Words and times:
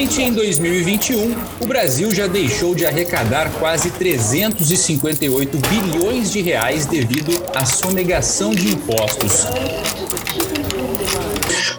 Em 0.00 0.32
2021, 0.32 1.36
o 1.60 1.66
Brasil 1.66 2.10
já 2.14 2.26
deixou 2.26 2.74
de 2.74 2.86
arrecadar 2.86 3.52
quase 3.58 3.90
358 3.90 5.58
bilhões 5.68 6.32
de 6.32 6.40
reais 6.40 6.86
devido 6.86 7.30
à 7.54 7.66
sonegação 7.66 8.54
de 8.54 8.68
impostos. 8.68 9.44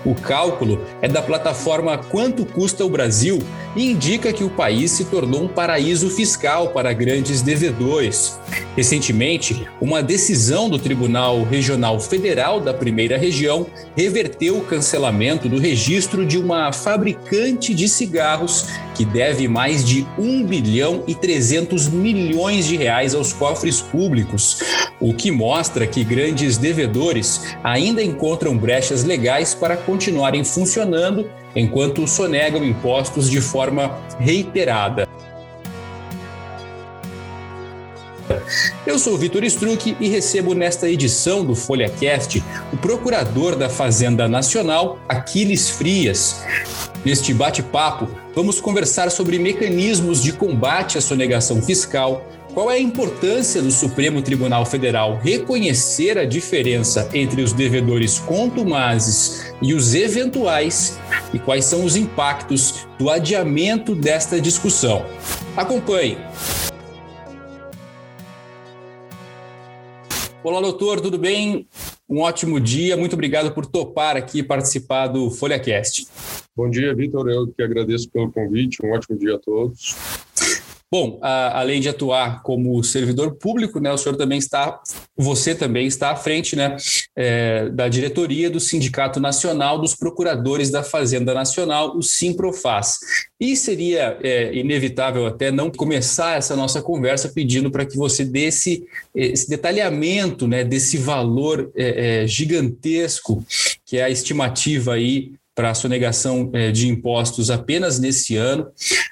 O 0.05 0.13
cálculo 0.13 0.85
é 1.01 1.07
da 1.07 1.23
plataforma 1.23 1.97
Quanto 1.97 2.45
Custa 2.45 2.85
o 2.85 2.89
Brasil 2.91 3.39
e 3.75 3.89
indica 3.89 4.33
que 4.33 4.43
o 4.43 4.49
país 4.49 4.91
se 4.91 5.05
tornou 5.05 5.43
um 5.43 5.47
paraíso 5.47 6.09
fiscal 6.09 6.69
para 6.69 6.93
grandes 6.93 7.41
devedores. 7.41 8.39
Recentemente, 8.75 9.67
uma 9.79 10.01
decisão 10.01 10.69
do 10.69 10.79
Tribunal 10.79 11.43
Regional 11.43 11.99
Federal 11.99 12.59
da 12.59 12.73
Primeira 12.73 13.17
Região 13.17 13.67
reverteu 13.95 14.57
o 14.57 14.65
cancelamento 14.65 15.47
do 15.47 15.57
registro 15.57 16.25
de 16.25 16.37
uma 16.37 16.71
fabricante 16.71 17.73
de 17.73 17.87
cigarros 17.87 18.65
que 18.95 19.05
deve 19.05 19.47
mais 19.47 19.83
de 19.83 20.05
1 20.17 20.45
bilhão 20.45 21.03
e 21.07 21.15
300 21.15 21.89
milhões 21.89 22.65
de 22.65 22.77
reais 22.77 23.15
aos 23.15 23.33
cofres 23.33 23.81
públicos, 23.81 24.59
o 24.99 25.13
que 25.13 25.31
mostra 25.31 25.87
que 25.87 26.03
grandes 26.03 26.57
devedores 26.57 27.41
ainda 27.63 28.03
encontram 28.03 28.57
brechas 28.57 29.03
legais 29.03 29.53
para 29.53 29.77
continuarem 29.77 30.43
funcionando 30.43 31.27
enquanto 31.55 32.07
sonegam 32.07 32.63
impostos 32.63 33.29
de 33.29 33.41
forma 33.41 33.97
reiterada. 34.19 35.07
Eu 38.85 38.97
sou 38.97 39.17
Vitor 39.17 39.43
Struck 39.43 39.95
e 39.99 40.09
recebo 40.09 40.53
nesta 40.53 40.89
edição 40.89 41.45
do 41.45 41.55
FolhaCast 41.55 42.43
o 42.73 42.77
procurador 42.77 43.55
da 43.55 43.69
Fazenda 43.69 44.27
Nacional, 44.27 44.99
Aquiles 45.07 45.69
Frias. 45.69 46.43
Neste 47.03 47.33
bate-papo, 47.33 48.07
vamos 48.35 48.59
conversar 48.59 49.09
sobre 49.11 49.39
mecanismos 49.39 50.21
de 50.21 50.33
combate 50.33 50.97
à 50.97 51.01
sonegação 51.01 51.61
fiscal, 51.61 52.25
qual 52.53 52.69
é 52.69 52.75
a 52.75 52.79
importância 52.79 53.61
do 53.61 53.71
Supremo 53.71 54.21
Tribunal 54.21 54.65
Federal 54.65 55.17
reconhecer 55.23 56.17
a 56.17 56.25
diferença 56.25 57.09
entre 57.13 57.41
os 57.41 57.53
devedores 57.53 58.19
contumazes 58.19 59.53
e 59.61 59.73
os 59.73 59.95
eventuais 59.95 60.99
e 61.33 61.39
quais 61.39 61.65
são 61.65 61.85
os 61.85 61.95
impactos 61.95 62.85
do 62.99 63.09
adiamento 63.09 63.95
desta 63.95 64.39
discussão? 64.41 65.05
Acompanhe. 65.55 66.17
Olá, 70.43 70.59
doutor, 70.59 70.99
tudo 70.99 71.17
bem? 71.17 71.67
Um 72.09 72.19
ótimo 72.19 72.59
dia, 72.59 72.97
muito 72.97 73.13
obrigado 73.13 73.53
por 73.53 73.65
topar 73.65 74.17
aqui 74.17 74.43
participar 74.43 75.07
do 75.07 75.31
FolhaCast. 75.31 76.07
Bom 76.53 76.69
dia, 76.69 76.93
Vitor. 76.93 77.29
Eu 77.29 77.47
que 77.47 77.61
agradeço 77.63 78.09
pelo 78.09 78.29
convite. 78.29 78.85
Um 78.85 78.91
ótimo 78.91 79.17
dia 79.17 79.35
a 79.35 79.39
todos. 79.39 79.95
Bom, 80.93 81.19
a, 81.21 81.57
além 81.61 81.79
de 81.79 81.87
atuar 81.87 82.43
como 82.43 82.83
servidor 82.83 83.35
público, 83.35 83.79
né, 83.79 83.93
o 83.93 83.97
senhor 83.97 84.17
também 84.17 84.37
está, 84.37 84.77
você 85.15 85.55
também 85.55 85.87
está 85.87 86.11
à 86.11 86.17
frente, 86.17 86.53
né, 86.53 86.75
é, 87.15 87.69
da 87.69 87.87
diretoria 87.87 88.49
do 88.49 88.59
Sindicato 88.59 89.17
Nacional 89.17 89.79
dos 89.79 89.95
Procuradores 89.95 90.69
da 90.69 90.83
Fazenda 90.83 91.33
Nacional, 91.33 91.95
o 91.95 92.03
Simprofaz. 92.03 92.97
E 93.39 93.55
seria 93.55 94.17
é, 94.21 94.53
inevitável 94.53 95.25
até 95.25 95.49
não 95.49 95.71
começar 95.71 96.37
essa 96.37 96.57
nossa 96.57 96.81
conversa 96.81 97.29
pedindo 97.29 97.71
para 97.71 97.85
que 97.85 97.95
você 97.95 98.25
desse 98.25 98.85
esse 99.15 99.49
detalhamento, 99.49 100.45
né, 100.45 100.63
desse 100.63 100.97
valor 100.97 101.71
é, 101.73 102.23
é 102.23 102.27
gigantesco 102.27 103.43
que 103.85 103.97
é 103.97 104.03
a 104.03 104.09
estimativa 104.09 104.93
aí 104.93 105.33
para 105.53 105.71
a 105.71 105.75
sonegação 105.75 106.49
é, 106.53 106.71
de 106.71 106.87
impostos 106.87 107.49
apenas 107.49 107.99
nesse 107.99 108.35
ano. 108.35 108.67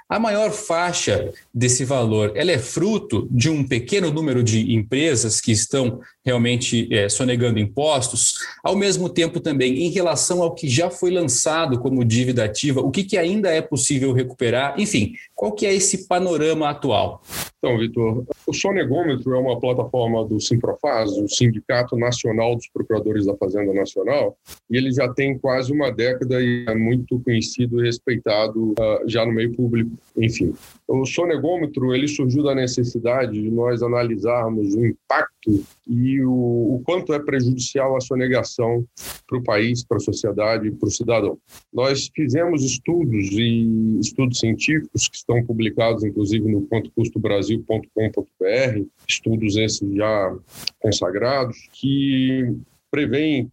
A 0.08 0.18
maior 0.18 0.52
faixa 0.52 1.32
desse 1.54 1.86
valor, 1.86 2.32
ela 2.36 2.52
é 2.52 2.58
fruto 2.58 3.28
de 3.30 3.50
um 3.50 3.64
pequeno 3.64 4.12
número 4.12 4.42
de 4.42 4.74
empresas 4.74 5.40
que 5.40 5.52
estão 5.52 6.00
realmente 6.26 6.88
é, 6.94 7.10
sonegando 7.10 7.60
impostos, 7.60 8.36
ao 8.64 8.76
mesmo 8.76 9.10
tempo 9.10 9.40
também 9.40 9.84
em 9.86 9.90
relação 9.90 10.42
ao 10.42 10.54
que 10.54 10.70
já 10.70 10.90
foi 10.90 11.12
lançado 11.12 11.80
como 11.80 12.06
dívida 12.06 12.44
ativa, 12.44 12.82
o 12.82 12.92
que, 12.92 13.04
que 13.04 13.18
ainda 13.18 13.50
é 13.50 13.62
possível 13.62 14.14
recuperar, 14.14 14.76
enfim, 14.80 15.14
qual 15.36 15.52
que 15.52 15.66
é 15.66 15.74
esse 15.74 16.08
panorama 16.08 16.70
atual? 16.70 17.22
Então, 17.60 17.78
Vitor, 17.78 18.26
o 18.48 18.54
Sonegômetro 18.54 19.36
é 19.36 19.38
uma 19.38 19.60
plataforma 19.60 20.26
do 20.26 20.40
Simprofaz, 20.40 21.12
o 21.12 21.28
Sindicato 21.28 21.98
Nacional 21.98 22.56
dos 22.56 22.70
Procuradores 22.70 23.26
da 23.26 23.36
Fazenda 23.36 23.74
Nacional, 23.74 24.38
e 24.72 24.78
ele 24.78 24.92
já 24.94 25.12
tem 25.14 25.38
quase 25.38 25.74
uma 25.74 25.92
década 25.92 26.42
e 26.42 26.66
é 26.66 26.74
muito 26.74 27.20
conhecido 27.20 27.82
e 27.82 27.86
respeitado 27.86 28.72
uh, 28.72 29.08
já 29.08 29.26
no 29.26 29.34
meio 29.34 29.54
público, 29.54 29.92
enfim. 30.18 30.54
O 30.88 31.06
sonegômetro 31.06 31.94
ele 31.94 32.08
surgiu 32.08 32.44
da 32.44 32.56
necessidade 32.56 33.34
de 33.34 33.52
nós 33.52 33.84
analisarmos 33.84 34.74
o 34.76 34.86
impacto 34.86 35.62
e 35.90 36.22
o, 36.22 36.76
o 36.76 36.82
quanto 36.86 37.14
é 37.14 37.20
prejudicial 37.20 37.98
a 37.98 38.02
sonegação 38.02 38.86
para 39.28 39.40
o 39.40 39.44
país, 39.44 39.84
para 39.84 39.98
a 39.98 40.00
sociedade 40.00 40.72
para 40.72 40.88
o 40.88 40.92
cidadão. 40.92 41.38
Nós 41.74 42.10
fizemos 42.16 42.64
estudos 42.64 43.32
e 43.32 43.98
estudos 44.00 44.40
científicos 44.40 45.08
que 45.08 45.18
estão 45.18 45.44
publicados, 45.44 46.04
inclusive, 46.04 46.48
no 46.50 46.68
quantocustobrasil.com.br, 46.68 48.86
estudos 49.08 49.58
esses 49.58 49.96
já 49.96 50.36
consagrados, 50.80 51.58
que 51.74 52.56
prevêem 52.92 53.52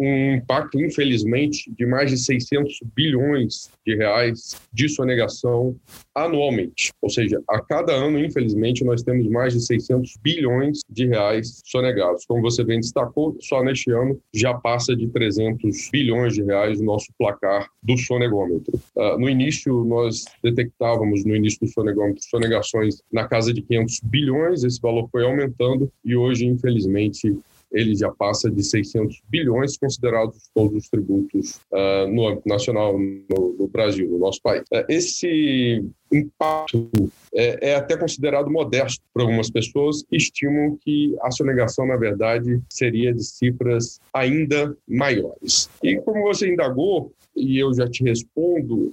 um 0.00 0.34
impacto, 0.36 0.80
infelizmente, 0.80 1.70
de 1.76 1.84
mais 1.84 2.10
de 2.10 2.16
600 2.16 2.80
bilhões 2.96 3.70
de 3.86 3.94
reais 3.94 4.56
de 4.72 4.88
sonegação 4.88 5.76
anualmente. 6.14 6.90
Ou 7.02 7.10
seja, 7.10 7.40
a 7.48 7.60
cada 7.60 7.92
ano, 7.92 8.18
infelizmente, 8.18 8.82
nós 8.82 9.02
temos 9.02 9.28
mais 9.28 9.52
de 9.52 9.60
600 9.60 10.16
bilhões 10.22 10.80
de 10.88 11.06
reais 11.06 11.60
sonegados. 11.66 12.24
Como 12.24 12.40
você 12.40 12.64
bem 12.64 12.80
destacou, 12.80 13.36
só 13.40 13.62
neste 13.62 13.90
ano 13.90 14.18
já 14.34 14.54
passa 14.54 14.96
de 14.96 15.06
300 15.08 15.90
bilhões 15.92 16.32
de 16.32 16.42
reais 16.42 16.80
o 16.80 16.84
nosso 16.84 17.08
placar 17.18 17.68
do 17.82 17.98
sonegômetro. 17.98 18.80
Uh, 18.96 19.18
no 19.18 19.28
início, 19.28 19.84
nós 19.84 20.24
detectávamos, 20.42 21.26
no 21.26 21.36
início 21.36 21.60
do 21.60 21.68
sonegômetro, 21.68 22.22
sonegações 22.22 23.02
na 23.12 23.28
casa 23.28 23.52
de 23.52 23.60
500 23.60 24.00
bilhões, 24.04 24.64
esse 24.64 24.80
valor 24.80 25.08
foi 25.12 25.24
aumentando 25.24 25.92
e 26.02 26.16
hoje, 26.16 26.46
infelizmente, 26.46 27.38
ele 27.72 27.94
já 27.94 28.10
passa 28.10 28.50
de 28.50 28.62
600 28.62 29.22
bilhões, 29.28 29.76
considerados 29.76 30.50
todos 30.54 30.76
os 30.76 30.88
tributos 30.88 31.60
uh, 31.72 32.08
no 32.08 32.28
âmbito 32.28 32.48
nacional 32.48 32.98
no, 32.98 33.56
no, 33.58 33.68
Brasil, 33.68 34.08
no 34.08 34.18
nosso 34.18 34.40
país. 34.42 34.62
Uh, 34.72 34.84
esse 34.88 35.84
impacto 36.12 36.90
é, 37.32 37.70
é, 37.70 37.74
até 37.76 37.96
considerado 37.96 38.50
modesto 38.50 39.02
por 39.12 39.22
algumas 39.22 39.50
pessoas 39.50 40.02
que 40.02 40.16
estimam 40.16 40.76
que 40.84 41.16
a 41.22 41.30
sonegação, 41.30 41.86
na 41.86 41.96
verdade, 41.96 42.60
seria 42.68 43.12
de 43.14 43.24
cifras 43.24 44.00
ainda 44.12 44.76
maiores. 44.88 45.70
E 45.82 45.96
como 46.00 46.22
você 46.22 46.52
indagou, 46.52 47.12
e 47.36 47.58
eu 47.58 47.72
já 47.72 47.88
te 47.88 48.02
respondo, 48.02 48.92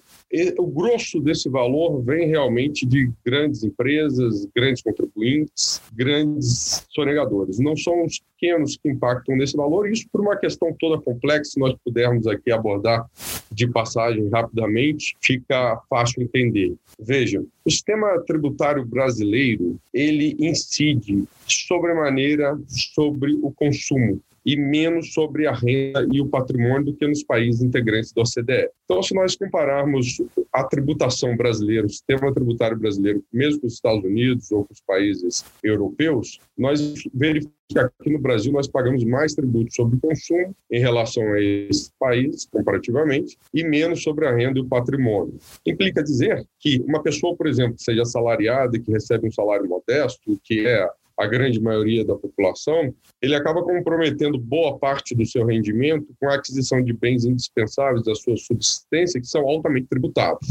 o 0.58 0.68
grosso 0.68 1.20
desse 1.20 1.50
valor 1.50 2.02
vem 2.04 2.28
realmente 2.28 2.86
de 2.86 3.12
grandes 3.26 3.64
empresas, 3.64 4.48
grandes 4.56 4.84
contribuintes, 4.84 5.82
grandes 5.94 6.86
sonegadores. 6.90 7.60
Não 7.60 7.76
são 7.76 8.06
os 8.06 8.20
pequenos 8.20 8.78
que 8.78 8.90
impactam 8.90 9.36
nesse 9.36 9.58
valor, 9.58 9.90
isso 9.90 10.08
por 10.12 10.22
uma 10.22 10.38
questão 10.38 10.74
toda 10.80 11.02
complexa, 11.02 11.52
se 11.52 11.60
nós 11.60 11.76
pudermos 11.84 12.28
aqui 12.28 12.52
abordar 12.52 13.06
de 13.52 13.68
passagem 13.68 14.30
rapidamente, 14.30 15.16
fica 15.20 15.82
fácil 15.90 16.22
entender. 16.22 16.76
Veja, 17.07 17.41
o 17.63 17.72
sistema 17.72 18.22
tributário 18.28 18.85
brasileiro, 18.85 19.79
ele 19.94 20.35
incide 20.38 21.23
sobremaneira 21.47 22.59
sobre 22.68 23.34
o 23.41 23.50
consumo 23.50 24.22
e 24.47 24.56
menos 24.56 25.13
sobre 25.13 25.46
a 25.46 25.52
renda 25.52 26.08
e 26.09 26.22
o 26.22 26.25
patrimônio 26.25 26.85
do 26.85 26.94
que 26.94 27.06
nos 27.06 27.22
países 27.22 27.62
integrantes 27.62 28.13
da 28.13 28.22
OCDE. 28.22 28.69
Então, 28.85 29.04
se 29.04 29.13
nós 29.13 29.36
compararmos 29.36 30.22
a 30.54 30.63
tributação 30.63 31.36
brasileira, 31.36 31.86
o 31.86 31.89
sistema 31.89 32.33
tributário 32.33 32.80
brasileiro, 32.80 33.22
mesmo 33.31 33.60
com 33.60 33.68
os 33.68 33.74
Estados 33.74 34.06
Unidos 34.06 34.50
ou 34.50 34.63
com 34.63 34.74
os 34.74 34.80
países 34.80 35.44
europeus, 35.62 36.39
nós 36.57 36.80
verificamos 37.13 37.57
que 37.68 37.77
aqui 37.77 38.10
no 38.10 38.19
Brasil 38.19 38.54
nós 38.54 38.69
pagamos 38.69 39.04
mais 39.04 39.33
tributos 39.33 39.75
sobre 39.75 39.98
o 39.98 40.00
consumo 40.00 40.56
em 40.72 40.80
relação 40.80 41.24
a 41.33 41.42
esses 41.42 41.92
países, 42.00 42.45
comparativamente, 42.45 43.38
e 43.54 43.62
menos 43.66 44.01
sobre 44.01 44.25
a 44.25 44.33
renda 44.33 44.57
e 44.57 44.62
o 44.62 44.66
patrimônio. 44.66 45.38
Implica 45.66 46.01
dizer 46.01 46.48
que 46.57 46.80
uma 46.88 47.04
pessoa, 47.04 47.36
por 47.36 47.45
exemplo, 47.45 47.75
que 47.75 47.83
seja 47.83 48.04
assalariada 48.04 48.80
que 48.80 48.89
recebe 48.89 49.27
um 49.27 49.31
salário 49.31 49.68
modesto, 49.68 50.39
que 50.42 50.66
é 50.66 50.88
a 51.18 51.25
grande 51.25 51.60
maioria 51.60 52.06
da 52.06 52.16
população, 52.16 52.94
ele 53.22 53.36
acaba 53.36 53.64
comprometendo 53.64 54.38
boa 54.38 54.78
parte 54.78 55.16
do 55.16 55.25
seu 55.25 55.46
rendimento 55.46 56.14
com 56.19 56.30
a 56.30 56.36
aquisição 56.36 56.81
de 56.84 56.94
bens 56.94 57.25
indispensáveis 57.25 58.04
da 58.04 58.14
sua 58.14 58.38
subsistência, 58.38 59.19
que 59.19 59.28
são 59.28 59.48
altamente 59.48 59.88
tributados. 59.88 60.48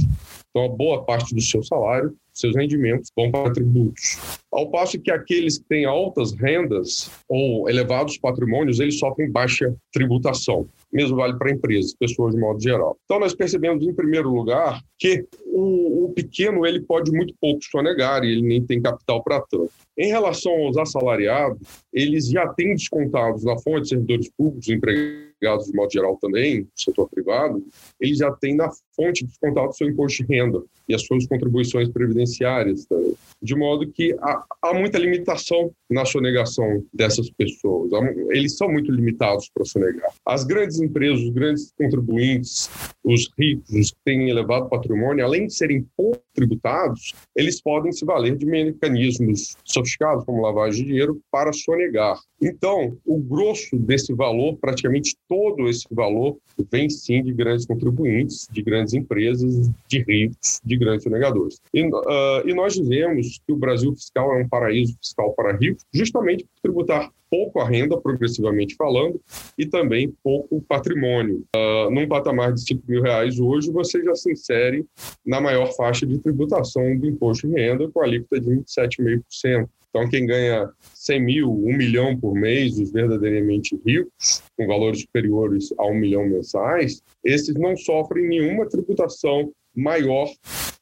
Então, 0.51 0.65
a 0.65 0.69
boa 0.69 1.05
parte 1.05 1.35
do 1.35 1.41
seu 1.41 1.63
salário, 1.63 2.17
seus 2.33 2.57
rendimentos, 2.57 3.11
vão 3.17 3.31
para 3.31 3.53
tributos. 3.53 4.19
Ao 4.51 4.71
passo 4.71 4.99
que 4.99 5.11
aqueles 5.11 5.59
que 5.59 5.65
têm 5.65 5.85
altas 5.85 6.33
rendas 6.33 7.11
ou 7.29 7.69
elevados 7.69 8.19
patrimônios, 8.19 8.81
eles 8.81 8.99
sofrem 8.99 9.31
baixa 9.31 9.75
tributação. 9.93 10.67
mesmo 10.93 11.17
vale 11.17 11.37
para 11.37 11.53
empresas, 11.53 11.95
pessoas 11.95 12.35
de 12.35 12.41
modo 12.41 12.61
geral. 12.61 12.97
Então, 13.05 13.21
nós 13.21 13.35
percebemos, 13.35 13.87
em 13.87 13.93
primeiro 13.93 14.31
lugar, 14.31 14.83
que 14.99 15.27
o, 15.58 16.12
pequeno 16.14 16.67
ele 16.67 16.81
pode 16.81 17.11
muito 17.11 17.35
pouco 17.41 17.62
sonegar 17.64 18.25
e 18.25 18.32
ele 18.32 18.43
nem 18.43 18.64
tem 18.64 18.81
capital 18.81 19.23
para 19.23 19.41
tanto. 19.41 19.70
Em 19.99 20.08
relação 20.08 20.53
aos 20.53 20.76
assalariados, 20.76 21.58
eles 21.93 22.29
já 22.29 22.47
têm 22.49 22.75
descontados 22.75 23.44
na 23.44 23.58
fonte 23.58 23.88
servidores 23.88 24.31
públicos, 24.37 24.69
empregados 24.69 25.67
de 25.67 25.73
modo 25.75 25.91
geral 25.91 26.19
também, 26.20 26.67
setor 26.75 27.08
privado, 27.08 27.64
eles 28.00 28.19
já 28.19 28.31
têm 28.32 28.56
na 28.56 28.70
fonte 28.94 29.25
descontado 29.25 29.69
o 29.69 29.73
seu 29.73 29.88
imposto 29.88 30.25
de 30.25 30.35
renda 30.35 30.62
e 30.88 30.94
as 30.94 31.03
suas 31.03 31.26
contribuições 31.26 31.88
previdenciárias 31.88 32.87
também. 32.87 33.14
De 33.43 33.55
modo 33.55 33.91
que 33.91 34.14
há, 34.20 34.44
há 34.62 34.75
muita 34.75 34.99
limitação 34.99 35.70
na 35.91 36.05
sonegação 36.05 36.85
dessas 36.93 37.31
pessoas. 37.31 37.91
Eles 38.31 38.56
são 38.56 38.69
muito 38.69 38.91
limitados 38.91 39.50
para 39.52 39.64
sonegar. 39.64 40.11
As 40.25 40.44
grandes 40.44 40.81
empresas, 40.81 41.23
os 41.23 41.31
grandes 41.31 41.73
contribuintes, 41.76 42.70
os 43.05 43.31
ricos, 43.38 43.70
os 43.70 43.91
que 43.91 43.99
têm 44.05 44.31
elevado 44.31 44.69
patrimônio, 44.69 45.25
além 45.25 45.46
serem 45.49 45.87
pouco 45.97 46.21
tributados, 46.35 47.15
eles 47.35 47.61
podem 47.61 47.93
se 47.93 48.05
valer 48.05 48.37
de 48.37 48.47
mecanismos 48.47 49.57
sofisticados, 49.65 50.25
como 50.25 50.43
lavagem 50.43 50.83
de 50.83 50.89
dinheiro, 50.89 51.21
para 51.31 51.53
sonegar. 51.53 52.19
Então, 52.41 52.97
o 53.05 53.19
grosso 53.19 53.77
desse 53.77 54.13
valor, 54.13 54.57
praticamente 54.59 55.17
todo 55.29 55.69
esse 55.69 55.87
valor, 55.91 56.37
vem 56.71 56.89
sim 56.91 57.23
de 57.23 57.33
grandes 57.33 57.67
contribuintes, 57.67 58.47
de 58.51 58.63
grandes 58.63 58.95
empresas, 58.95 59.71
de 59.89 60.03
ricos, 60.03 60.61
de 60.65 60.77
grandes 60.77 61.05
sonegadores. 61.05 61.61
E, 61.73 61.83
uh, 61.83 62.47
e 62.47 62.55
nós 62.55 62.75
dizemos 62.75 63.41
que 63.47 63.53
o 63.53 63.57
Brasil 63.57 63.95
fiscal 63.95 64.37
é 64.37 64.43
um 64.43 64.49
paraíso 64.49 64.97
fiscal 65.03 65.33
para 65.35 65.57
ricos, 65.57 65.85
justamente 65.93 66.45
por 66.45 66.61
tributar 66.63 67.11
pouco 67.31 67.61
a 67.61 67.69
renda, 67.69 68.00
progressivamente 68.00 68.75
falando, 68.76 69.20
e 69.58 69.67
também 69.67 70.14
pouco 70.23 70.61
patrimônio. 70.62 71.44
Uh, 71.55 71.90
num 71.90 72.08
patamar 72.08 72.52
de 72.52 72.62
5 72.62 72.82
mil 72.88 73.02
reais 73.02 73.38
hoje, 73.38 73.70
você 73.70 74.02
já 74.02 74.14
se 74.14 74.32
insere 74.32 74.84
na 75.25 75.40
maior 75.40 75.73
faixa 75.75 76.06
de 76.06 76.19
tributação 76.19 76.96
do 76.96 77.06
imposto 77.06 77.49
de 77.49 77.55
renda, 77.55 77.88
com 77.88 78.00
a 78.00 78.05
alíquota 78.05 78.40
de 78.40 78.49
27,5%. 78.49 79.69
Então, 79.96 80.11
quem 80.11 80.26
ganha 80.26 80.69
100 80.93 81.20
mil, 81.25 81.50
1 81.50 81.76
milhão 81.76 82.20
por 82.20 82.34
mês, 82.34 82.78
os 82.78 82.93
verdadeiramente 82.93 83.81
ricos, 83.87 84.43
com 84.55 84.67
valores 84.67 85.00
superiores 85.00 85.73
a 85.78 85.87
1 85.87 85.94
milhão 85.94 86.28
mensais, 86.28 87.02
esses 87.25 87.55
não 87.55 87.75
sofrem 87.76 88.28
nenhuma 88.28 88.69
tributação 88.69 89.50
maior 89.76 90.28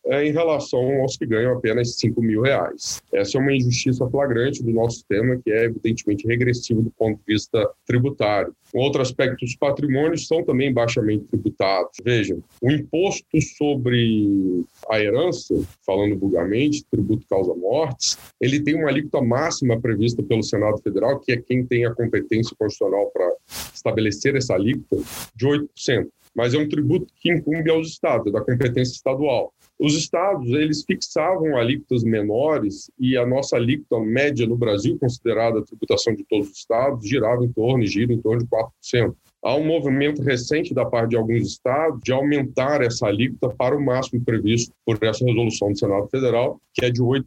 é, 0.06 0.26
em 0.26 0.32
relação 0.32 1.00
aos 1.00 1.16
que 1.16 1.24
ganham 1.24 1.56
apenas 1.56 1.96
5 1.96 2.20
mil 2.20 2.42
reais. 2.42 3.00
Essa 3.10 3.38
é 3.38 3.40
uma 3.40 3.54
injustiça 3.54 4.06
flagrante 4.10 4.62
do 4.62 4.70
nosso 4.70 4.96
sistema, 4.96 5.40
que 5.42 5.50
é 5.50 5.64
evidentemente 5.64 6.26
regressivo 6.26 6.82
do 6.82 6.90
ponto 6.90 7.16
de 7.16 7.34
vista 7.34 7.70
tributário. 7.86 8.54
Um 8.74 8.80
outro 8.80 9.00
aspecto, 9.00 9.44
os 9.44 9.56
patrimônios 9.56 10.26
são 10.26 10.44
também 10.44 10.72
baixamente 10.72 11.24
tributados. 11.24 11.96
Vejam, 12.04 12.42
o 12.60 12.70
imposto 12.70 13.40
sobre 13.56 14.64
a 14.90 15.00
herança, 15.00 15.54
falando 15.86 16.18
vulgarmente, 16.18 16.84
tributo 16.90 17.26
causa 17.26 17.54
mortes, 17.54 18.18
ele 18.38 18.60
tem 18.60 18.74
uma 18.74 18.90
alíquota 18.90 19.22
máxima 19.22 19.80
prevista 19.80 20.22
pelo 20.22 20.42
Senado 20.42 20.82
Federal, 20.82 21.18
que 21.18 21.32
é 21.32 21.36
quem 21.38 21.64
tem 21.64 21.86
a 21.86 21.94
competência 21.94 22.54
constitucional 22.58 23.10
para 23.10 23.32
estabelecer 23.72 24.36
essa 24.36 24.54
alíquota, 24.54 25.02
de 25.34 25.46
8% 25.46 26.08
mas 26.34 26.54
é 26.54 26.58
um 26.58 26.68
tributo 26.68 27.12
que 27.20 27.30
incumbe 27.30 27.70
aos 27.70 27.88
estados, 27.88 28.32
da 28.32 28.40
competência 28.40 28.92
estadual. 28.92 29.52
Os 29.78 29.94
estados, 29.94 30.48
eles 30.50 30.84
fixavam 30.84 31.56
alíquotas 31.56 32.04
menores 32.04 32.90
e 32.98 33.16
a 33.16 33.26
nossa 33.26 33.56
alíquota 33.56 33.98
média 34.00 34.46
no 34.46 34.56
Brasil, 34.56 34.96
considerada 34.98 35.58
a 35.58 35.62
tributação 35.62 36.14
de 36.14 36.24
todos 36.24 36.48
os 36.48 36.58
estados, 36.58 37.08
girava 37.08 37.44
em 37.44 37.52
torno 37.52 37.84
gira 37.86 38.12
em 38.12 38.20
torno 38.20 38.42
de 38.42 38.46
4%. 38.46 39.14
Há 39.42 39.56
um 39.56 39.66
movimento 39.66 40.22
recente 40.22 40.72
da 40.72 40.86
parte 40.86 41.10
de 41.10 41.16
alguns 41.16 41.46
estados 41.46 42.00
de 42.02 42.12
aumentar 42.12 42.80
essa 42.80 43.06
alíquota 43.06 43.54
para 43.54 43.76
o 43.76 43.84
máximo 43.84 44.24
previsto 44.24 44.72
por 44.86 44.96
essa 45.02 45.24
resolução 45.24 45.70
do 45.70 45.78
Senado 45.78 46.08
Federal, 46.08 46.58
que 46.72 46.84
é 46.84 46.90
de 46.90 47.02
8%. 47.02 47.24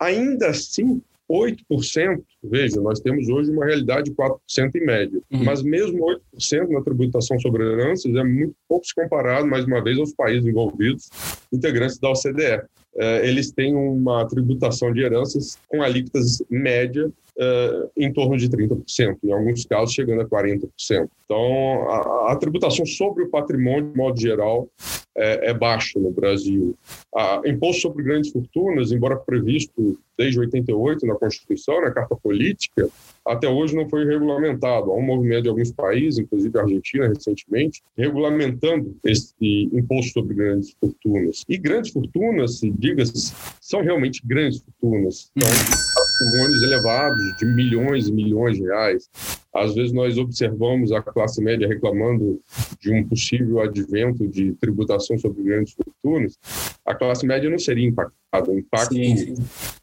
Ainda 0.00 0.48
assim, 0.48 1.02
8%, 1.30 2.22
veja, 2.44 2.80
nós 2.80 3.00
temos 3.00 3.28
hoje 3.28 3.50
uma 3.50 3.64
realidade 3.64 4.10
de 4.10 4.16
4% 4.16 4.38
em 4.74 4.84
média, 4.84 5.20
uhum. 5.32 5.44
mas 5.44 5.62
mesmo 5.62 6.04
8% 6.40 6.68
na 6.68 6.82
tributação 6.82 7.38
sobre 7.40 7.64
heranças 7.64 8.14
é 8.14 8.24
muito 8.24 8.54
pouco 8.68 8.84
se 8.84 8.94
comparado, 8.94 9.46
mais 9.46 9.64
uma 9.64 9.82
vez, 9.82 9.98
aos 9.98 10.12
países 10.14 10.46
envolvidos, 10.46 11.08
integrantes 11.52 11.98
da 11.98 12.10
OCDE. 12.10 12.62
É, 12.94 13.26
eles 13.26 13.50
têm 13.50 13.74
uma 13.74 14.26
tributação 14.26 14.92
de 14.92 15.00
heranças 15.00 15.58
com 15.66 15.82
alíquotas 15.82 16.42
média 16.50 17.06
uh, 17.06 17.90
em 17.96 18.12
torno 18.12 18.36
de 18.36 18.48
30%, 18.48 19.16
em 19.24 19.32
alguns 19.32 19.64
casos 19.64 19.94
chegando 19.94 20.20
a 20.20 20.26
40%. 20.26 20.68
Então, 21.24 21.88
a, 21.88 22.32
a 22.32 22.36
tributação 22.36 22.84
sobre 22.84 23.24
o 23.24 23.30
patrimônio, 23.30 23.90
de 23.90 23.96
modo 23.96 24.20
geral, 24.20 24.68
é, 25.16 25.50
é 25.50 25.54
baixa 25.54 25.98
no 25.98 26.10
Brasil. 26.10 26.76
A, 27.14 27.42
imposto 27.44 27.82
sobre 27.82 28.02
grandes 28.02 28.30
fortunas, 28.30 28.90
embora 28.90 29.16
previsto 29.16 29.98
desde 30.16 30.40
88 30.40 31.06
na 31.06 31.14
Constituição, 31.14 31.80
na 31.82 31.90
Carta 31.90 32.16
Política, 32.16 32.88
até 33.26 33.48
hoje 33.48 33.76
não 33.76 33.88
foi 33.88 34.04
regulamentado. 34.04 34.90
Há 34.90 34.96
um 34.96 35.02
movimento 35.02 35.42
de 35.42 35.48
alguns 35.50 35.70
países, 35.72 36.18
inclusive 36.18 36.58
a 36.58 36.62
Argentina 36.62 37.08
recentemente, 37.08 37.82
regulamentando 37.96 38.96
esse 39.04 39.34
imposto 39.72 40.12
sobre 40.12 40.34
grandes 40.34 40.74
fortunas. 40.80 41.44
E 41.48 41.58
grandes 41.58 41.92
fortunas, 41.92 42.60
diga-se, 42.78 43.34
são 43.60 43.82
realmente 43.82 44.22
grandes 44.24 44.60
fortunas. 44.60 45.30
São 45.38 45.48
patrimônios 45.94 46.62
elevados 46.62 47.36
de 47.38 47.46
milhões 47.46 48.08
e 48.08 48.12
milhões 48.12 48.56
de 48.56 48.62
reais. 48.62 49.10
Às 49.54 49.74
vezes 49.74 49.92
nós 49.92 50.16
observamos 50.16 50.92
a 50.92 51.02
classe 51.02 51.42
média 51.42 51.68
reclamando 51.68 52.40
de 52.80 52.92
um 52.92 53.06
possível 53.06 53.60
advento 53.60 54.26
de 54.26 54.52
tributação 54.54 55.18
sobre 55.18 55.42
grandes 55.42 55.74
fortunas. 55.74 56.38
A 56.86 56.94
classe 56.94 57.26
média 57.26 57.50
não 57.50 57.58
seria 57.58 57.86
impactada. 57.86 58.50
O 58.50 58.58
impacto 58.58 58.94
sim, 58.94 59.16
sim. 59.16 59.34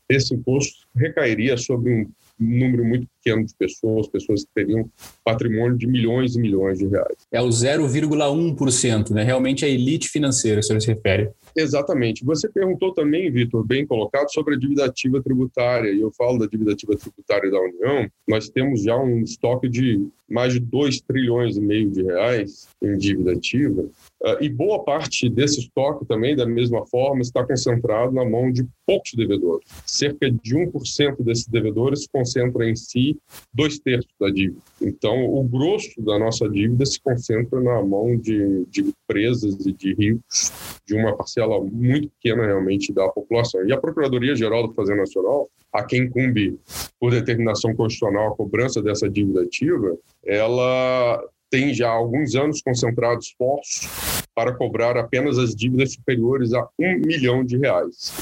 desse 0.10 0.34
imposto 0.34 0.88
recairia 0.96 1.56
sobre 1.56 1.92
um 1.92 2.08
número 2.40 2.84
muito 2.84 3.08
pequeno 3.22 3.46
de 3.46 3.54
pessoas, 3.56 4.08
pessoas 4.08 4.44
que 4.44 4.50
teriam 4.54 4.90
patrimônio 5.24 5.78
de 5.78 5.88
milhões 5.88 6.36
e 6.36 6.40
milhões 6.40 6.80
de 6.80 6.88
reais. 6.88 7.18
É 7.32 7.42
o 7.42 7.48
0,1%, 7.48 9.12
né? 9.12 9.24
Realmente 9.24 9.66
é 9.66 9.68
a 9.68 9.72
elite 9.72 10.10
financeira, 10.10 10.62
se 10.62 10.80
se 10.80 10.88
refere. 10.88 11.30
Exatamente. 11.56 12.24
Você 12.24 12.48
perguntou 12.50 12.94
também, 12.94 13.32
Vitor, 13.32 13.66
bem 13.66 13.86
colocado, 13.86 14.32
sobre 14.32 14.56
a 14.56 14.58
dívida 14.58 14.86
ativa 14.86 15.22
tributária. 15.22 15.92
E 15.92 16.00
eu 16.00 16.12
falo 16.12 16.40
da 16.40 16.46
dívida 16.46 16.74
ativa 16.74 16.96
tributária 16.96 17.52
da 17.52 17.60
União. 17.60 18.10
Nós 18.28 18.50
temos 18.50 18.84
já 18.84 18.96
um 18.98 19.22
estoque 19.22 19.68
de 19.68 20.08
mais 20.30 20.54
de 20.54 20.60
2 20.60 21.02
trilhões 21.02 21.58
e 21.58 21.62
meio 21.62 21.90
de 21.90 22.04
reais 22.04 22.68
em 22.82 22.96
dívida 22.98 23.34
ativa. 23.34 23.82
Uh, 24.22 24.38
e 24.42 24.50
boa 24.50 24.84
parte 24.84 25.30
desse 25.30 25.60
estoque 25.60 26.06
também, 26.06 26.36
da 26.36 26.46
mesma 26.46 26.86
forma, 26.86 27.22
está 27.22 27.44
concentrado 27.44 28.12
na 28.14 28.24
mão 28.24 28.52
de 28.52 28.66
poucos 28.86 29.14
devedores. 29.14 29.68
Cerca 29.86 30.30
de 30.30 30.56
1% 30.56 31.24
desses 31.24 31.48
devedores 31.48 32.06
concentra 32.08 32.70
em 32.70 32.76
si 32.76 33.09
dois 33.54 33.80
terços 33.80 34.12
da 34.20 34.30
dívida. 34.30 34.62
Então, 34.82 35.26
o 35.26 35.44
grosso 35.44 36.02
da 36.02 36.18
nossa 36.18 36.48
dívida 36.50 36.86
se 36.86 37.00
concentra 37.02 37.60
na 37.60 37.84
mão 37.84 38.18
de, 38.18 38.66
de 38.66 38.82
empresas 38.82 39.66
e 39.66 39.72
de 39.72 39.94
ricos, 39.94 40.52
de 40.86 40.96
uma 40.96 41.16
parcela 41.16 41.60
muito 41.62 42.10
pequena 42.10 42.46
realmente 42.46 42.94
da 42.94 43.08
população. 43.10 43.66
E 43.66 43.72
a 43.72 43.78
Procuradoria-Geral 43.78 44.68
do 44.68 44.74
Fazenda 44.74 45.00
Nacional, 45.00 45.50
a 45.74 45.84
quem 45.84 46.04
incumbe 46.04 46.60
por 47.00 47.12
determinação 47.12 47.76
constitucional 47.76 48.34
a 48.34 48.36
cobrança 48.36 48.82
dessa 48.82 49.10
dívida 49.10 49.44
ativa, 49.44 49.98
ela 50.26 51.24
tem 51.50 51.74
já 51.74 51.90
alguns 51.90 52.36
anos 52.36 52.62
concentrado 52.62 53.20
esforços 53.20 54.19
para 54.36 54.54
cobrar 54.54 54.98
apenas 54.98 55.38
as 55.38 55.56
dívidas 55.56 55.94
superiores 55.94 56.54
a 56.54 56.68
um 56.80 57.00
milhão 57.00 57.44
de 57.44 57.58
reais. 57.58 58.14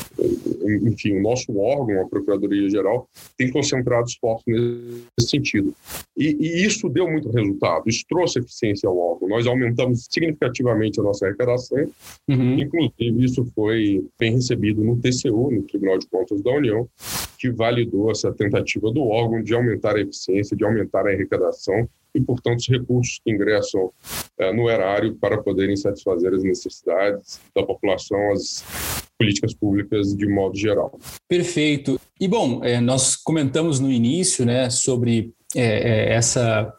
Enfim, 0.83 1.17
o 1.17 1.21
nosso 1.21 1.55
órgão, 1.57 2.01
a 2.01 2.07
Procuradoria-Geral, 2.07 3.07
tem 3.37 3.51
concentrado 3.51 4.07
esforços 4.07 4.45
nesse 4.47 5.29
sentido. 5.29 5.73
E, 6.17 6.35
e, 6.39 6.65
isso 6.65 6.89
deu 6.89 7.09
muito 7.09 7.29
resultado, 7.29 7.83
isso 7.87 8.03
trouxe 8.09 8.39
eficiência 8.39 8.89
ao 8.89 8.97
órgão. 8.97 9.29
Nós 9.29 9.45
aumentamos 9.45 10.07
significativamente 10.09 10.99
a 10.99 11.03
nossa 11.03 11.25
arrecadação, 11.25 11.85
uhum. 12.27 12.59
inclusive 12.59 13.23
isso 13.23 13.45
foi 13.53 14.05
bem 14.19 14.33
recebido 14.33 14.83
no 14.83 14.97
TCU, 14.97 15.51
no 15.51 15.63
Tribunal 15.63 15.99
de 15.99 16.07
Contas 16.07 16.41
da 16.41 16.51
União, 16.51 16.87
que 17.37 17.51
validou 17.51 18.09
essa 18.09 18.31
tentativa 18.31 18.91
do 18.91 19.03
órgão 19.03 19.43
de 19.43 19.53
aumentar 19.53 19.95
a 19.95 20.01
eficiência, 20.01 20.57
de 20.57 20.65
aumentar 20.65 21.05
a 21.05 21.11
arrecadação 21.11 21.87
portanto, 22.21 22.59
os 22.59 22.67
recursos 22.67 23.19
que 23.23 23.31
ingressam 23.31 23.91
é, 24.37 24.53
no 24.53 24.69
erário 24.69 25.15
para 25.15 25.41
poderem 25.41 25.75
satisfazer 25.75 26.33
as 26.33 26.43
necessidades 26.43 27.39
da 27.55 27.63
população, 27.63 28.31
as 28.31 28.63
políticas 29.17 29.53
públicas 29.53 30.15
de 30.15 30.27
modo 30.27 30.55
geral. 30.55 30.99
Perfeito. 31.27 31.99
E, 32.19 32.27
bom, 32.27 32.63
é, 32.63 32.79
nós 32.79 33.15
comentamos 33.15 33.79
no 33.79 33.91
início 33.91 34.45
né, 34.45 34.69
sobre 34.69 35.33
é, 35.55 36.13
essa 36.13 36.73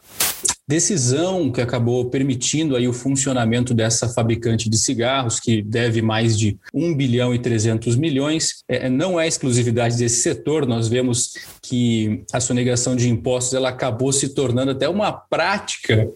decisão 0.69 1.51
que 1.51 1.63
acabou 1.63 2.11
permitindo 2.11 2.77
aí 2.77 2.87
o 2.87 2.93
funcionamento 2.93 3.73
dessa 3.73 4.07
fabricante 4.07 4.69
de 4.69 4.77
cigarros, 4.77 5.41
que 5.41 5.63
deve 5.63 6.03
mais 6.03 6.39
de 6.39 6.59
1 6.75 6.95
bilhão 6.95 7.35
e 7.35 7.39
300 7.39 7.97
milhões. 7.97 8.63
É, 8.69 8.91
não 8.91 9.19
é 9.19 9.27
exclusividade 9.27 9.97
desse 9.97 10.23
setor, 10.23 10.67
nós 10.67 10.87
vemos 10.87 11.33
que 11.63 12.23
a 12.33 12.39
sonegação 12.39 12.95
de 12.95 13.09
impostos 13.09 13.55
ela 13.55 13.71
acabou 13.71 14.13
se 14.13 14.35
tornando 14.35 14.73
até 14.73 14.87
uma 14.87 15.11
prática 15.11 16.11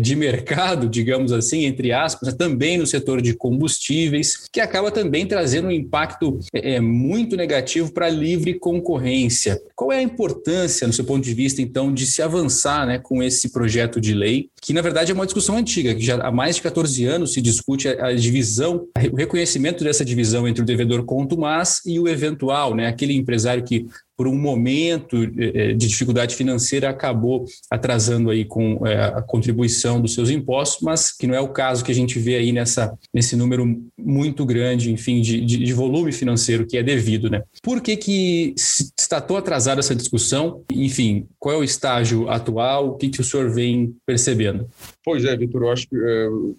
de 0.00 0.16
mercado, 0.16 0.88
digamos 0.88 1.32
assim, 1.32 1.64
entre 1.64 1.92
aspas, 1.92 2.34
também 2.34 2.78
no 2.78 2.86
setor 2.86 3.20
de 3.20 3.34
combustíveis, 3.34 4.48
que 4.50 4.60
acaba 4.60 4.90
também 4.90 5.26
trazendo 5.26 5.68
um 5.68 5.70
impacto 5.70 6.38
é, 6.52 6.80
muito 6.80 7.36
negativo 7.36 7.92
para 7.92 8.06
a 8.06 8.10
livre 8.10 8.54
concorrência. 8.54 9.60
Qual 9.74 9.92
é 9.92 9.98
a 9.98 10.02
importância, 10.02 10.86
no 10.86 10.92
seu 10.92 11.04
ponto 11.04 11.24
de 11.24 11.34
vista, 11.34 11.60
então, 11.60 11.92
de 11.92 12.06
se 12.06 12.22
avançar 12.22 12.86
né, 12.86 12.98
com 12.98 13.22
esse 13.22 13.50
projeto 13.50 14.00
de 14.00 14.14
lei, 14.14 14.48
que 14.60 14.72
na 14.72 14.82
verdade 14.82 15.12
é 15.12 15.14
uma 15.14 15.26
discussão 15.26 15.56
antiga, 15.56 15.94
que 15.94 16.04
já 16.04 16.16
há 16.16 16.30
mais 16.30 16.56
de 16.56 16.62
14 16.62 17.04
anos 17.04 17.32
se 17.32 17.40
discute 17.40 17.88
a, 17.88 18.06
a 18.06 18.14
divisão, 18.14 18.86
o 19.12 19.16
reconhecimento 19.16 19.84
dessa 19.84 20.04
divisão 20.04 20.46
entre 20.46 20.62
o 20.62 20.66
devedor 20.66 21.04
contumaz 21.04 21.80
e 21.84 21.98
o 21.98 22.08
eventual, 22.08 22.74
né, 22.74 22.86
aquele 22.86 23.14
empresário 23.14 23.64
que 23.64 23.86
por 24.20 24.28
um 24.28 24.36
momento 24.36 25.16
eh, 25.24 25.30
eh, 25.54 25.72
de 25.72 25.88
dificuldade 25.88 26.36
financeira, 26.36 26.90
acabou 26.90 27.46
atrasando 27.70 28.28
aí 28.28 28.44
com 28.44 28.86
eh, 28.86 29.02
a 29.02 29.22
contribuição 29.22 29.98
dos 29.98 30.12
seus 30.12 30.28
impostos, 30.28 30.82
mas 30.82 31.10
que 31.10 31.26
não 31.26 31.34
é 31.34 31.40
o 31.40 31.48
caso 31.48 31.82
que 31.82 31.90
a 31.90 31.94
gente 31.94 32.18
vê 32.18 32.36
aí 32.36 32.52
nessa, 32.52 32.92
nesse 33.14 33.34
número 33.34 33.82
muito 33.98 34.44
grande, 34.44 34.92
enfim, 34.92 35.22
de, 35.22 35.40
de, 35.40 35.64
de 35.64 35.72
volume 35.72 36.12
financeiro 36.12 36.66
que 36.66 36.76
é 36.76 36.82
devido, 36.82 37.30
né? 37.30 37.42
Por 37.62 37.80
que 37.80 37.96
que 37.96 38.54
está 38.58 39.22
tão 39.22 39.38
atrasada 39.38 39.80
essa 39.80 39.94
discussão? 39.94 40.64
Enfim, 40.70 41.26
qual 41.38 41.54
é 41.54 41.58
o 41.58 41.64
estágio 41.64 42.28
atual? 42.28 42.90
O 42.90 42.96
que, 42.98 43.08
que 43.08 43.22
o 43.22 43.24
senhor 43.24 43.48
vem 43.48 43.96
percebendo? 44.04 44.68
Pois 45.02 45.24
é, 45.24 45.34
Vitor, 45.34 45.62
eu 45.62 45.70
acho 45.70 45.88
que 45.88 45.96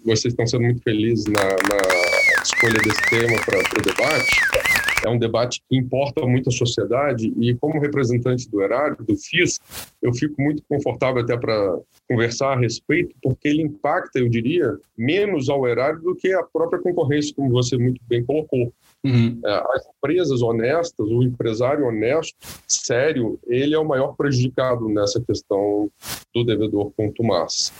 vocês 0.04 0.32
estão 0.32 0.48
sendo 0.48 0.64
muito 0.64 0.82
felizes 0.82 1.26
na, 1.26 1.44
na 1.44 2.42
escolha 2.42 2.80
desse 2.82 3.08
tema 3.08 3.40
para 3.46 3.60
o 3.60 3.82
debate 3.84 4.71
é 5.02 5.08
um 5.08 5.18
debate 5.18 5.62
que 5.68 5.76
importa 5.76 6.24
muito 6.26 6.48
à 6.48 6.52
sociedade 6.52 7.32
e 7.38 7.54
como 7.56 7.80
representante 7.80 8.48
do 8.48 8.62
erário, 8.62 8.96
do 9.04 9.16
FIS, 9.16 9.60
eu 10.00 10.12
fico 10.12 10.40
muito 10.40 10.62
confortável 10.68 11.22
até 11.22 11.36
para 11.36 11.78
conversar 12.08 12.52
a 12.52 12.60
respeito, 12.60 13.14
porque 13.22 13.48
ele 13.48 13.62
impacta, 13.62 14.18
eu 14.18 14.28
diria, 14.28 14.76
menos 14.96 15.48
ao 15.48 15.66
erário 15.66 16.00
do 16.00 16.14
que 16.14 16.32
a 16.32 16.42
própria 16.42 16.80
concorrência, 16.80 17.34
como 17.34 17.50
você 17.50 17.76
muito 17.76 18.00
bem 18.06 18.24
colocou. 18.24 18.72
Uhum. 19.04 19.40
É, 19.44 19.52
as 19.74 19.86
empresas 19.96 20.42
honestas, 20.42 21.08
o 21.08 21.22
empresário 21.22 21.86
honesto, 21.86 22.36
sério, 22.68 23.38
ele 23.46 23.74
é 23.74 23.78
o 23.78 23.84
maior 23.84 24.14
prejudicado 24.14 24.88
nessa 24.88 25.20
questão 25.20 25.90
do 26.32 26.44
devedor 26.44 26.92
contumaz 26.96 27.72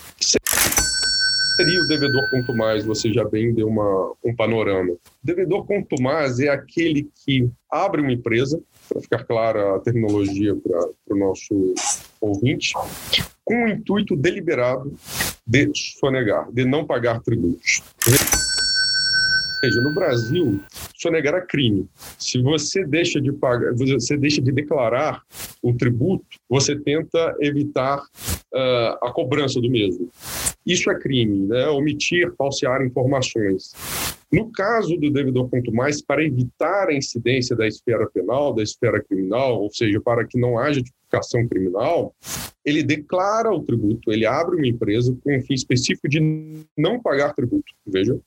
seria 1.63 1.81
o 1.81 1.87
devedor 1.87 2.57
mais? 2.57 2.85
Você 2.85 3.13
já 3.13 3.25
bem 3.25 3.55
deu 3.55 3.69
uma, 3.69 4.13
um 4.25 4.35
panorama. 4.35 4.97
Devedor 5.23 5.65
mais 6.01 6.41
é 6.41 6.49
aquele 6.49 7.09
que 7.25 7.49
abre 7.71 8.01
uma 8.01 8.13
empresa, 8.13 8.61
para 8.89 9.01
ficar 9.01 9.25
clara 9.25 9.77
a 9.77 9.79
terminologia 9.79 10.57
para 10.57 11.15
o 11.15 11.19
nosso 11.19 11.75
ouvinte, 12.21 12.73
com 13.45 13.65
o 13.65 13.69
intuito 13.69 14.17
deliberado 14.17 14.93
de 15.47 15.71
sonegar, 15.75 16.51
de 16.53 16.65
não 16.65 16.85
pagar 16.85 17.21
tributos. 17.21 17.81
Ou 18.09 19.71
seja, 19.71 19.81
no 19.83 19.95
Brasil, 19.95 20.61
sonegar 20.97 21.35
é 21.35 21.41
crime. 21.47 21.89
Se 22.19 22.43
você 22.43 22.85
deixa 22.85 23.21
de 23.21 23.33
pagar, 23.33 23.73
você 23.75 24.17
deixa 24.17 24.43
de 24.43 24.51
declarar 24.51 25.23
o 25.63 25.73
tributo, 25.73 26.27
você 26.49 26.75
tenta 26.77 27.37
evitar 27.41 27.99
uh, 28.01 29.07
a 29.07 29.13
cobrança 29.13 29.61
do 29.61 29.71
mesmo. 29.71 30.11
Isso 30.65 30.91
é 30.91 30.99
crime, 30.99 31.47
né? 31.47 31.67
Omitir, 31.69 32.33
falsear 32.37 32.85
informações. 32.85 33.73
No 34.33 34.51
caso 34.51 34.97
do 34.97 35.11
devedor 35.11 35.49
quanto 35.51 35.73
mais, 35.73 36.01
para 36.01 36.25
evitar 36.25 36.89
a 36.89 36.95
incidência 36.95 37.55
da 37.55 37.67
esfera 37.67 38.09
penal, 38.09 38.55
da 38.55 38.63
esfera 38.63 39.03
criminal, 39.03 39.61
ou 39.61 39.71
seja, 39.71 40.01
para 40.01 40.25
que 40.27 40.39
não 40.39 40.59
haja 40.59 40.83
tipificação 40.83 41.47
criminal, 41.47 42.15
ele 42.65 42.83
declara 42.83 43.53
o 43.53 43.63
tributo, 43.63 44.11
ele 44.11 44.25
abre 44.25 44.57
uma 44.57 44.67
empresa 44.67 45.15
com 45.23 45.37
um 45.37 45.43
fim 45.43 45.55
específico 45.55 46.09
de 46.09 46.21
não 46.79 46.99
pagar 47.01 47.35
tributo. 47.35 47.75
Veja. 47.87 48.19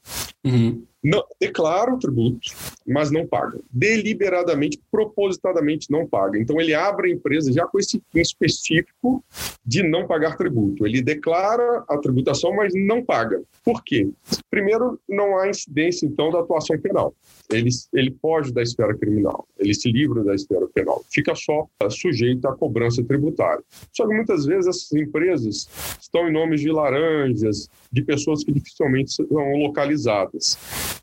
Uhum 0.43 0.83
não, 1.05 1.23
declara 1.39 1.93
o 1.93 1.99
tributo, 1.99 2.49
mas 2.87 3.11
não 3.11 3.27
paga. 3.27 3.59
Deliberadamente, 3.69 4.81
propositadamente 4.91 5.91
não 5.91 6.07
paga. 6.07 6.39
Então, 6.39 6.59
ele 6.59 6.73
abre 6.73 7.11
a 7.11 7.13
empresa 7.13 7.53
já 7.53 7.67
com 7.67 7.77
esse 7.77 8.01
fim 8.11 8.19
específico 8.21 9.23
de 9.63 9.83
não 9.83 10.07
pagar 10.07 10.35
tributo. 10.35 10.83
Ele 10.83 11.03
declara 11.03 11.83
a 11.87 11.97
tributação, 11.99 12.55
mas 12.55 12.73
não 12.73 13.05
paga. 13.05 13.39
Por 13.63 13.83
quê? 13.83 14.09
Primeiro, 14.49 14.99
não 15.07 15.37
há 15.37 15.47
incidência, 15.47 16.07
então, 16.07 16.31
da 16.31 16.39
atuação 16.39 16.75
penal. 16.79 17.13
Ele, 17.51 17.69
ele 17.93 18.17
foge 18.19 18.51
da 18.51 18.63
esfera 18.63 18.97
criminal, 18.97 19.47
ele 19.59 19.75
se 19.75 19.91
livra 19.91 20.23
da 20.23 20.33
esfera 20.33 20.67
penal, 20.73 21.05
fica 21.11 21.35
só 21.35 21.67
sujeito 21.91 22.47
à 22.47 22.55
cobrança 22.55 23.03
tributária. 23.03 23.63
Só 23.93 24.07
que 24.07 24.15
muitas 24.15 24.45
vezes 24.45 24.67
essas 24.67 24.91
empresas 24.93 25.69
estão 26.01 26.27
em 26.27 26.33
nomes 26.33 26.61
de 26.61 26.71
laranjas, 26.71 27.69
de 27.91 28.01
pessoas 28.01 28.43
que 28.43 28.51
dificilmente 28.51 29.11
são 29.11 29.27
localizadas. 29.57 30.57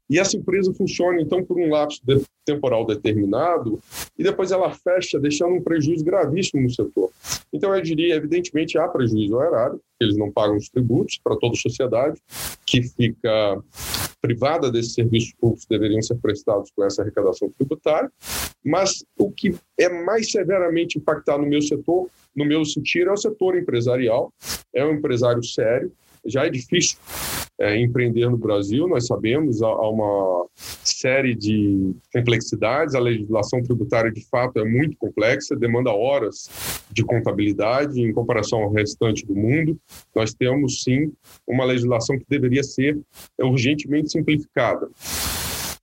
E 0.08 0.18
essa 0.18 0.36
empresa 0.36 0.72
funciona, 0.74 1.20
então, 1.20 1.44
por 1.44 1.58
um 1.58 1.70
lapso 1.70 2.00
de 2.04 2.20
temporal 2.44 2.84
determinado 2.84 3.80
e 4.18 4.22
depois 4.22 4.50
ela 4.50 4.70
fecha, 4.70 5.18
deixando 5.18 5.54
um 5.54 5.62
prejuízo 5.62 6.04
gravíssimo 6.04 6.62
no 6.62 6.70
setor. 6.70 7.10
Então, 7.52 7.74
eu 7.74 7.82
diria, 7.82 8.16
evidentemente, 8.16 8.78
há 8.78 8.88
prejuízo 8.88 9.36
ao 9.36 9.46
erário, 9.46 9.80
eles 10.00 10.16
não 10.16 10.30
pagam 10.30 10.56
os 10.56 10.68
tributos 10.68 11.18
para 11.22 11.36
toda 11.36 11.54
a 11.54 11.60
sociedade, 11.60 12.20
que 12.66 12.82
fica 12.82 13.62
privada 14.20 14.70
desses 14.70 14.94
serviços 14.94 15.34
públicos 15.34 15.66
deveriam 15.68 16.00
ser 16.00 16.14
prestados 16.16 16.70
com 16.70 16.84
essa 16.84 17.02
arrecadação 17.02 17.50
tributária, 17.50 18.10
mas 18.64 19.04
o 19.18 19.30
que 19.30 19.54
é 19.76 19.88
mais 19.88 20.30
severamente 20.30 20.96
impactado 20.96 21.42
no 21.42 21.48
meu 21.48 21.60
setor, 21.60 22.08
no 22.34 22.44
meu 22.44 22.64
sentido, 22.64 23.10
é 23.10 23.12
o 23.12 23.16
setor 23.16 23.58
empresarial, 23.58 24.32
é 24.72 24.84
um 24.84 24.92
empresário 24.92 25.42
sério, 25.42 25.92
já 26.24 26.46
é 26.46 26.50
difícil 26.50 26.96
é, 27.62 27.80
empreender 27.80 28.28
no 28.28 28.36
Brasil, 28.36 28.88
nós 28.88 29.06
sabemos, 29.06 29.62
há, 29.62 29.68
há, 29.68 29.88
uma 29.88 30.46
série 30.56 31.32
de 31.32 31.94
complexidades, 32.12 32.96
a 32.96 32.98
legislação 32.98 33.62
tributária 33.62 34.10
de 34.10 34.26
fato 34.28 34.58
é 34.58 34.64
muito 34.64 34.96
complexa, 34.98 35.54
demanda 35.54 35.92
horas 35.92 36.50
de 36.90 37.04
contabilidade 37.04 38.00
em 38.00 38.12
comparação 38.12 38.62
ao 38.64 38.72
restante 38.72 39.24
do 39.24 39.36
mundo. 39.36 39.78
Nós 40.12 40.34
temos 40.34 40.82
sim 40.82 41.12
uma 41.46 41.64
legislação 41.64 42.18
que 42.18 42.26
deveria 42.28 42.64
ser 42.64 42.98
urgentemente 43.40 44.10
simplificada. 44.10 44.88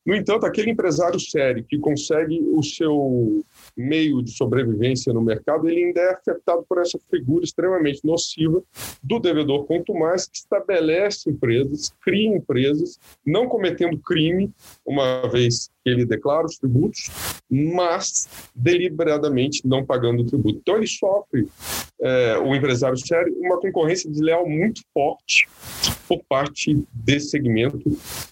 No 0.06 0.16
entanto, 0.16 0.46
aquele 0.46 0.72
empresário 0.72 1.20
sério 1.20 1.64
que 1.64 1.78
consegue 1.78 2.42
o 2.42 2.62
seu 2.62 3.42
meio 3.76 4.22
de 4.22 4.32
sobrevivência 4.32 5.14
no 5.14 5.22
mercado, 5.22 5.68
ele 5.68 5.86
ainda 5.86 6.02
é 6.02 6.14
afetado 6.14 6.66
por 6.68 6.80
essa 6.80 7.00
figura 7.10 7.44
extremamente 7.44 8.02
nociva 8.04 8.62
do 9.04 9.20
devedor, 9.20 9.66
mais 9.94 10.28
que 10.28 10.38
estabelece 10.38 11.30
empresas, 11.30 11.92
cria 12.02 12.36
empresas, 12.36 13.00
não 13.26 13.48
cometendo 13.48 14.00
crime, 14.00 14.52
uma 14.86 15.28
vez 15.30 15.70
que 15.84 15.90
ele 15.90 16.06
declara 16.06 16.46
os 16.46 16.58
tributos, 16.58 17.10
mas 17.50 18.28
deliberadamente 18.56 19.66
não 19.66 19.86
pagando 19.86 20.22
o 20.22 20.26
tributo. 20.26 20.60
Então 20.60 20.78
ele 20.78 20.88
sofre, 20.88 21.48
é, 22.02 22.38
o 22.38 22.56
empresário 22.56 22.98
sério, 22.98 23.34
uma 23.40 23.60
concorrência 23.60 24.10
desleal 24.10 24.48
muito 24.48 24.82
forte 24.94 25.48
por 26.08 26.22
parte 26.28 26.84
desse 26.94 27.30
segmento 27.30 27.84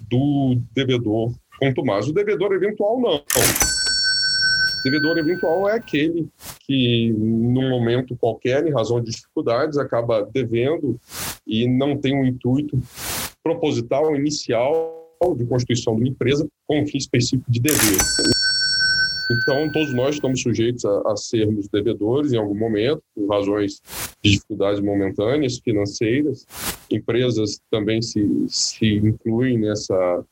do 0.10 0.58
devedor 0.74 1.34
mais. 1.84 2.08
O 2.08 2.14
devedor 2.14 2.54
eventual 2.54 3.00
não. 3.00 3.24
Devedor 4.88 5.18
eventual 5.18 5.68
é 5.68 5.74
aquele 5.74 6.30
que, 6.66 7.12
num 7.12 7.70
momento 7.70 8.16
qualquer, 8.16 8.66
em 8.66 8.72
razão 8.72 9.02
de 9.02 9.12
dificuldades, 9.12 9.78
acaba 9.78 10.22
devendo 10.34 10.98
e 11.46 11.68
não 11.68 11.98
tem 11.98 12.16
um 12.16 12.24
intuito 12.24 12.80
proposital, 13.44 14.16
inicial 14.16 14.96
de 15.36 15.46
constituição 15.46 15.96
de 15.96 16.04
uma 16.04 16.08
empresa 16.08 16.48
com 16.66 16.80
um 16.82 16.88
fim 16.88 17.00
específico 17.00 17.52
de 17.52 17.60
dever. 17.60 17.98
Então, 19.30 19.70
todos 19.74 19.94
nós 19.94 20.16
estamos 20.16 20.42
sujeitos 20.42 20.86
a, 20.86 21.02
a, 21.12 21.18
sermos 21.18 21.68
devedores 21.68 22.32
em 22.32 22.38
algum 22.38 22.58
momento, 22.58 23.02
por 23.14 23.28
razões 23.28 23.82
de 24.24 24.32
dificuldades 24.32 24.80
momentâneas, 24.80 25.60
financeiras. 25.60 26.46
Empresas 26.90 27.60
também 27.70 28.02
se, 28.02 28.26
se 28.48 28.86
incluem 28.96 29.58
nessa, 29.58 30.24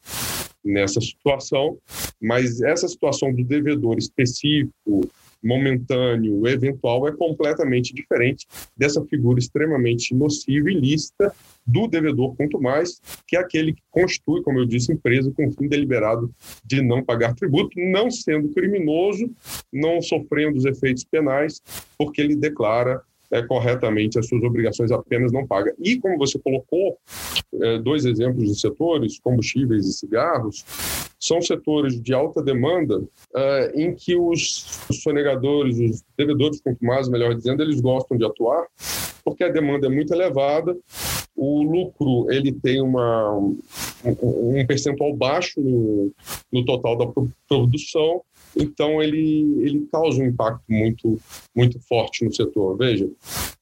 nessa 0.65 0.99
situação, 0.99 1.77
mas 2.21 2.61
essa 2.61 2.87
situação 2.87 3.31
do 3.31 3.43
devedor 3.43 3.97
específico, 3.97 5.07
momentâneo, 5.43 6.47
eventual, 6.47 7.07
é 7.07 7.11
completamente 7.11 7.93
diferente 7.93 8.47
dessa 8.75 9.03
figura 9.05 9.37
extremamente 9.37 10.15
nociva 10.15 10.71
e 10.71 10.73
ilícita 10.73 11.31
do 11.65 11.87
devedor, 11.87 12.35
quanto 12.35 12.59
mais, 12.59 12.99
que 13.27 13.37
é 13.37 13.39
aquele 13.39 13.73
que 13.73 13.81
constitui, 13.91 14.41
como 14.41 14.59
eu 14.59 14.65
disse, 14.65 14.91
empresa 14.91 15.31
com 15.31 15.51
fim 15.51 15.67
deliberado 15.67 16.33
de 16.65 16.81
não 16.81 17.03
pagar 17.03 17.35
tributo, 17.35 17.79
não 17.79 18.09
sendo 18.09 18.49
criminoso, 18.49 19.29
não 19.71 20.01
sofrendo 20.01 20.57
os 20.57 20.65
efeitos 20.65 21.03
penais, 21.03 21.61
porque 21.95 22.21
ele 22.21 22.35
declara 22.35 23.01
é, 23.35 23.43
corretamente 23.43 24.17
as 24.19 24.27
suas 24.27 24.43
obrigações, 24.43 24.91
apenas 24.91 25.31
não 25.31 25.45
paga. 25.45 25.73
E, 25.79 25.97
como 25.99 26.17
você 26.17 26.39
colocou, 26.39 26.97
é, 27.61 27.79
dois 27.79 28.05
exemplos 28.05 28.47
de 28.47 28.59
setores, 28.59 29.19
combustíveis 29.19 29.85
e 29.85 29.93
cigarros, 29.93 30.63
são 31.19 31.41
setores 31.41 31.99
de 31.99 32.13
alta 32.13 32.41
demanda 32.41 33.01
é, 33.35 33.71
em 33.75 33.93
que 33.93 34.15
os 34.15 34.79
sonegadores, 34.91 35.79
os 35.79 36.03
devedores 36.17 36.61
contumados, 36.61 37.09
melhor 37.09 37.33
dizendo, 37.33 37.63
eles 37.63 37.81
gostam 37.81 38.17
de 38.17 38.25
atuar 38.25 38.65
porque 39.25 39.43
a 39.43 39.49
demanda 39.49 39.87
é 39.87 39.89
muito 39.89 40.13
elevada, 40.13 40.77
o 41.35 41.63
lucro 41.63 42.31
ele 42.31 42.51
tem 42.53 42.79
uma, 42.79 43.35
um, 43.35 43.59
um 44.05 44.67
percentual 44.67 45.15
baixo 45.15 45.59
no, 45.59 46.11
no 46.51 46.63
total 46.63 46.95
da 46.95 47.07
produção, 47.47 48.21
então 48.55 49.01
ele, 49.01 49.57
ele 49.59 49.87
causa 49.91 50.21
um 50.21 50.27
impacto 50.27 50.63
muito, 50.69 51.19
muito 51.55 51.79
forte 51.79 52.23
no 52.23 52.33
setor. 52.33 52.77
Veja, 52.77 53.09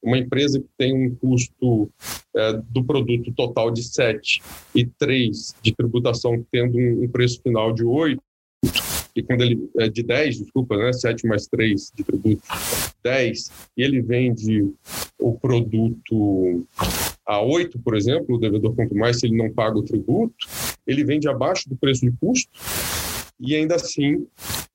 uma 0.02 0.18
empresa 0.18 0.60
que 0.60 0.68
tem 0.78 0.94
um 0.94 1.14
custo 1.14 1.90
é, 2.36 2.52
do 2.70 2.84
produto 2.84 3.32
total 3.32 3.70
de 3.70 3.82
7 3.82 4.42
e 4.74 4.86
3 4.86 5.54
de 5.62 5.74
tributação, 5.74 6.44
tendo 6.50 6.78
um, 6.78 7.08
preço 7.08 7.40
final 7.42 7.72
de 7.72 7.84
8, 7.84 8.20
e 9.16 9.22
quando 9.22 9.42
ele 9.42 9.70
é 9.78 9.88
de 9.88 10.02
10, 10.02 10.38
desculpa, 10.38 10.76
né, 10.76 10.92
7 10.92 11.26
mais 11.26 11.46
3 11.46 11.92
de 11.94 12.02
tributo, 12.02 12.42
10, 13.02 13.50
e 13.76 13.82
ele 13.82 14.02
vende 14.02 14.68
o 15.20 15.38
produto 15.38 16.66
a 17.26 17.40
8, 17.40 17.78
por 17.78 17.96
exemplo, 17.96 18.34
o 18.34 18.38
devedor 18.38 18.74
quanto 18.74 18.94
mais 18.94 19.20
se 19.20 19.26
ele 19.26 19.36
não 19.36 19.50
paga 19.50 19.78
o 19.78 19.84
tributo, 19.84 20.34
ele 20.86 21.04
vende 21.04 21.28
abaixo 21.28 21.68
do 21.68 21.76
preço 21.76 22.02
de 22.02 22.12
custo 22.12 22.50
e 23.46 23.54
ainda 23.54 23.76
assim 23.76 24.26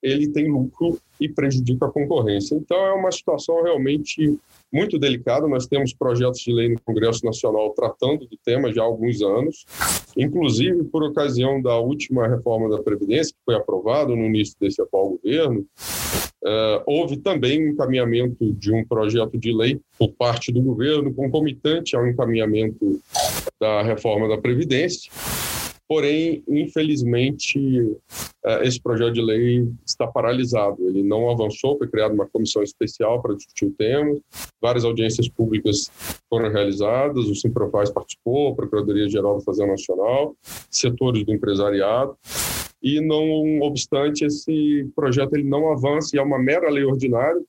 ele 0.01 0.29
tem 0.29 0.49
lucro 0.49 0.97
e 1.19 1.27
prejudica 1.27 1.85
a 1.85 1.91
concorrência. 1.91 2.55
Então 2.55 2.77
é 2.77 2.93
uma 2.93 3.11
situação 3.11 3.61
realmente 3.63 4.37
muito 4.71 4.97
delicada. 4.97 5.47
Nós 5.47 5.67
temos 5.67 5.93
projetos 5.93 6.39
de 6.39 6.53
lei 6.53 6.69
no 6.69 6.79
Congresso 6.81 7.25
Nacional 7.25 7.71
tratando 7.71 8.25
do 8.25 8.37
tema 8.45 8.71
já 8.71 8.81
há 8.81 8.85
alguns 8.85 9.21
anos, 9.21 9.65
inclusive 10.15 10.83
por 10.85 11.03
ocasião 11.03 11.61
da 11.61 11.77
última 11.77 12.27
reforma 12.27 12.69
da 12.69 12.81
Previdência, 12.81 13.33
que 13.33 13.41
foi 13.45 13.55
aprovada 13.55 14.15
no 14.15 14.25
início 14.25 14.55
desse 14.59 14.81
atual 14.81 15.09
governo. 15.09 15.65
Uh, 16.41 16.79
houve 16.85 17.17
também 17.17 17.67
um 17.67 17.73
encaminhamento 17.73 18.53
de 18.53 18.71
um 18.71 18.85
projeto 18.85 19.37
de 19.37 19.51
lei 19.51 19.81
por 19.97 20.13
parte 20.13 20.53
do 20.53 20.61
governo, 20.61 21.13
concomitante 21.13 21.97
ao 21.97 22.07
encaminhamento 22.07 23.01
da 23.59 23.81
reforma 23.81 24.29
da 24.29 24.37
Previdência, 24.37 25.11
Porém, 25.89 26.43
infelizmente, 26.47 27.97
é, 28.45 28.67
esse 28.67 28.79
projeto 28.79 29.13
de 29.13 29.21
lei 29.23 29.67
está 29.83 30.05
paralisado. 30.05 30.87
Ele 30.87 31.01
não 31.01 31.31
avançou, 31.31 31.79
foi 31.79 31.87
criada 31.87 32.13
uma 32.13 32.27
comissão 32.27 32.61
especial 32.61 33.19
para 33.23 33.33
discutir 33.33 33.65
o 33.65 33.71
tema. 33.71 34.15
Várias 34.61 34.85
audiências 34.85 35.27
públicas 35.27 35.89
foram 36.29 36.51
realizadas, 36.51 37.25
o 37.25 37.33
Simprofaz 37.33 37.89
participou, 37.89 38.51
a 38.51 38.55
Procuradoria-Geral 38.55 39.39
da 39.39 39.43
Fazenda 39.43 39.71
Nacional, 39.71 40.35
setores 40.69 41.25
do 41.25 41.33
empresariado 41.33 42.15
e 42.81 43.01
não 43.01 43.59
obstante 43.61 44.25
esse 44.25 44.87
projeto 44.95 45.35
ele 45.35 45.47
não 45.47 45.71
avança 45.71 46.15
e 46.15 46.19
é 46.19 46.21
uma 46.21 46.39
mera 46.39 46.69
lei 46.69 46.83
ordinária. 46.83 47.41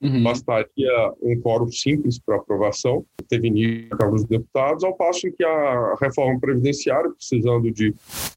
Uhum. 0.00 0.22
bastaria 0.22 1.12
um 1.20 1.40
quórum 1.40 1.68
simples 1.72 2.20
para 2.20 2.36
aprovação. 2.36 3.04
Teve 3.28 3.48
início 3.48 3.88
na 3.90 3.96
Câmara 3.96 4.16
dos 4.16 4.24
Deputados 4.26 4.84
ao 4.84 4.94
passo 4.94 5.28
que 5.32 5.42
a 5.44 5.96
reforma 6.00 6.38
previdenciária 6.38 7.10
precisando 7.10 7.68
de 7.72 7.92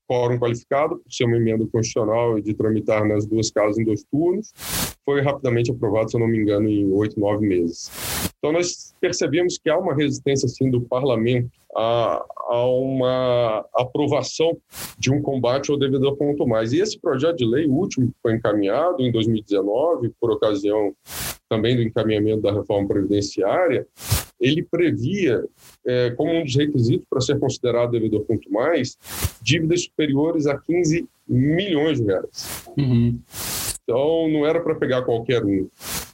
quórum 0.08 0.40
qualificado 0.40 0.98
por 0.98 1.14
ser 1.14 1.26
uma 1.26 1.38
emenda 1.38 1.64
constitucional 1.68 2.40
e 2.40 2.42
de 2.42 2.56
tramitar 2.56 3.08
nas 3.08 3.28
duas 3.28 3.52
casas 3.52 3.78
em 3.78 3.86
dois 3.86 4.04
turnos 4.06 4.52
foi 5.06 5.22
rapidamente 5.22 5.70
aprovado 5.70 6.10
se 6.10 6.18
eu 6.18 6.20
não 6.20 6.28
me 6.28 6.40
engano 6.40 6.68
em 6.68 6.92
oito 6.92 7.20
nove 7.20 7.48
meses 7.48 7.92
então 8.42 8.52
nós 8.52 8.96
percebemos 9.00 9.60
que 9.60 9.70
há 9.70 9.78
uma 9.78 9.94
resistência 9.94 10.48
assim 10.48 10.68
do 10.72 10.82
parlamento 10.82 11.52
a, 11.76 12.26
a 12.50 12.66
uma 12.66 13.64
aprovação 13.76 14.58
de 14.98 15.14
um 15.14 15.22
combate 15.22 15.70
ao 15.70 15.78
devedor 15.78 16.18
ponto 16.18 16.48
mais. 16.48 16.74
E 16.74 16.80
esse 16.80 17.00
projeto 17.00 17.38
de 17.38 17.46
lei, 17.46 17.68
último, 17.68 18.08
que 18.08 18.16
foi 18.20 18.34
encaminhado 18.34 19.04
em 19.04 19.12
2019, 19.12 20.12
por 20.20 20.32
ocasião 20.32 20.92
também 21.48 21.76
do 21.76 21.84
encaminhamento 21.84 22.42
da 22.42 22.52
reforma 22.52 22.88
previdenciária, 22.88 23.86
ele 24.40 24.64
previa, 24.64 25.46
é, 25.86 26.10
como 26.12 26.34
um 26.34 26.44
dos 26.44 26.56
requisitos 26.56 27.06
para 27.08 27.22
ser 27.22 27.40
considerado 27.40 27.92
devedor 27.92 28.22
ponto 28.22 28.52
mais, 28.52 28.98
dívidas 29.40 29.84
superiores 29.84 30.48
a 30.48 30.58
15 30.58 31.08
milhões 31.28 32.00
de 32.00 32.08
reais. 32.08 32.66
Uhum. 32.76 33.20
Então, 33.84 34.30
não 34.30 34.46
era 34.46 34.62
para 34.62 34.76
pegar 34.76 35.04
qualquer 35.04 35.44
um. 35.44 35.68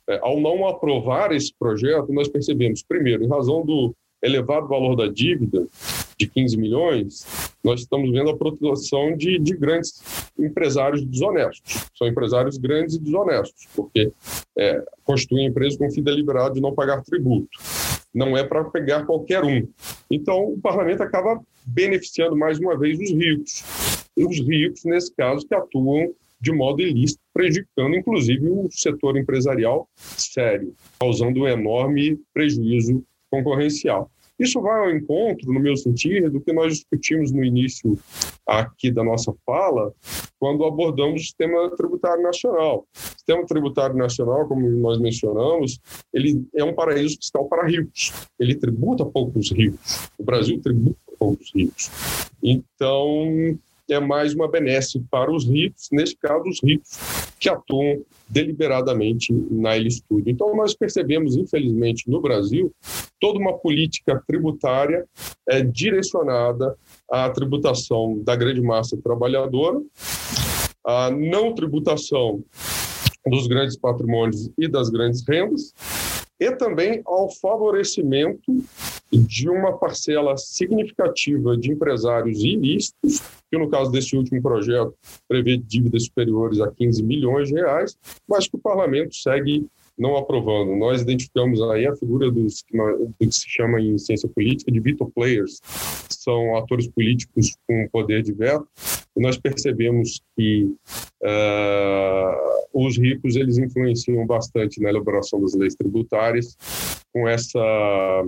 É, 0.08 0.20
ao 0.22 0.40
não 0.40 0.68
aprovar 0.68 1.32
esse 1.32 1.54
projeto, 1.54 2.14
nós 2.14 2.28
percebemos, 2.28 2.82
primeiro, 2.82 3.24
em 3.24 3.30
razão 3.30 3.66
do 3.66 3.94
elevado 4.22 4.68
valor 4.68 4.96
da 4.96 5.08
dívida 5.08 5.68
de 6.18 6.28
15 6.28 6.58
milhões, 6.58 7.26
nós 7.64 7.82
estamos 7.82 8.12
vendo 8.12 8.30
a 8.30 8.38
proteção 8.38 9.16
de, 9.16 9.38
de 9.38 9.56
grandes 9.56 10.02
empresários 10.40 11.06
desonestos. 11.06 11.86
São 11.96 12.08
empresários 12.08 12.58
grandes 12.58 12.96
e 12.96 13.00
desonestos, 13.00 13.68
porque 13.76 14.12
é, 14.58 14.84
constituem 15.04 15.46
empresas 15.46 15.78
com 15.78 15.92
fim 15.92 16.02
deliberado 16.02 16.56
de 16.56 16.62
não 16.62 16.74
pagar 16.74 17.04
tributo. 17.04 17.50
Não 18.14 18.36
é 18.36 18.44
para 18.44 18.64
pegar 18.64 19.06
qualquer 19.06 19.44
um. 19.44 19.68
Então, 20.10 20.54
o 20.54 20.60
parlamento 20.60 21.04
acaba 21.04 21.40
beneficiando 21.66 22.36
mais 22.36 22.58
uma 22.58 22.78
vez 22.78 22.98
os 23.00 23.12
ricos. 23.12 23.64
E 24.16 24.26
os 24.26 24.40
ricos, 24.40 24.84
nesse 24.86 25.14
caso, 25.14 25.46
que 25.46 25.54
atuam 25.54 26.12
de 26.40 26.52
modo 26.52 26.82
ilícito, 26.82 27.22
prejudicando 27.34 27.96
inclusive 27.96 28.50
o 28.50 28.68
setor 28.70 29.18
empresarial 29.18 29.88
sério, 29.96 30.74
causando 31.00 31.42
um 31.42 31.48
enorme 31.48 32.20
prejuízo 32.34 33.04
concorrencial. 33.30 34.10
Isso 34.40 34.62
vai 34.62 34.80
ao 34.80 34.96
encontro, 34.96 35.52
no 35.52 35.60
meu 35.60 35.76
sentido, 35.76 36.30
do 36.30 36.40
que 36.40 36.54
nós 36.54 36.74
discutimos 36.74 37.32
no 37.32 37.44
início 37.44 37.98
aqui 38.46 38.92
da 38.92 39.04
nossa 39.04 39.34
fala, 39.44 39.92
quando 40.40 40.64
abordamos 40.64 41.22
o 41.22 41.26
sistema 41.26 41.76
tributário 41.76 42.22
nacional. 42.22 42.86
O 42.96 43.00
sistema 43.18 43.44
tributário 43.48 43.96
nacional, 43.96 44.48
como 44.48 44.70
nós 44.70 45.00
mencionamos, 45.00 45.80
ele 46.14 46.46
é 46.56 46.64
um 46.64 46.74
paraíso 46.74 47.18
fiscal 47.18 47.48
para 47.50 47.66
ricos. 47.66 48.14
Ele 48.40 48.54
tributa 48.54 49.04
poucos 49.04 49.52
ricos. 49.52 50.08
O 50.20 50.24
Brasil 50.24 50.62
tributa 50.62 51.00
poucos 51.18 51.52
ricos. 51.54 51.90
Então, 52.44 53.58
é 53.94 54.00
mais 54.00 54.34
uma 54.34 54.50
benesse 54.50 55.00
para 55.10 55.32
os 55.32 55.46
ricos, 55.46 55.88
nesse 55.92 56.16
caso, 56.18 56.44
os 56.48 56.62
ricos 56.62 56.98
que 57.40 57.50
atuam 57.50 58.04
deliberadamente 58.30 59.32
na 59.50 59.78
ilicitude. 59.78 60.30
Então, 60.30 60.56
nós 60.56 60.74
percebemos, 60.74 61.36
infelizmente, 61.36 62.10
no 62.10 62.22
Brasil, 62.22 62.74
toda 63.20 63.40
uma 63.40 63.58
política 63.58 64.22
tributária 64.28 65.06
é, 65.48 65.62
direcionada 65.62 66.76
à 67.10 67.30
tributação 67.30 68.22
da 68.24 68.36
grande 68.36 68.62
massa 68.62 68.98
trabalhadora, 68.98 69.82
à 70.86 71.10
não 71.10 71.54
tributação 71.54 72.44
dos 73.26 73.48
grandes 73.48 73.78
patrimônios 73.78 74.50
e 74.58 74.68
das 74.68 74.90
grandes 74.90 75.24
rendas, 75.28 75.74
e 76.40 76.52
também 76.52 77.02
ao 77.06 77.30
favorecimento 77.30 78.64
de 79.12 79.50
uma 79.50 79.78
parcela 79.78 80.36
significativa 80.38 81.58
de 81.58 81.72
empresários 81.72 82.40
ilícitos, 82.44 83.22
que 83.50 83.58
no 83.58 83.70
caso 83.70 83.92
desse 83.92 84.16
último 84.16 84.42
projeto 84.42 84.94
prevê 85.28 85.58
dívidas 85.58 86.06
superiores 86.06 86.60
a 86.60 86.72
15 86.72 87.04
milhões 87.04 87.48
de 87.48 87.56
reais, 87.56 87.98
mas 88.28 88.48
que 88.48 88.56
o 88.56 88.60
parlamento 88.60 89.16
segue 89.16 89.68
não 89.98 90.16
aprovando. 90.16 90.76
Nós 90.76 91.02
identificamos 91.02 91.62
aí 91.62 91.88
a 91.88 91.96
figura 91.96 92.30
dos 92.30 92.64
do 92.72 93.14
que 93.20 93.32
se 93.32 93.50
chama 93.50 93.82
em 93.82 93.98
ciência 93.98 94.30
política 94.30 94.72
de 94.72 94.80
veto 94.80 95.10
players, 95.16 95.60
são 96.10 96.56
atores 96.58 96.88
políticos 96.88 97.56
com 97.68 97.88
poder 97.92 98.22
de 98.22 98.34
veto, 98.34 98.68
e 99.16 99.22
nós 99.22 99.38
percebemos 99.38 100.22
que 100.36 100.72
uh, 101.24 102.58
os 102.74 102.98
ricos 102.98 103.36
eles 103.36 103.58
influenciam 103.58 104.26
bastante 104.28 104.80
na 104.80 104.90
elaboração 104.90 105.42
das 105.42 105.56
leis 105.56 105.74
tributárias 105.74 106.56
com 107.12 107.28
essa 107.28 108.24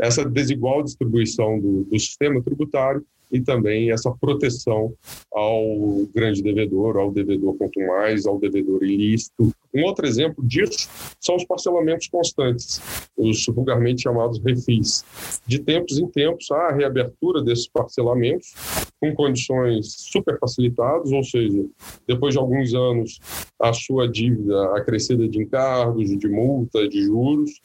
essa 0.00 0.24
desigual 0.24 0.82
distribuição 0.82 1.60
do, 1.60 1.84
do 1.84 1.98
sistema 1.98 2.42
tributário 2.42 3.04
e 3.34 3.40
também 3.40 3.90
essa 3.90 4.12
proteção 4.12 4.94
ao 5.32 6.06
grande 6.14 6.40
devedor, 6.40 6.96
ao 6.96 7.10
devedor 7.10 7.56
quanto 7.56 7.80
mais, 7.80 8.26
ao 8.26 8.38
devedor 8.38 8.84
ilícito. 8.84 9.52
Um 9.74 9.82
outro 9.82 10.06
exemplo 10.06 10.46
disso 10.46 10.88
são 11.20 11.34
os 11.34 11.44
parcelamentos 11.44 12.06
constantes, 12.06 12.80
os 13.16 13.44
vulgarmente 13.46 14.02
chamados 14.02 14.38
refis. 14.38 15.04
De 15.44 15.58
tempos 15.58 15.98
em 15.98 16.06
tempos, 16.06 16.48
há 16.52 16.68
a 16.68 16.72
reabertura 16.72 17.42
desses 17.42 17.66
parcelamentos 17.66 18.54
com 19.00 19.12
condições 19.14 19.88
super 19.98 20.38
facilitadas, 20.38 21.10
ou 21.10 21.24
seja, 21.24 21.64
depois 22.06 22.34
de 22.34 22.38
alguns 22.38 22.72
anos, 22.72 23.18
a 23.60 23.72
sua 23.72 24.08
dívida 24.08 24.76
acrescida 24.76 25.28
de 25.28 25.42
encargos, 25.42 26.16
de 26.16 26.28
multa, 26.28 26.88
de 26.88 27.02
juros, 27.02 27.60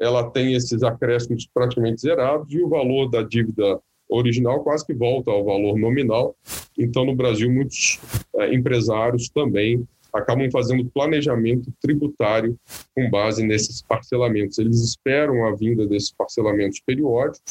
ela 0.00 0.30
tem 0.30 0.54
esses 0.54 0.82
acréscimos 0.82 1.46
praticamente 1.52 2.00
zerados 2.00 2.52
e 2.52 2.62
o 2.62 2.68
valor 2.68 3.08
da 3.10 3.22
dívida 3.22 3.78
original 4.14 4.62
quase 4.62 4.86
que 4.86 4.94
volta 4.94 5.30
ao 5.30 5.44
valor 5.44 5.78
nominal. 5.78 6.36
Então, 6.78 7.04
no 7.04 7.14
Brasil, 7.14 7.50
muitos 7.50 8.00
é, 8.36 8.54
empresários 8.54 9.28
também 9.28 9.86
acabam 10.12 10.50
fazendo 10.50 10.84
planejamento 10.90 11.72
tributário 11.80 12.58
com 12.94 13.08
base 13.08 13.44
nesses 13.44 13.80
parcelamentos. 13.82 14.58
Eles 14.58 14.80
esperam 14.82 15.46
a 15.46 15.54
vinda 15.54 15.86
desses 15.86 16.12
parcelamentos 16.12 16.80
periódicos 16.84 17.42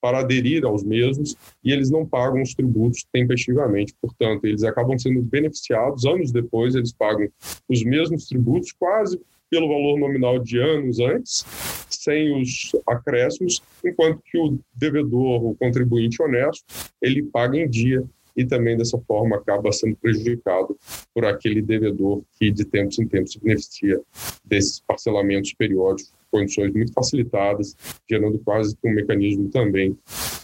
para 0.00 0.18
aderir 0.18 0.64
aos 0.64 0.82
mesmos 0.82 1.36
e 1.62 1.72
eles 1.72 1.88
não 1.88 2.04
pagam 2.04 2.42
os 2.42 2.54
tributos 2.54 3.06
tempestivamente. 3.12 3.94
Portanto, 4.02 4.44
eles 4.44 4.64
acabam 4.64 4.98
sendo 4.98 5.22
beneficiados 5.22 6.04
anos 6.04 6.32
depois, 6.32 6.74
eles 6.74 6.92
pagam 6.92 7.28
os 7.68 7.84
mesmos 7.84 8.26
tributos 8.26 8.72
quase 8.72 9.20
pelo 9.52 9.68
valor 9.68 9.98
nominal 9.98 10.38
de 10.38 10.58
anos 10.58 10.98
antes, 10.98 11.44
sem 11.90 12.40
os 12.40 12.72
acréscimos, 12.88 13.62
enquanto 13.84 14.22
que 14.24 14.38
o 14.38 14.58
devedor, 14.74 15.44
o 15.44 15.54
contribuinte 15.54 16.22
honesto, 16.22 16.64
ele 17.02 17.22
paga 17.22 17.58
em 17.58 17.68
dia 17.68 18.02
e 18.34 18.46
também 18.46 18.78
dessa 18.78 18.98
forma 19.00 19.36
acaba 19.36 19.70
sendo 19.70 19.94
prejudicado 19.96 20.74
por 21.14 21.26
aquele 21.26 21.60
devedor 21.60 22.22
que 22.38 22.50
de 22.50 22.64
tempos 22.64 22.98
em 22.98 23.06
tempos 23.06 23.32
se 23.32 23.40
beneficia 23.40 24.00
desses 24.42 24.80
parcelamentos 24.80 25.52
periódicos, 25.52 26.10
condições 26.30 26.72
muito 26.72 26.94
facilitadas, 26.94 27.76
gerando 28.08 28.38
quase 28.38 28.74
um 28.82 28.90
mecanismo 28.90 29.50
também 29.50 29.94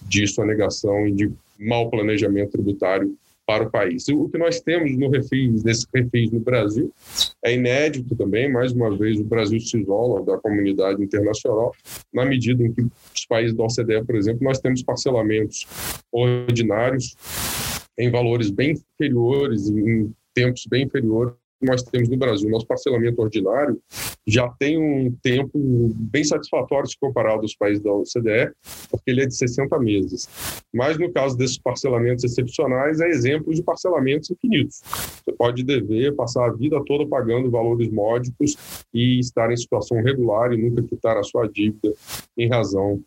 de 0.03 0.27
sonegação 0.27 1.09
e 1.09 1.13
de 1.13 1.33
mau 1.59 1.89
planejamento 1.89 2.51
tributário 2.51 3.17
para 3.49 3.65
o 3.65 3.71
país. 3.71 4.07
O 4.09 4.29
que 4.29 4.37
nós 4.37 4.61
temos 4.61 4.95
no 4.95 5.09
refis, 5.09 5.65
nesse 5.65 5.87
refis 5.95 6.31
no 6.31 6.39
Brasil 6.39 6.93
é 7.43 7.55
inédito 7.55 8.15
também, 8.15 8.53
mais 8.53 8.73
uma 8.73 8.95
vez 8.95 9.19
o 9.19 9.25
Brasil 9.25 9.59
se 9.59 9.81
isola 9.81 10.23
da 10.23 10.37
comunidade 10.37 11.03
internacional, 11.03 11.73
na 12.13 12.27
medida 12.27 12.63
em 12.63 12.71
que 12.71 12.83
os 12.83 13.25
países 13.27 13.57
da 13.57 13.65
OCDE, 13.65 14.05
por 14.05 14.17
exemplo, 14.17 14.45
nós 14.45 14.61
temos 14.61 14.83
parcelamentos 14.83 15.67
ordinários 16.13 17.17
em 17.99 18.11
valores 18.11 18.51
bem 18.51 18.73
inferiores, 18.73 19.71
em 19.71 20.13
tempos 20.35 20.67
bem 20.69 20.85
inferiores 20.85 21.35
nós 21.61 21.83
temos 21.83 22.09
no 22.09 22.17
Brasil. 22.17 22.49
Nosso 22.49 22.67
parcelamento 22.67 23.21
ordinário 23.21 23.81
já 24.27 24.49
tem 24.59 24.79
um 24.79 25.11
tempo 25.23 25.59
bem 25.95 26.23
satisfatório 26.23 26.89
se 26.89 26.99
comparado 27.01 27.43
aos 27.43 27.57
países 27.57 27.83
da 27.83 27.93
OCDE, 27.93 28.53
porque 28.91 29.11
ele 29.11 29.23
é 29.23 29.27
de 29.27 29.35
60 29.35 29.79
meses. 29.79 30.29
Mas 30.73 30.99
no 30.99 31.11
caso 31.13 31.37
desses 31.37 31.59
parcelamentos 31.59 32.25
excepcionais, 32.25 33.01
é 33.01 33.09
exemplo 33.09 33.55
de 33.55 33.63
parcelamentos 33.63 34.31
infinitos. 34.31 34.83
Você 34.85 35.33
pode 35.33 35.65
dever 35.65 36.15
passar 36.15 36.47
a 36.47 36.53
vida 36.53 36.81
toda 36.87 37.07
pagando 37.07 37.51
valores 37.51 37.91
módicos 37.91 38.57
e 38.93 39.19
estar 39.19 39.51
em 39.51 39.57
situação 39.57 40.03
regular 40.03 40.53
e 40.53 40.57
nunca 40.57 40.83
quitar 40.83 41.17
a 41.17 41.23
sua 41.23 41.47
dívida 41.49 41.93
em 42.37 42.49
razão 42.49 43.01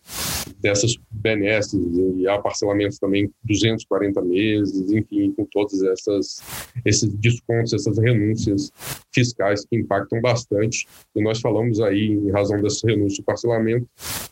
dessas 0.60 0.96
benesses 1.12 1.80
e 2.18 2.28
há 2.28 2.40
parcelamentos 2.40 2.98
também 2.98 3.32
240 3.44 4.22
meses, 4.22 4.92
enfim, 4.92 5.32
com 5.32 5.46
todos 5.46 5.82
essas, 5.84 6.42
esses 6.84 7.14
descontos, 7.14 7.74
essas 7.74 7.98
renúncias 7.98 8.41
fiscais 9.14 9.66
que 9.66 9.76
impactam 9.76 10.22
bastante. 10.22 10.88
E 11.16 11.22
nós 11.22 11.40
falamos 11.40 11.80
aí, 11.82 12.12
em 12.12 12.32
razão 12.32 12.62
dessa 12.62 12.88
renúncia 12.88 13.18
de 13.18 13.24
parcelamento, 13.24 13.88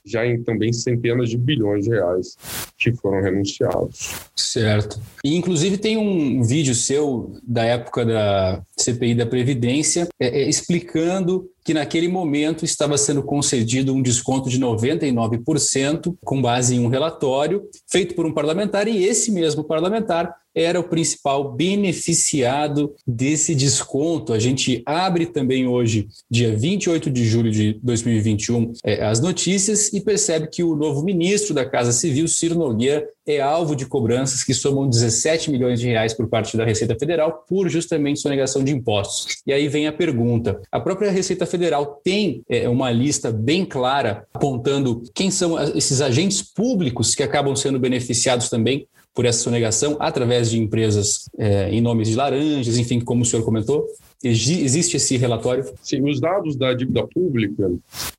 já 0.06 0.26
em 0.26 0.42
também 0.44 0.72
centenas 0.74 1.30
de 1.30 1.38
bilhões 1.38 1.86
de 1.86 1.92
reais 1.92 2.38
que 2.78 2.94
foram 2.94 3.22
renunciados. 3.22 4.16
Certo. 4.36 5.00
E, 5.24 5.36
inclusive, 5.36 5.78
tem 5.78 5.98
um 5.98 6.44
vídeo 6.44 6.74
seu 6.74 7.38
da 7.44 7.64
época 7.64 8.06
da 8.06 8.64
CPI 8.78 9.16
da 9.16 9.26
Previdência 9.26 10.08
é, 10.20 10.42
é, 10.42 10.50
explicando 10.50 11.50
que 11.70 11.74
naquele 11.76 12.08
momento 12.08 12.66
estava 12.66 12.98
sendo 12.98 13.22
concedido 13.22 13.94
um 13.94 14.02
desconto 14.02 14.50
de 14.50 14.60
99% 14.60 16.16
com 16.26 16.42
base 16.42 16.74
em 16.74 16.80
um 16.80 16.88
relatório 16.88 17.70
feito 17.88 18.16
por 18.16 18.26
um 18.26 18.34
parlamentar 18.34 18.88
e 18.88 19.04
esse 19.06 19.32
mesmo 19.32 19.64
parlamentar 19.64 20.34
era 20.56 20.80
o 20.80 20.84
principal 20.84 21.54
beneficiado 21.54 22.94
desse 23.06 23.54
desconto. 23.54 24.34
A 24.34 24.40
gente 24.40 24.82
abre 24.84 25.28
também 25.28 25.68
hoje, 25.68 26.08
dia 26.30 26.56
28 26.56 27.12
de 27.12 27.24
julho 27.24 27.52
de 27.52 27.80
2021, 27.84 28.74
é, 28.84 29.06
as 29.06 29.20
notícias 29.20 29.94
e 29.94 30.02
percebe 30.02 30.48
que 30.48 30.64
o 30.64 30.76
novo 30.76 31.04
ministro 31.04 31.54
da 31.54 31.70
Casa 31.70 31.92
Civil, 31.92 32.28
Ciro 32.28 32.56
Nogueira, 32.56 33.08
é 33.30 33.40
alvo 33.40 33.76
de 33.76 33.86
cobranças 33.86 34.44
que 34.44 34.54
somam 34.54 34.90
17 34.90 35.52
milhões 35.52 35.80
de 35.80 35.88
reais 35.88 36.14
por 36.14 36.28
parte 36.28 36.58
da 36.58 36.66
Receita 36.66 36.96
Federal 36.98 37.46
por 37.48 37.70
justamente 37.70 38.20
sonegação 38.20 38.64
de 38.64 38.74
impostos. 38.74 39.38
E 39.46 39.54
aí 39.54 39.68
vem 39.68 39.88
a 39.88 39.94
pergunta: 39.94 40.60
a 40.72 40.80
própria 40.80 41.12
Receita 41.12 41.46
Federal 41.46 42.02
tem 42.04 42.44
é, 42.50 42.68
uma 42.68 42.90
lista 42.92 43.32
bem 43.32 43.66
clara 43.66 44.26
apontando 44.34 45.04
quem 45.14 45.30
são 45.30 45.62
esses 45.76 46.02
agentes 46.02 46.42
públicos 46.42 47.14
que 47.14 47.24
acabam 47.24 47.56
sendo 47.56 47.80
beneficiados 47.80 48.50
também 48.50 48.88
por 49.20 49.26
essa 49.26 49.40
sonegação 49.40 49.98
através 50.00 50.50
de 50.50 50.58
empresas 50.58 51.30
é, 51.38 51.70
em 51.70 51.82
nomes 51.82 52.08
de 52.08 52.16
laranjas, 52.16 52.78
enfim, 52.78 53.02
como 53.02 53.24
o 53.24 53.26
senhor 53.26 53.44
comentou? 53.44 53.86
Existe 54.24 54.96
esse 54.96 55.18
relatório? 55.18 55.66
Sim, 55.84 56.10
os 56.10 56.22
dados 56.22 56.56
da 56.56 56.74
dívida 56.74 57.06
pública, 57.06 57.70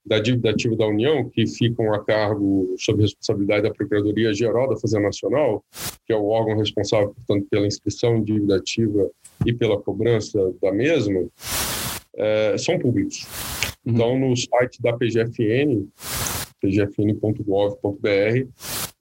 da 0.04 0.18
dívida 0.18 0.50
ativa 0.50 0.76
da 0.76 0.86
União, 0.86 1.26
que 1.30 1.46
ficam 1.46 1.94
a 1.94 2.04
cargo, 2.04 2.74
sob 2.78 3.00
responsabilidade 3.00 3.62
da 3.62 3.70
Procuradoria-Geral 3.72 4.68
da 4.68 4.76
Fazenda 4.76 5.04
Nacional, 5.04 5.64
que 6.06 6.12
é 6.12 6.16
o 6.16 6.26
órgão 6.26 6.58
responsável, 6.58 7.14
portanto, 7.14 7.46
pela 7.50 7.66
inscrição 7.66 8.22
de 8.22 8.34
dívida 8.34 8.56
ativa 8.56 9.10
e 9.46 9.54
pela 9.54 9.80
cobrança 9.80 10.52
da 10.60 10.70
mesma, 10.70 11.26
é, 12.14 12.58
são 12.58 12.78
públicos. 12.78 13.26
Uhum. 13.86 13.94
Então, 13.94 14.18
no 14.18 14.36
site 14.36 14.82
da 14.82 14.92
PGFN, 14.92 15.88
pgfn.gov.br, 16.60 18.46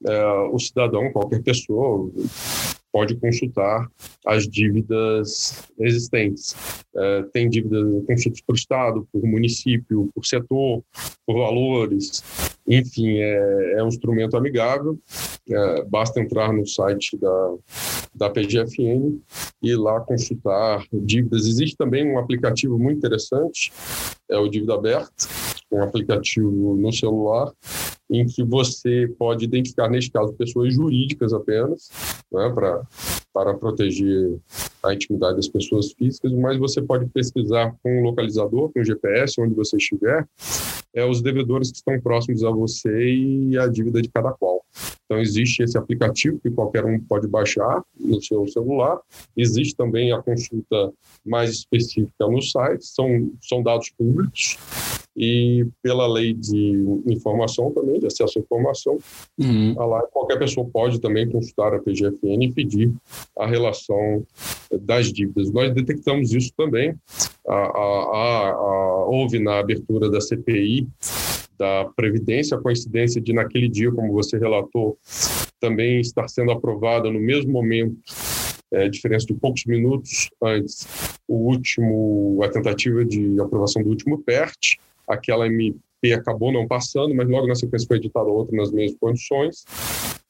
é, 0.05 0.25
o 0.51 0.59
cidadão, 0.59 1.11
qualquer 1.11 1.41
pessoa, 1.43 2.11
pode 2.91 3.15
consultar 3.15 3.87
as 4.25 4.47
dívidas 4.47 5.63
existentes. 5.79 6.55
É, 6.95 7.23
tem 7.33 7.49
dívidas 7.49 8.05
consultas 8.05 8.41
por 8.41 8.55
Estado, 8.55 9.07
por 9.11 9.23
município, 9.23 10.09
por 10.13 10.25
setor, 10.25 10.83
por 11.25 11.37
valores. 11.37 12.23
Enfim, 12.67 13.17
é, 13.17 13.73
é 13.77 13.83
um 13.83 13.87
instrumento 13.87 14.35
amigável. 14.35 14.97
É, 15.49 15.83
basta 15.85 16.19
entrar 16.19 16.53
no 16.53 16.65
site 16.65 17.17
da, 17.17 17.55
da 18.15 18.29
PGFN 18.29 19.19
e 19.61 19.75
lá 19.75 19.99
consultar 20.01 20.83
dívidas. 20.91 21.45
Existe 21.45 21.75
também 21.75 22.07
um 22.11 22.19
aplicativo 22.19 22.77
muito 22.77 22.97
interessante, 22.97 23.71
é 24.29 24.37
o 24.37 24.47
Dívida 24.47 24.75
Aberta, 24.75 25.27
um 25.71 25.81
aplicativo 25.83 26.75
no 26.75 26.91
celular 26.91 27.51
em 28.09 28.25
que 28.25 28.43
você 28.43 29.07
pode 29.19 29.45
identificar, 29.45 29.87
neste 29.87 30.11
caso, 30.11 30.33
pessoas 30.33 30.73
jurídicas 30.73 31.31
apenas, 31.31 31.89
né, 32.31 32.49
para 32.49 32.83
para 33.33 33.53
proteger 33.53 34.37
a 34.83 34.93
intimidade 34.93 35.37
das 35.37 35.47
pessoas 35.47 35.91
físicas, 35.93 36.31
mas 36.33 36.57
você 36.57 36.81
pode 36.81 37.05
pesquisar 37.07 37.75
com 37.81 37.99
um 37.99 38.03
localizador, 38.03 38.69
com 38.71 38.81
um 38.81 38.83
GPS, 38.83 39.39
onde 39.39 39.53
você 39.53 39.77
estiver, 39.77 40.27
é, 40.93 41.05
os 41.05 41.21
devedores 41.21 41.71
que 41.71 41.77
estão 41.77 41.99
próximos 42.01 42.43
a 42.43 42.49
você 42.49 43.13
e 43.13 43.57
a 43.57 43.67
dívida 43.67 44.01
de 44.01 44.09
cada 44.09 44.31
qual. 44.31 44.65
Então, 45.05 45.19
existe 45.19 45.63
esse 45.63 45.77
aplicativo 45.77 46.39
que 46.39 46.51
qualquer 46.51 46.85
um 46.85 46.99
pode 46.99 47.27
baixar 47.27 47.83
no 47.99 48.21
seu 48.21 48.47
celular. 48.47 48.99
Existe 49.35 49.75
também 49.75 50.11
a 50.11 50.21
consulta 50.21 50.91
mais 51.25 51.51
específica 51.51 52.27
no 52.27 52.41
site, 52.41 52.85
são, 52.85 53.31
são 53.41 53.63
dados 53.63 53.89
públicos 53.91 54.57
e 55.19 55.67
pela 55.83 56.07
lei 56.07 56.33
de 56.33 56.81
informação 57.05 57.71
também, 57.71 57.99
de 57.99 58.07
acesso 58.07 58.39
à 58.39 58.41
informação, 58.41 58.97
uhum. 59.37 59.75
lá 59.77 60.01
qualquer 60.03 60.39
pessoa 60.39 60.65
pode 60.71 61.01
também 61.01 61.29
consultar 61.29 61.73
a 61.73 61.79
PGFN 61.79 62.45
e 62.45 62.53
pedir 62.53 62.93
a 63.37 63.45
relação 63.45 64.25
das 64.71 65.11
dívidas. 65.11 65.51
Nós 65.51 65.73
detectamos 65.73 66.33
isso 66.33 66.53
também. 66.55 66.95
A, 67.45 67.53
a, 67.53 68.49
a, 68.49 69.05
houve 69.07 69.39
na 69.39 69.59
abertura 69.59 70.09
da 70.09 70.21
CPI 70.21 70.87
da 71.57 71.91
Previdência 71.93 72.55
a 72.55 72.61
coincidência 72.61 73.19
de, 73.19 73.33
naquele 73.33 73.67
dia, 73.67 73.91
como 73.91 74.13
você 74.13 74.37
relatou, 74.37 74.97
também 75.59 75.99
estar 75.99 76.29
sendo 76.29 76.51
aprovada 76.51 77.11
no 77.11 77.19
mesmo 77.19 77.51
momento 77.51 77.97
é, 78.71 78.87
diferença 78.87 79.25
de 79.25 79.33
poucos 79.33 79.65
minutos 79.65 80.29
antes, 80.41 80.87
o 81.27 81.35
último, 81.35 82.39
a 82.43 82.49
tentativa 82.49 83.03
de 83.03 83.39
aprovação 83.41 83.83
do 83.83 83.89
último 83.89 84.19
PERT, 84.19 84.77
aquela 85.09 85.47
MP 85.47 85.79
acabou 86.13 86.51
não 86.51 86.67
passando, 86.67 87.13
mas 87.15 87.27
logo 87.27 87.47
na 87.47 87.55
sequência 87.55 87.87
foi 87.87 87.97
editada 87.97 88.29
outra 88.29 88.55
nas 88.55 88.71
mesmas 88.71 88.97
condições. 88.99 89.65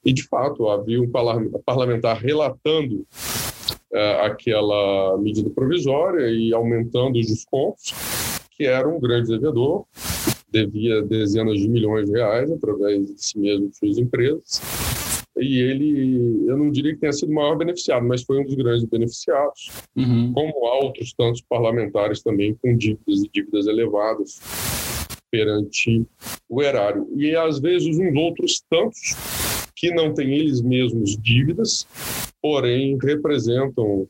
E, 0.04 0.12
de 0.12 0.26
fato, 0.26 0.68
havia 0.68 1.00
um 1.00 1.10
parlamentar 1.64 2.16
relatando 2.16 3.06
uh, 3.92 4.24
aquela 4.24 5.18
medida 5.18 5.50
provisória 5.50 6.28
e 6.30 6.54
aumentando 6.54 7.18
os 7.18 7.26
descontos, 7.26 7.92
que 8.50 8.64
era 8.64 8.88
um 8.88 8.98
grande 8.98 9.28
devedor, 9.28 9.84
devia 10.50 11.02
dezenas 11.02 11.58
de 11.58 11.68
milhões 11.68 12.06
de 12.06 12.12
reais 12.12 12.50
através 12.50 13.06
de 13.06 13.22
si 13.22 13.38
mesmo 13.38 13.68
de 13.68 13.76
suas 13.76 13.98
empresas. 13.98 14.89
E 15.40 15.58
ele, 15.60 16.44
eu 16.46 16.56
não 16.56 16.70
diria 16.70 16.94
que 16.94 17.00
tenha 17.00 17.12
sido 17.12 17.30
o 17.30 17.34
maior 17.34 17.56
beneficiado, 17.56 18.06
mas 18.06 18.22
foi 18.22 18.40
um 18.40 18.44
dos 18.44 18.54
grandes 18.54 18.84
beneficiados, 18.84 19.70
uhum. 19.96 20.32
como 20.32 20.52
outros 20.82 21.12
tantos 21.14 21.40
parlamentares 21.42 22.22
também 22.22 22.54
com 22.62 22.76
dívidas 22.76 23.22
e 23.24 23.30
dívidas 23.32 23.66
elevadas 23.66 24.40
perante 25.30 26.04
o 26.48 26.62
erário. 26.62 27.08
E 27.16 27.34
às 27.34 27.60
vezes 27.60 27.98
uns 27.98 28.16
outros 28.16 28.62
tantos 28.68 29.14
que 29.76 29.90
não 29.94 30.12
têm 30.12 30.34
eles 30.34 30.60
mesmos 30.60 31.16
dívidas, 31.16 31.86
porém 32.42 32.98
representam 33.02 34.06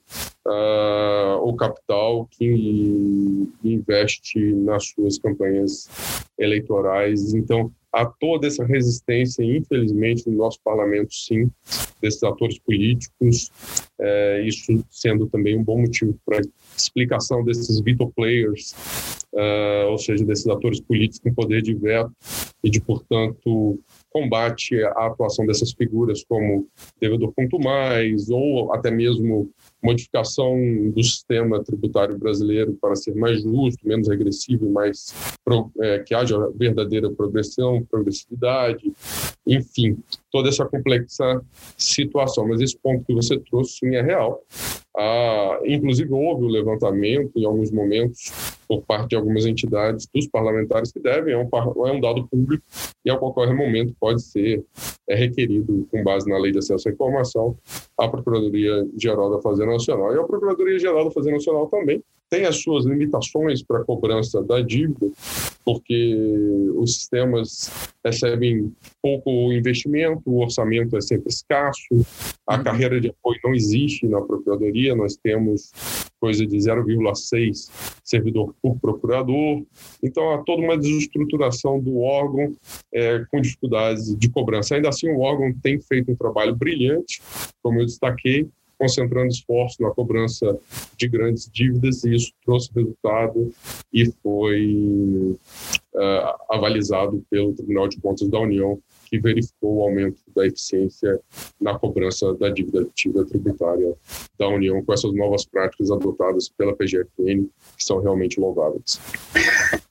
uh, 0.51 1.37
o 1.43 1.55
capital 1.55 2.27
que 2.31 3.49
investe 3.63 4.53
nas 4.55 4.89
suas 4.89 5.19
campanhas 5.19 5.89
eleitorais. 6.39 7.35
Então, 7.35 7.71
há 7.93 8.05
toda 8.05 8.47
essa 8.47 8.65
resistência, 8.65 9.45
infelizmente, 9.45 10.29
no 10.29 10.37
nosso 10.37 10.59
parlamento, 10.65 11.15
sim, 11.15 11.51
desses 12.01 12.23
atores 12.23 12.59
políticos, 12.59 13.51
é, 13.99 14.43
isso 14.43 14.83
sendo 14.91 15.27
também 15.27 15.59
um 15.59 15.63
bom 15.63 15.81
motivo 15.83 16.19
para 16.25 16.41
explicação 16.77 17.45
desses 17.45 17.81
veto 17.81 18.11
players 18.17 18.75
uh, 19.33 19.91
ou 19.91 19.99
seja, 19.99 20.25
desses 20.25 20.47
atores 20.47 20.81
políticos 20.81 21.21
com 21.21 21.35
poder 21.35 21.63
de 21.63 21.75
veto 21.75 22.13
e 22.63 22.71
de, 22.71 22.81
portanto, 22.81 23.79
combate 24.11 24.83
à 24.83 25.07
atuação 25.07 25.47
dessas 25.47 25.73
figuras 25.73 26.25
como 26.25 26.67
devedor 27.01 27.33
ponto 27.33 27.59
mais 27.59 28.29
ou 28.29 28.73
até 28.73 28.91
mesmo 28.91 29.51
modificação 29.83 30.57
do 30.90 31.03
sistema 31.03 31.62
tributário 31.62 32.19
brasileiro 32.19 32.77
para 32.81 32.95
ser 32.97 33.14
mais 33.14 33.43
justo, 33.43 33.87
menos 33.87 34.09
regressivo 34.09 34.66
e 34.66 34.69
mais 34.69 35.14
é, 35.81 35.99
que 36.01 36.14
haja 36.14 36.51
verdadeira 36.55 37.11
progressão, 37.11 37.85
progressividade, 37.90 38.93
enfim, 39.47 39.97
toda 40.31 40.49
essa 40.49 40.64
complexa 40.66 41.40
situação. 41.77 42.47
Mas 42.47 42.61
esse 42.61 42.77
ponto 42.77 43.05
que 43.05 43.14
você 43.14 43.38
trouxe 43.38 43.79
sim 43.79 43.95
é 43.95 44.03
real. 44.03 44.45
Ah, 44.97 45.61
inclusive, 45.64 46.12
houve 46.12 46.45
o 46.45 46.49
levantamento, 46.49 47.33
em 47.37 47.45
alguns 47.45 47.71
momentos, 47.71 48.33
por 48.66 48.83
parte 48.83 49.11
de 49.11 49.16
algumas 49.16 49.47
entidades, 49.47 50.07
dos 50.12 50.27
parlamentares 50.27 50.93
que 50.93 51.01
devem, 51.01 51.35
é 51.35 51.38
um, 51.38 51.49
é 51.87 51.93
um 51.93 52.01
dado 52.01 52.27
público 52.29 52.64
e 53.05 53.11
a 53.11 53.16
qualquer 53.16 53.55
momento 53.55 53.95
pode 53.99 54.23
ser 54.23 54.64
é 55.09 55.14
requerido, 55.16 55.88
com 55.90 56.05
base 56.05 56.29
na 56.29 56.38
Lei 56.38 56.53
de 56.53 56.59
Acesso 56.59 56.88
à 56.88 56.93
Informação, 56.93 57.57
a 57.99 58.09
Procuradoria-Geral 58.09 59.31
da 59.31 59.43
Fazenda 59.43 59.69
Nacional. 59.70 60.14
E 60.14 60.18
a 60.18 60.24
Procuradoria-Geral 60.24 61.04
da 61.04 61.11
Fazenda 61.11 61.37
Nacional 61.37 61.66
também 61.68 62.02
tem 62.30 62.46
as 62.46 62.62
suas 62.62 62.87
limitações 62.87 63.61
para 63.61 63.80
a 63.80 63.85
cobrança 63.85 64.40
da 64.42 64.61
dívida, 64.62 65.11
porque 65.64 66.16
os 66.76 66.94
sistemas 66.94 67.70
recebem 68.04 68.72
pouco 69.02 69.52
investimento, 69.52 70.22
o 70.26 70.40
orçamento 70.40 70.96
é 70.96 71.00
sempre 71.00 71.28
escasso, 71.28 71.83
a 72.46 72.56
uhum. 72.56 72.62
carreira 72.62 73.00
de 73.00 73.09
apoio 73.11 73.40
não 73.42 73.52
existe 73.52 74.06
na 74.06 74.20
Procuradoria, 74.20 74.94
nós 74.94 75.16
temos 75.16 75.72
coisa 76.20 76.46
de 76.46 76.56
0,6 76.56 77.70
servidor 78.04 78.54
por 78.62 78.78
procurador, 78.78 79.64
então 80.02 80.33
há 80.33 80.38
toda 80.38 80.62
uma 80.62 80.78
desestruturação 80.78 81.80
do 81.80 81.98
órgão 81.98 82.54
é, 82.94 83.24
com 83.30 83.40
dificuldades 83.40 84.14
de 84.16 84.30
cobrança. 84.30 84.76
Ainda 84.76 84.88
assim, 84.88 85.09
o 85.11 85.20
órgão 85.20 85.52
tem 85.62 85.80
feito 85.80 86.12
um 86.12 86.16
trabalho 86.16 86.54
brilhante, 86.54 87.20
como 87.62 87.80
eu 87.80 87.87
destaquei, 87.87 88.48
concentrando 88.81 89.29
esforços 89.29 89.79
na 89.79 89.90
cobrança 89.90 90.59
de 90.97 91.07
grandes 91.07 91.51
dívidas 91.53 92.03
e 92.03 92.14
isso 92.14 92.33
trouxe 92.43 92.71
resultado 92.75 93.53
e 93.93 94.11
foi 94.23 95.37
uh, 95.95 96.35
avalizado 96.49 97.23
pelo 97.29 97.53
Tribunal 97.53 97.88
de 97.88 98.01
Contas 98.01 98.27
da 98.31 98.40
União 98.40 98.81
que 99.11 99.18
verificou 99.18 99.79
o 99.79 99.83
aumento 99.83 100.20
da 100.35 100.46
eficiência 100.46 101.18
na 101.61 101.77
cobrança 101.77 102.33
da 102.35 102.49
dívida 102.49 102.83
ativa 102.83 103.25
tributária 103.25 103.92
da 104.38 104.49
União 104.49 104.83
com 104.85 104.92
essas 104.92 105.12
novas 105.12 105.44
práticas 105.44 105.90
adotadas 105.90 106.49
pela 106.49 106.75
PGFN, 106.77 107.49
que 107.77 107.85
são 107.85 108.01
realmente 108.01 108.38
louváveis. 108.38 109.01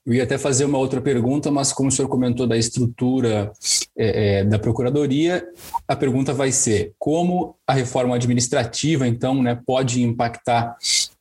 Eu 0.06 0.14
ia 0.14 0.22
até 0.22 0.38
fazer 0.38 0.64
uma 0.64 0.78
outra 0.78 1.00
pergunta, 1.00 1.50
mas 1.50 1.72
como 1.72 1.90
o 1.90 1.92
senhor 1.92 2.08
comentou 2.08 2.46
da 2.46 2.56
estrutura 2.56 3.52
é, 3.96 4.40
é, 4.40 4.44
da 4.44 4.58
Procuradoria, 4.58 5.46
a 5.86 5.94
pergunta 5.94 6.32
vai 6.32 6.50
ser 6.50 6.94
como 6.98 7.54
a 7.66 7.74
reforma 7.74 8.16
administrativa, 8.16 9.06
então, 9.06 9.42
né, 9.42 9.60
pode 9.66 10.02
impactar 10.02 10.76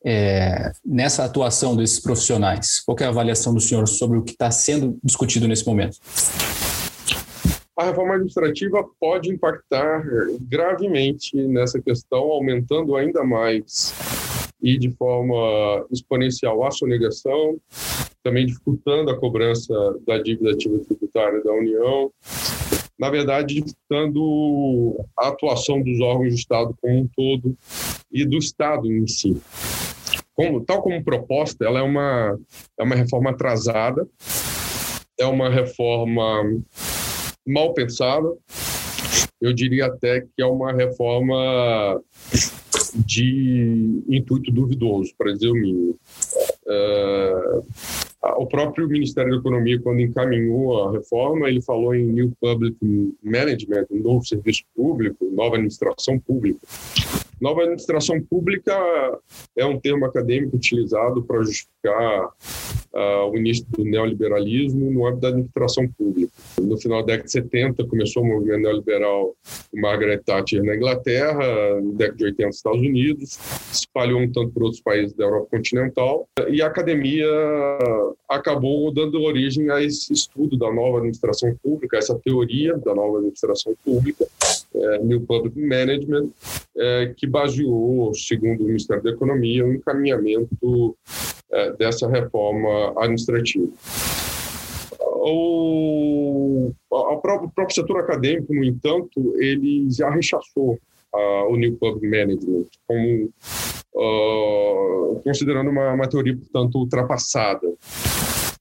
é, 0.05 0.71
nessa 0.85 1.25
atuação 1.25 1.75
desses 1.75 1.99
profissionais? 1.99 2.79
Qual 2.85 2.97
é 2.99 3.03
a 3.03 3.09
avaliação 3.09 3.53
do 3.53 3.59
senhor 3.59 3.85
sobre 3.87 4.17
o 4.17 4.23
que 4.23 4.31
está 4.31 4.49
sendo 4.49 4.97
discutido 5.03 5.47
nesse 5.47 5.67
momento? 5.67 5.97
A 7.79 7.83
reforma 7.85 8.15
administrativa 8.15 8.85
pode 8.99 9.31
impactar 9.31 10.03
gravemente 10.41 11.33
nessa 11.47 11.81
questão, 11.81 12.19
aumentando 12.23 12.93
ainda 12.97 13.23
mais 13.23 13.93
e 14.61 14.77
de 14.77 14.91
forma 14.91 15.87
exponencial 15.89 16.65
a 16.65 16.71
sonegação, 16.71 17.57
também 18.21 18.45
dificultando 18.45 19.11
a 19.11 19.17
cobrança 19.17 19.73
da 20.05 20.17
dívida 20.17 20.51
ativa 20.51 20.77
tributária 20.79 21.41
da 21.41 21.53
União, 21.53 22.11
na 22.99 23.09
verdade, 23.09 23.61
dificultando 23.61 24.97
a 25.17 25.29
atuação 25.29 25.81
dos 25.81 26.01
órgãos 26.01 26.33
do 26.33 26.35
Estado 26.37 26.75
como 26.81 26.99
um 26.99 27.07
todo 27.15 27.55
e 28.11 28.25
do 28.25 28.37
Estado 28.37 28.91
em 28.91 29.07
si. 29.07 29.41
Como, 30.35 30.65
tal 30.65 30.81
como 30.81 31.01
proposta, 31.01 31.63
ela 31.63 31.79
é 31.79 31.83
uma, 31.83 32.37
é 32.77 32.83
uma 32.83 32.95
reforma 32.95 33.29
atrasada, 33.29 34.05
é 35.17 35.25
uma 35.25 35.49
reforma 35.49 36.43
mal 37.49 37.73
pensada. 37.73 38.31
Eu 39.41 39.53
diria 39.53 39.87
até 39.87 40.21
que 40.21 40.41
é 40.41 40.45
uma 40.45 40.71
reforma 40.73 42.01
de 42.95 44.03
intuito 44.07 44.51
duvidoso, 44.51 45.13
para 45.17 45.31
dizer 45.31 45.49
o 45.49 45.53
mínimo. 45.53 45.97
Uh, 46.65 47.63
o 48.37 48.45
próprio 48.45 48.87
Ministério 48.87 49.31
da 49.31 49.37
Economia, 49.37 49.79
quando 49.81 50.01
encaminhou 50.01 50.83
a 50.83 50.91
reforma, 50.91 51.49
ele 51.49 51.61
falou 51.61 51.95
em 51.95 52.05
New 52.05 52.33
Public 52.39 52.77
Management, 53.23 53.85
um 53.91 53.99
novo 53.99 54.25
serviço 54.25 54.63
público, 54.75 55.25
nova 55.31 55.55
administração 55.55 56.19
pública. 56.19 56.59
Nova 57.39 57.61
administração 57.61 58.21
pública 58.21 58.73
é 59.55 59.65
um 59.65 59.79
termo 59.79 60.05
acadêmico 60.05 60.57
utilizado 60.57 61.23
para 61.23 61.41
justificar 61.43 62.29
uh, 62.93 63.31
o 63.31 63.37
início 63.37 63.65
do 63.69 63.83
neoliberalismo 63.85 64.91
no 64.91 65.05
âmbito 65.05 65.21
da 65.21 65.27
administração 65.29 65.87
pública. 65.97 66.33
No 66.61 66.77
final 66.77 66.99
da 66.99 67.13
década 67.13 67.25
de 67.25 67.31
70 67.31 67.87
começou 67.87 68.23
o 68.23 68.27
movimento 68.27 68.61
neoliberal 68.61 69.33
de 69.73 69.79
Margaret 69.79 70.19
Thatcher 70.19 70.63
na 70.63 70.75
Inglaterra, 70.75 71.81
na 71.81 71.91
década 71.93 72.17
de 72.17 72.25
80 72.25 72.47
nos 72.47 72.55
Estados 72.57 72.81
Unidos, 72.81 73.29
se 73.31 73.79
espalhou 73.79 74.19
um 74.19 74.31
tanto 74.31 74.51
por 74.51 74.63
outros 74.63 74.81
países 74.81 75.13
da 75.13 75.23
Europa 75.23 75.47
continental 75.51 76.27
e 76.49 76.61
a 76.61 76.67
academia 76.67 77.25
acabou 78.27 78.91
dando 78.91 79.21
origem 79.21 79.69
a 79.69 79.81
esse 79.81 80.11
estudo 80.11 80.57
da 80.57 80.71
nova 80.71 80.97
administração 80.97 81.55
pública, 81.63 81.97
essa 81.97 82.15
teoria 82.15 82.77
da 82.77 82.93
nova 82.93 83.17
administração 83.17 83.73
pública, 83.83 84.27
é, 84.73 84.99
New 84.99 85.21
Public 85.21 85.59
Management, 85.59 86.29
é, 86.77 87.13
que 87.15 87.27
baseou, 87.27 88.13
segundo 88.13 88.61
o 88.61 88.67
Ministério 88.67 89.03
da 89.03 89.11
Economia, 89.11 89.65
o 89.65 89.73
encaminhamento 89.73 90.95
é, 91.51 91.73
dessa 91.73 92.07
reforma 92.07 92.93
administrativa. 92.97 93.71
O, 95.21 96.71
a, 96.91 97.15
próprio, 97.17 97.49
o 97.49 97.51
próprio 97.51 97.75
setor 97.75 97.99
acadêmico, 97.99 98.53
no 98.53 98.63
entanto, 98.63 99.35
ele 99.37 99.89
já 99.91 100.09
rechaçou 100.09 100.79
o 101.49 101.55
New 101.55 101.75
Public 101.77 102.07
Management 102.07 102.65
como 102.87 103.31
uh, 103.95 105.21
considerando 105.23 105.69
uma, 105.69 105.93
uma 105.93 106.07
teoria, 106.07 106.35
portanto, 106.35 106.75
ultrapassada. 106.75 107.67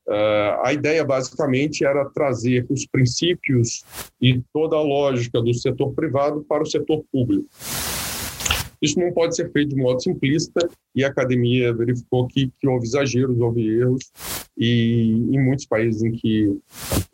Uh, 0.08 0.64
a 0.64 0.72
ideia 0.72 1.04
basicamente 1.04 1.84
era 1.84 2.02
trazer 2.06 2.64
os 2.70 2.86
princípios 2.86 3.84
e 4.18 4.40
toda 4.54 4.74
a 4.74 4.80
lógica 4.80 5.38
do 5.42 5.52
setor 5.52 5.92
privado 5.92 6.42
para 6.48 6.62
o 6.62 6.66
setor 6.66 7.04
público. 7.12 7.46
Isso 8.80 8.98
não 8.98 9.12
pode 9.12 9.36
ser 9.36 9.52
feito 9.52 9.74
de 9.74 9.76
modo 9.76 10.02
simplista 10.02 10.66
e 10.94 11.04
a 11.04 11.08
academia 11.08 11.74
verificou 11.74 12.26
que, 12.26 12.50
que 12.58 12.66
houve 12.66 12.86
exageros, 12.86 13.38
houve 13.38 13.80
erros 13.80 14.10
e 14.56 15.12
em 15.30 15.44
muitos 15.44 15.66
países 15.66 16.02
em 16.02 16.12
que 16.12 16.56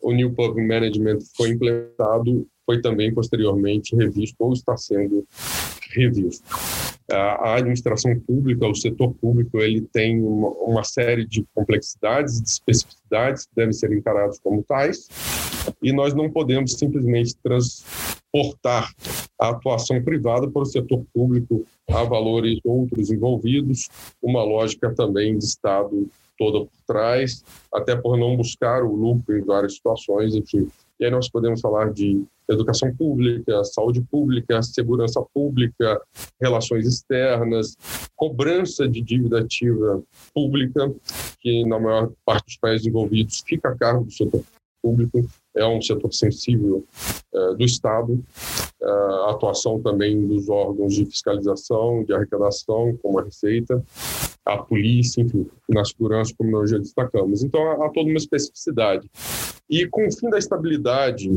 o 0.00 0.12
New 0.12 0.32
Public 0.32 0.64
Management 0.64 1.18
foi 1.36 1.48
implementado, 1.48 2.46
foi 2.64 2.80
também 2.80 3.12
posteriormente 3.12 3.96
revisto 3.96 4.36
ou 4.38 4.52
está 4.52 4.76
sendo 4.76 5.26
revisto 5.94 6.44
a 7.10 7.56
administração 7.56 8.18
pública, 8.20 8.66
o 8.66 8.74
setor 8.74 9.12
público, 9.14 9.58
ele 9.58 9.82
tem 9.92 10.22
uma, 10.22 10.48
uma 10.50 10.84
série 10.84 11.26
de 11.26 11.44
complexidades, 11.54 12.40
de 12.40 12.48
especificidades 12.48 13.46
que 13.46 13.54
devem 13.54 13.72
ser 13.72 13.92
encarados 13.92 14.38
como 14.38 14.62
tais, 14.62 15.08
e 15.82 15.92
nós 15.92 16.14
não 16.14 16.30
podemos 16.30 16.72
simplesmente 16.72 17.36
transportar 17.42 18.90
a 19.38 19.50
atuação 19.50 20.02
privada 20.02 20.48
para 20.48 20.62
o 20.62 20.66
setor 20.66 21.04
público 21.12 21.66
a 21.90 22.02
valores 22.04 22.58
outros 22.64 23.10
envolvidos, 23.10 23.88
uma 24.22 24.42
lógica 24.42 24.92
também 24.94 25.36
de 25.36 25.44
Estado 25.44 26.08
toda 26.38 26.60
por 26.60 26.70
trás, 26.86 27.44
até 27.72 27.94
por 27.94 28.16
não 28.16 28.36
buscar 28.36 28.82
o 28.82 28.94
lucro 28.94 29.36
em 29.36 29.44
várias 29.44 29.74
situações, 29.74 30.34
enfim. 30.34 30.68
E 30.98 31.04
aí 31.04 31.10
nós 31.10 31.28
podemos 31.28 31.60
falar 31.60 31.92
de 31.92 32.24
educação 32.48 32.94
pública, 32.94 33.64
saúde 33.64 34.00
pública, 34.02 34.62
segurança 34.62 35.22
pública, 35.32 36.00
relações 36.40 36.86
externas, 36.86 37.76
cobrança 38.14 38.88
de 38.88 39.00
dívida 39.00 39.40
ativa 39.40 40.02
pública, 40.32 40.92
que 41.40 41.64
na 41.66 41.78
maior 41.78 42.12
parte 42.24 42.46
dos 42.46 42.56
países 42.56 42.86
envolvidos 42.86 43.42
fica 43.46 43.70
a 43.70 43.76
cargo 43.76 44.04
do 44.04 44.12
setor 44.12 44.42
público, 44.82 45.24
é 45.56 45.66
um 45.66 45.80
setor 45.80 46.12
sensível 46.12 46.84
uh, 47.32 47.54
do 47.54 47.64
Estado, 47.64 48.12
uh, 48.82 48.86
a 48.86 49.30
atuação 49.30 49.80
também 49.80 50.26
dos 50.26 50.48
órgãos 50.48 50.94
de 50.94 51.04
fiscalização, 51.06 52.04
de 52.04 52.12
arrecadação, 52.12 52.98
como 53.02 53.18
a 53.18 53.24
Receita, 53.24 53.82
a 54.44 54.58
polícia, 54.58 55.22
enfim, 55.22 55.46
na 55.68 55.84
segurança, 55.84 56.34
como 56.36 56.50
nós 56.50 56.70
já 56.70 56.78
destacamos. 56.78 57.42
Então, 57.42 57.62
há, 57.70 57.86
há 57.86 57.90
toda 57.90 58.08
uma 58.08 58.18
especificidade. 58.18 59.08
E 59.68 59.86
com 59.86 60.06
o 60.06 60.12
fim 60.12 60.28
da 60.28 60.38
estabilidade 60.38 61.30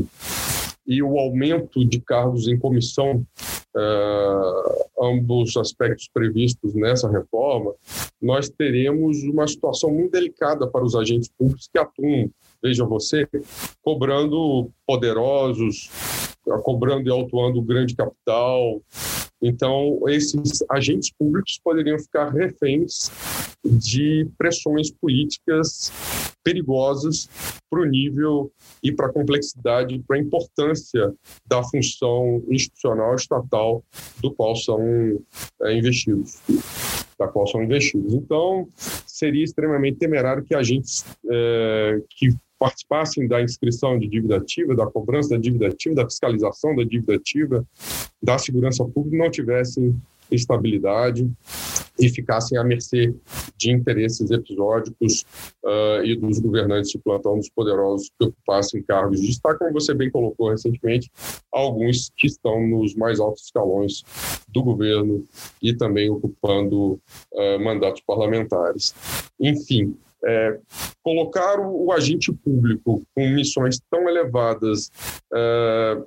e 0.86 1.02
o 1.02 1.18
aumento 1.18 1.84
de 1.84 2.00
cargos 2.00 2.48
em 2.48 2.58
comissão 2.58 3.24
uh, 3.76 4.88
ambos 5.00 5.56
aspectos 5.56 6.08
previstos 6.12 6.74
nessa 6.74 7.10
reforma, 7.10 7.74
nós 8.20 8.48
teremos 8.48 9.22
uma 9.22 9.46
situação 9.46 9.90
muito 9.90 10.12
delicada 10.12 10.66
para 10.66 10.84
os 10.84 10.94
agentes 10.94 11.28
públicos 11.28 11.68
que 11.72 11.78
atuam, 11.78 12.30
veja 12.62 12.84
você, 12.84 13.28
cobrando 13.82 14.70
poderosos, 14.86 15.90
cobrando 16.62 17.08
e 17.08 17.12
autuando 17.12 17.62
grande 17.62 17.94
capital. 17.94 18.80
Então, 19.40 20.00
esses 20.08 20.64
agentes 20.68 21.12
públicos 21.16 21.60
poderiam 21.62 21.98
ficar 21.98 22.30
reféns 22.30 23.10
de 23.64 24.28
pressões 24.36 24.90
políticas 24.90 25.92
perigosas 26.42 27.28
para 27.70 27.80
o 27.80 27.84
nível 27.84 28.50
e 28.82 28.90
para 28.90 29.06
a 29.06 29.12
complexidade, 29.12 30.02
para 30.06 30.16
a 30.16 30.20
importância 30.20 31.14
da 31.46 31.62
função 31.62 32.42
institucional 32.48 33.14
estatal 33.14 33.84
do 34.20 34.32
qual 34.32 34.56
são 34.56 34.80
é, 35.62 35.76
investidos 35.76 36.40
da 37.18 37.26
qual 37.26 37.46
são 37.46 37.62
investidos. 37.62 38.14
Então, 38.14 38.68
seria 38.74 39.42
extremamente 39.42 39.98
temerário 39.98 40.44
que 40.44 40.54
agentes 40.54 41.04
é, 41.28 42.00
que 42.10 42.28
participassem 42.58 43.26
da 43.28 43.42
inscrição 43.42 43.98
de 43.98 44.08
dívida 44.08 44.36
ativa, 44.36 44.74
da 44.74 44.86
cobrança 44.86 45.30
da 45.30 45.36
dívida 45.36 45.68
ativa, 45.68 45.94
da 45.94 46.04
fiscalização 46.04 46.74
da 46.74 46.84
dívida 46.84 47.14
ativa, 47.14 47.66
da 48.22 48.36
segurança 48.38 48.84
pública, 48.84 49.16
não 49.16 49.30
tivessem 49.30 49.94
estabilidade 50.30 51.30
e 51.98 52.08
ficassem 52.08 52.56
à 52.56 52.62
mercê 52.62 53.12
de 53.56 53.72
interesses 53.72 54.30
episódicos 54.30 55.24
uh, 55.64 56.04
e 56.04 56.16
dos 56.16 56.38
governantes 56.38 56.92
de 56.92 56.98
plantão, 56.98 57.36
dos 57.36 57.50
poderosos 57.50 58.10
que 58.18 58.26
ocupassem 58.26 58.82
cargos 58.82 59.20
de 59.20 59.26
destaque, 59.26 59.58
como 59.58 59.72
você 59.72 59.92
bem 59.92 60.10
colocou 60.10 60.50
recentemente, 60.50 61.10
alguns 61.52 62.10
que 62.16 62.28
estão 62.28 62.64
nos 62.66 62.94
mais 62.94 63.18
altos 63.18 63.44
escalões 63.44 64.04
do 64.48 64.62
governo 64.62 65.24
e 65.60 65.74
também 65.74 66.08
ocupando 66.08 67.00
uh, 67.32 67.60
mandatos 67.60 68.02
parlamentares. 68.06 68.94
Enfim, 69.40 69.96
é, 70.24 70.58
colocar 71.02 71.60
o, 71.60 71.86
o, 71.86 71.92
agente 71.92 72.32
público 72.32 73.02
com 73.14 73.28
missões 73.28 73.80
tão 73.90 74.08
elevadas, 74.08 74.90
é, 75.32 75.98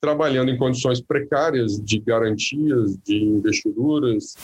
trabalhando 0.00 0.50
em 0.50 0.58
condições 0.58 1.00
precárias 1.00 1.80
de 1.80 1.98
garantias, 1.98 2.96
de 3.04 3.22
investiduras, 3.22 4.34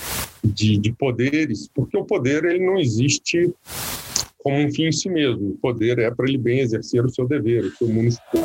de, 0.42 0.78
de 0.78 0.92
poderes, 0.92 1.68
porque 1.74 1.96
o 1.96 2.04
poder 2.04 2.44
ele 2.44 2.64
não 2.64 2.78
existe 2.78 3.52
como 4.38 4.56
um 4.56 4.72
fim 4.72 4.84
em 4.84 4.92
si 4.92 5.08
mesmo. 5.08 5.50
O 5.50 5.58
poder 5.58 5.98
é 5.98 6.10
para 6.10 6.26
ele 6.26 6.38
bem 6.38 6.60
exercer 6.60 7.04
o 7.04 7.10
seu 7.10 7.26
dever, 7.26 7.64
o 7.64 7.76
seu 7.76 7.88
município. 7.88 8.40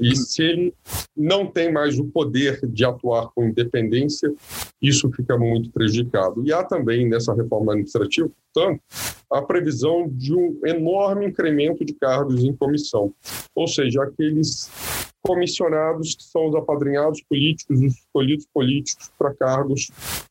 E 0.00 0.16
se 0.16 0.42
ele 0.42 0.74
não 1.14 1.46
tem 1.46 1.70
mais 1.70 1.98
o 1.98 2.06
poder 2.06 2.60
de 2.66 2.84
atuar 2.84 3.28
com 3.34 3.44
independência, 3.44 4.32
isso 4.80 5.10
fica 5.12 5.36
muito 5.36 5.70
prejudicado. 5.70 6.42
E 6.44 6.52
há 6.52 6.64
também 6.64 7.06
nessa 7.06 7.34
reforma 7.34 7.72
administrativa, 7.72 8.30
portanto, 8.52 8.80
a 9.30 9.42
previsão 9.42 10.08
de 10.08 10.34
um 10.34 10.58
enorme 10.64 11.26
incremento 11.26 11.84
de 11.84 11.92
cargos 11.92 12.42
em 12.42 12.56
comissão, 12.56 13.12
ou 13.54 13.68
seja, 13.68 14.02
aqueles 14.02 14.70
comissionados 15.22 16.14
que 16.14 16.24
são 16.24 16.48
os 16.48 16.54
apadrinhados 16.54 17.22
políticos, 17.28 17.78
os 17.78 17.94
escolhidos 17.94 18.46
políticos 18.52 19.10
para 19.18 19.34
cargos 19.34 19.90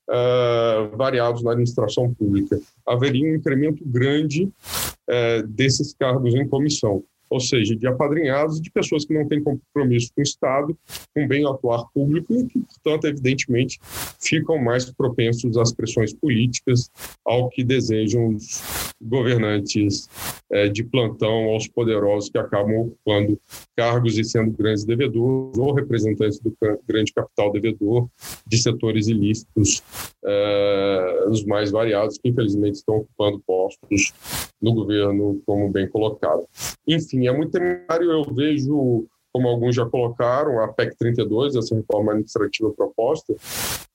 uh, 0.10 0.98
variados 0.98 1.44
na 1.44 1.52
administração 1.52 2.12
pública. 2.14 2.60
Haveria 2.88 3.32
um 3.32 3.36
incremento 3.36 3.84
grande 3.86 4.46
uh, 4.46 5.48
desses 5.48 5.94
cargos 5.94 6.34
em 6.34 6.48
comissão 6.48 7.04
ou 7.30 7.40
seja, 7.40 7.76
de 7.76 7.88
apadrinhados 7.88 8.60
de 8.60 8.72
pessoas 8.72 9.06
que 9.06 9.14
não 9.14 9.28
têm 9.28 9.44
compromisso 9.44 10.12
com 10.16 10.22
o 10.22 10.24
Estado, 10.24 10.78
com 11.16 11.28
bem 11.28 11.46
atuar 11.46 11.86
público 11.94 12.34
e 12.34 12.46
que, 12.46 12.60
portanto, 12.60 13.06
evidentemente, 13.06 13.80
ficam 14.20 14.58
mais 14.58 14.90
propensos 14.92 15.58
às 15.58 15.74
pressões 15.74 16.14
políticas, 16.14 16.90
ao 17.26 17.50
que 17.50 17.64
desejam 17.64 18.30
os 18.30 18.94
governantes 19.02 20.10
é, 20.52 20.68
de 20.68 20.84
plantão, 20.84 21.46
aos 21.46 21.68
poderosos 21.68 22.30
que 22.30 22.38
acabam 22.38 22.88
ocupando 22.88 23.40
cargos 23.78 24.18
e 24.18 24.24
sendo 24.24 24.52
grandes 24.52 24.84
devedores 24.84 25.58
ou 25.58 25.74
representantes 25.74 26.40
do 26.40 26.56
grande 26.88 27.14
capital 27.14 27.52
devedor 27.52 28.08
de 28.48 28.58
setores 28.58 29.08
ilícitos, 29.08 29.82
é, 30.26 31.26
os 31.30 31.46
mais 31.46 31.72
variados, 31.72 32.18
que 32.18 32.30
infelizmente 32.30 32.76
estão 32.76 32.98
ocupando 32.98 33.40
postos 33.46 34.14
no 34.62 34.74
governo, 34.74 35.42
como 35.46 35.70
bem 35.70 35.88
colocado. 35.88 36.46
Enfim, 36.88 37.19
é 37.28 37.32
muito 37.32 37.52
temerário, 37.52 38.12
eu 38.12 38.24
vejo 38.34 39.08
como 39.32 39.48
alguns 39.48 39.76
já 39.76 39.86
colocaram, 39.86 40.60
a 40.60 40.68
PEC 40.70 40.98
32, 40.98 41.56
essa 41.56 41.76
reforma 41.76 42.12
administrativa 42.12 42.72
proposta, 42.72 43.36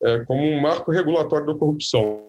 é, 0.02 0.20
como 0.24 0.42
um 0.42 0.60
marco 0.60 0.90
regulatório 0.90 1.46
da 1.46 1.54
corrupção. 1.54 2.22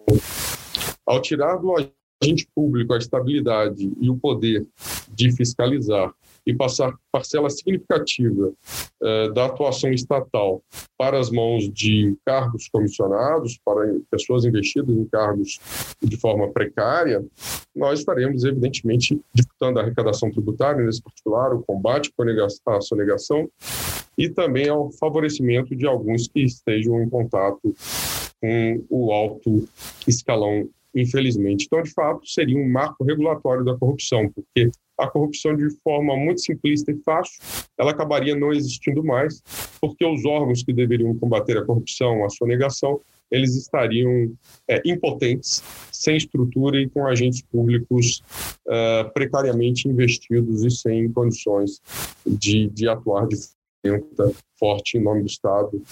Ao 1.06 1.22
tirar 1.22 1.56
do 1.56 1.72
agente 1.76 2.48
público 2.54 2.92
a 2.92 2.98
estabilidade 2.98 3.92
e 4.00 4.10
o 4.10 4.16
poder 4.16 4.66
de 5.08 5.30
fiscalizar 5.36 6.12
e 6.46 6.54
passar 6.54 6.94
parcela 7.10 7.50
significativa 7.50 8.52
eh, 9.02 9.30
da 9.32 9.46
atuação 9.46 9.90
estatal 9.90 10.62
para 10.96 11.18
as 11.18 11.30
mãos 11.30 11.68
de 11.68 12.16
cargos 12.24 12.68
comissionados, 12.68 13.58
para 13.64 13.92
pessoas 14.10 14.44
investidas 14.44 14.96
em 14.96 15.04
cargos 15.06 15.58
de 16.00 16.16
forma 16.16 16.48
precária, 16.52 17.24
nós 17.74 17.98
estaremos, 17.98 18.44
evidentemente, 18.44 19.20
disputando 19.34 19.78
a 19.78 19.82
arrecadação 19.82 20.30
tributária, 20.30 20.84
nesse 20.84 21.02
particular, 21.02 21.52
o 21.52 21.62
combate 21.62 22.12
à 22.66 22.80
sonegação 22.80 23.50
e 24.16 24.28
também 24.28 24.68
ao 24.68 24.90
favorecimento 24.92 25.74
de 25.74 25.86
alguns 25.86 26.28
que 26.28 26.40
estejam 26.40 27.02
em 27.02 27.10
contato 27.10 27.74
com 28.40 28.84
o 28.88 29.12
alto 29.12 29.68
escalão 30.06 30.68
infelizmente. 30.96 31.66
Então, 31.66 31.82
de 31.82 31.92
fato, 31.92 32.26
seria 32.26 32.58
um 32.58 32.70
marco 32.70 33.04
regulatório 33.04 33.62
da 33.62 33.76
corrupção, 33.76 34.30
porque 34.32 34.70
a 34.98 35.06
corrupção 35.08 35.56
de 35.56 35.68
forma 35.82 36.16
muito 36.16 36.40
simplista 36.40 36.90
e 36.90 36.98
fácil, 37.02 37.40
ela 37.78 37.90
acabaria 37.90 38.34
não 38.34 38.52
existindo 38.52 39.04
mais, 39.04 39.42
porque 39.80 40.04
os 40.04 40.24
órgãos 40.24 40.62
que 40.62 40.72
deveriam 40.72 41.14
combater 41.18 41.58
a 41.58 41.64
corrupção, 41.64 42.24
a 42.24 42.30
sonegação, 42.30 43.00
eles 43.30 43.56
estariam 43.56 44.32
é, 44.68 44.80
impotentes, 44.84 45.62
sem 45.92 46.16
estrutura 46.16 46.80
e 46.80 46.88
com 46.88 47.06
agentes 47.06 47.42
públicos 47.42 48.22
uh, 48.66 49.12
precariamente 49.12 49.88
investidos 49.88 50.64
e 50.64 50.70
sem 50.70 51.10
condições 51.10 51.80
de, 52.24 52.68
de 52.68 52.88
atuar 52.88 53.26
de 53.26 53.36
forma 53.84 54.32
forte 54.58 54.96
em 54.96 55.02
nome 55.02 55.22
do 55.22 55.26
Estado 55.26 55.82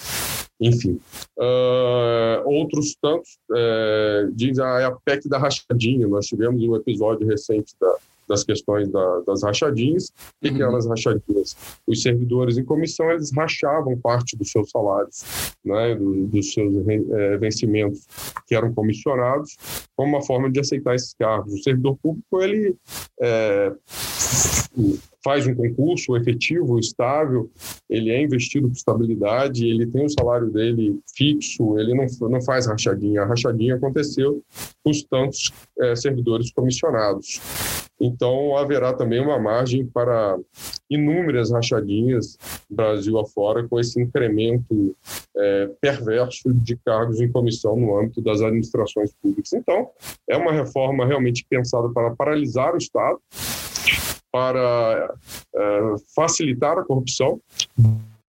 enfim. 0.59 0.99
Uh, 1.37 2.41
outros 2.45 2.95
tantos 3.01 3.37
uh, 3.51 4.31
diz 4.33 4.57
ah, 4.59 4.87
a 4.87 4.91
PEC 5.03 5.27
da 5.27 5.37
rachadinha. 5.37 6.07
Nós 6.07 6.27
tivemos 6.27 6.63
um 6.63 6.75
episódio 6.75 7.27
recente 7.27 7.75
da, 7.79 7.95
das 8.27 8.43
questões 8.43 8.89
da, 8.89 9.21
das 9.21 9.43
rachadinhas. 9.43 10.11
O 10.43 10.47
uhum. 10.47 10.55
que 10.55 10.63
rachadinhas? 10.87 11.55
Os 11.87 12.01
servidores 12.01 12.57
em 12.57 12.63
comissão, 12.63 13.11
eles 13.11 13.31
rachavam 13.35 13.97
parte 13.99 14.37
dos 14.37 14.51
seus 14.51 14.69
salários, 14.69 15.23
né, 15.63 15.95
do, 15.95 16.27
dos 16.27 16.53
seus 16.53 16.73
é, 16.87 17.37
vencimentos 17.37 18.07
que 18.47 18.55
eram 18.55 18.73
comissionados, 18.73 19.57
como 19.95 20.09
uma 20.09 20.21
forma 20.21 20.51
de 20.51 20.59
aceitar 20.59 20.95
esses 20.95 21.13
cargos. 21.13 21.53
O 21.53 21.63
servidor 21.63 21.97
público, 21.97 22.41
ele 22.41 22.75
é, 23.21 23.71
faz 25.23 25.47
um 25.47 25.55
concurso 25.55 26.15
efetivo, 26.15 26.77
estável, 26.77 27.49
ele 27.89 28.11
é 28.11 28.21
investido 28.21 28.67
por 28.67 28.75
estabilidade, 28.75 29.65
ele 29.65 29.87
tem 29.87 30.05
o 30.05 30.09
salário 30.09 30.51
dele 30.51 30.99
fixo, 31.15 31.79
ele 31.79 31.93
não, 31.93 32.05
não 32.29 32.41
faz 32.41 32.67
rachadinha. 32.67 33.21
A 33.21 33.25
rachadinha 33.25 33.75
aconteceu 33.75 34.43
com 34.83 34.91
os 34.91 35.03
tantos 35.03 35.51
é, 35.79 35.95
servidores 35.95 36.51
comissionados. 36.51 37.39
Então, 37.99 38.57
haverá 38.57 38.93
também 38.93 39.19
uma 39.19 39.39
margem 39.39 39.85
para 39.85 40.37
inúmeras 40.89 41.51
rachadinhas 41.51 42.37
Brasil 42.69 43.17
afora, 43.17 43.67
com 43.67 43.79
esse 43.79 44.01
incremento 44.01 44.95
é, 45.35 45.69
perverso 45.79 46.53
de 46.53 46.75
cargos 46.77 47.21
em 47.21 47.31
comissão 47.31 47.75
no 47.77 47.97
âmbito 47.97 48.21
das 48.21 48.41
administrações 48.41 49.13
públicas. 49.21 49.53
Então, 49.53 49.89
é 50.29 50.35
uma 50.35 50.51
reforma 50.51 51.05
realmente 51.05 51.45
pensada 51.49 51.89
para 51.89 52.15
paralisar 52.15 52.73
o 52.73 52.77
Estado, 52.77 53.19
para 54.31 55.15
é, 55.55 55.95
facilitar 56.13 56.77
a 56.77 56.83
corrupção 56.83 57.39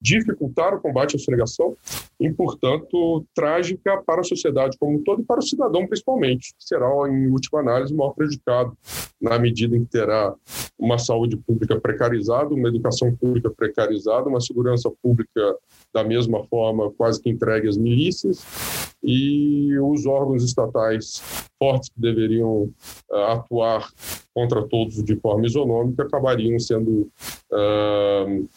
dificultar 0.06 0.72
o 0.72 0.80
combate 0.80 1.16
à 1.16 1.18
sonegação 1.18 1.76
e, 2.20 2.30
portanto, 2.32 3.26
trágica 3.34 4.00
para 4.06 4.20
a 4.20 4.24
sociedade 4.24 4.76
como 4.78 4.98
um 4.98 5.02
todo 5.02 5.22
e 5.22 5.24
para 5.24 5.40
o 5.40 5.42
cidadão 5.42 5.84
principalmente, 5.84 6.54
que 6.56 6.64
será, 6.64 6.86
em 7.08 7.26
última 7.26 7.58
análise, 7.58 7.92
o 7.92 7.96
maior 7.96 8.12
prejudicado, 8.12 8.72
na 9.20 9.36
medida 9.36 9.76
em 9.76 9.84
que 9.84 9.90
terá 9.90 10.32
uma 10.78 10.96
saúde 10.96 11.36
pública 11.36 11.80
precarizada, 11.80 12.54
uma 12.54 12.68
educação 12.68 13.14
pública 13.16 13.50
precarizada, 13.50 14.28
uma 14.28 14.40
segurança 14.40 14.88
pública 15.02 15.56
da 15.92 16.04
mesma 16.04 16.44
forma 16.44 16.90
quase 16.92 17.20
que 17.20 17.30
entregue 17.30 17.68
às 17.68 17.76
milícias 17.76 18.44
e 19.02 19.76
os 19.80 20.06
órgãos 20.06 20.44
estatais 20.44 21.20
fortes 21.58 21.88
que 21.88 22.00
deveriam 22.00 22.70
uh, 23.10 23.16
atuar 23.32 23.90
contra 24.34 24.62
todos 24.68 25.02
de 25.02 25.16
forma 25.16 25.46
isonômica 25.46 26.02
acabariam 26.02 26.58
sendo 26.58 27.10
uh, 27.50 28.48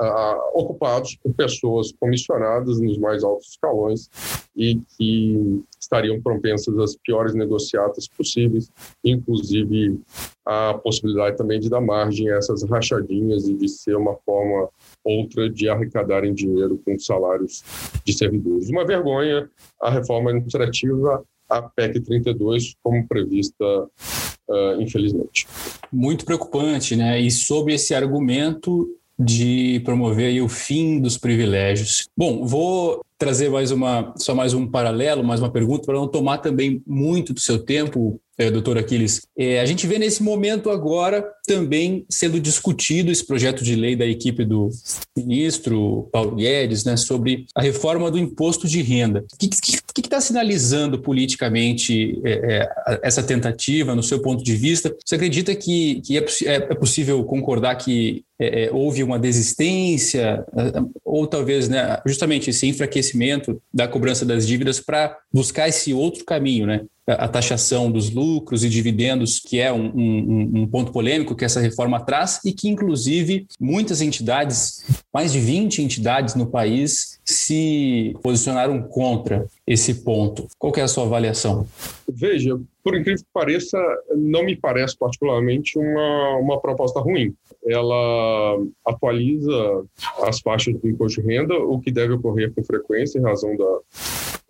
uh, 0.00 0.58
ocupados 0.58 1.16
por 1.16 1.32
pessoas 1.34 1.92
comissionadas 1.92 2.80
nos 2.80 2.98
mais 2.98 3.24
altos 3.24 3.48
escalões 3.48 4.08
e 4.56 4.80
que 4.96 5.62
estariam 5.80 6.20
propensas 6.20 6.76
às 6.78 6.96
piores 6.96 7.34
negociatas 7.34 8.08
possíveis, 8.08 8.70
inclusive 9.04 10.00
a 10.44 10.74
possibilidade 10.74 11.36
também 11.36 11.60
de 11.60 11.68
dar 11.68 11.80
margem 11.80 12.30
a 12.30 12.36
essas 12.36 12.62
rachadinhas 12.64 13.46
e 13.46 13.54
de 13.54 13.68
ser 13.68 13.96
uma 13.96 14.16
forma 14.24 14.68
outra 15.04 15.48
de 15.48 15.68
arrecadarem 15.68 16.34
dinheiro 16.34 16.80
com 16.84 16.98
salários 16.98 17.62
de 18.04 18.12
servidores. 18.12 18.68
Uma 18.68 18.86
vergonha 18.86 19.48
a 19.80 19.90
reforma 19.90 20.30
administrativa, 20.30 21.22
a 21.48 21.62
PEC 21.62 22.00
32, 22.00 22.74
como 22.82 23.06
prevista, 23.06 23.64
uh, 23.64 24.80
infelizmente. 24.80 25.46
Muito 25.90 26.24
preocupante, 26.24 26.94
né? 26.96 27.20
E 27.20 27.30
sob 27.30 27.72
esse 27.72 27.94
argumento 27.94 28.88
de 29.18 29.80
promover 29.84 30.40
o 30.42 30.48
fim 30.48 31.00
dos 31.00 31.18
privilégios. 31.18 32.08
Bom, 32.16 32.46
vou 32.46 33.02
trazer 33.18 33.50
mais 33.50 33.72
uma, 33.72 34.14
só 34.16 34.32
mais 34.32 34.54
um 34.54 34.64
paralelo, 34.64 35.24
mais 35.24 35.40
uma 35.40 35.50
pergunta, 35.50 35.84
para 35.84 35.96
não 35.96 36.06
tomar 36.06 36.38
também 36.38 36.80
muito 36.86 37.34
do 37.34 37.40
seu 37.40 37.58
tempo, 37.58 38.20
é, 38.38 38.48
doutor 38.48 38.78
Aquiles. 38.78 39.22
É, 39.36 39.58
a 39.58 39.66
gente 39.66 39.88
vê 39.88 39.98
nesse 39.98 40.22
momento 40.22 40.70
agora 40.70 41.28
também 41.44 42.06
sendo 42.08 42.38
discutido 42.38 43.10
esse 43.10 43.26
projeto 43.26 43.64
de 43.64 43.74
lei 43.74 43.96
da 43.96 44.06
equipe 44.06 44.44
do 44.44 44.70
ministro 45.16 46.08
Paulo 46.12 46.36
Guedes 46.36 46.84
né, 46.84 46.96
sobre 46.96 47.46
a 47.56 47.60
reforma 47.60 48.08
do 48.08 48.18
imposto 48.18 48.68
de 48.68 48.80
renda. 48.82 49.24
O 49.34 49.36
que 49.36 50.00
está 50.00 50.20
sinalizando 50.20 51.00
politicamente 51.00 52.20
é, 52.24 52.62
é, 52.62 53.00
essa 53.02 53.20
tentativa, 53.20 53.96
no 53.96 54.02
seu 54.02 54.22
ponto 54.22 54.44
de 54.44 54.54
vista? 54.54 54.94
Você 55.04 55.16
acredita 55.16 55.56
que, 55.56 56.00
que 56.02 56.16
é, 56.16 56.24
é, 56.44 56.54
é 56.54 56.74
possível 56.76 57.24
concordar 57.24 57.74
que 57.74 58.24
é, 58.40 58.70
houve 58.72 59.02
uma 59.02 59.18
desistência, 59.18 60.44
ou 61.04 61.26
talvez 61.26 61.68
né, 61.68 62.00
justamente 62.06 62.50
esse 62.50 62.66
enfraquecimento 62.66 63.60
da 63.72 63.88
cobrança 63.88 64.24
das 64.24 64.46
dívidas 64.46 64.80
para 64.80 65.16
buscar 65.32 65.68
esse 65.68 65.92
outro 65.92 66.24
caminho, 66.24 66.66
né? 66.66 66.82
a 67.08 67.26
taxação 67.26 67.90
dos 67.90 68.10
lucros 68.10 68.62
e 68.62 68.68
dividendos, 68.68 69.40
que 69.40 69.58
é 69.58 69.72
um, 69.72 69.86
um, 69.94 70.50
um, 70.60 70.66
ponto 70.66 70.92
polêmico 70.92 71.34
que 71.34 71.44
essa 71.44 71.58
reforma 71.58 71.98
traz 72.00 72.38
e 72.44 72.52
que, 72.52 72.68
inclusive, 72.68 73.46
muitas 73.58 74.02
entidades, 74.02 74.84
mais 75.12 75.32
de 75.32 75.40
20 75.40 75.82
entidades 75.82 76.34
no 76.34 76.46
país, 76.46 77.18
se 77.24 78.14
posicionaram 78.22 78.82
contra 78.82 79.46
esse 79.68 80.02
ponto. 80.02 80.46
Qual 80.58 80.72
é 80.76 80.80
a 80.80 80.88
sua 80.88 81.04
avaliação? 81.04 81.66
Veja, 82.08 82.58
por 82.82 82.96
incrível 82.96 83.22
que 83.22 83.28
pareça, 83.32 83.78
não 84.16 84.42
me 84.44 84.56
parece 84.56 84.96
particularmente 84.96 85.78
uma, 85.78 86.36
uma 86.38 86.60
proposta 86.60 87.00
ruim. 87.00 87.34
Ela 87.66 88.58
atualiza 88.86 89.84
as 90.22 90.40
faixas 90.40 90.74
do 90.80 90.88
imposto 90.88 91.20
de 91.20 91.28
renda, 91.28 91.54
o 91.54 91.78
que 91.78 91.92
deve 91.92 92.14
ocorrer 92.14 92.52
com 92.54 92.64
frequência 92.64 93.18
em 93.18 93.22
razão 93.22 93.54
da, 93.56 93.78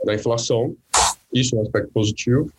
da 0.04 0.14
inflação 0.14 0.74
isso 1.32 1.54
é 1.56 1.58
um 1.58 1.62
aspecto 1.62 1.92
positivo. 1.92 2.50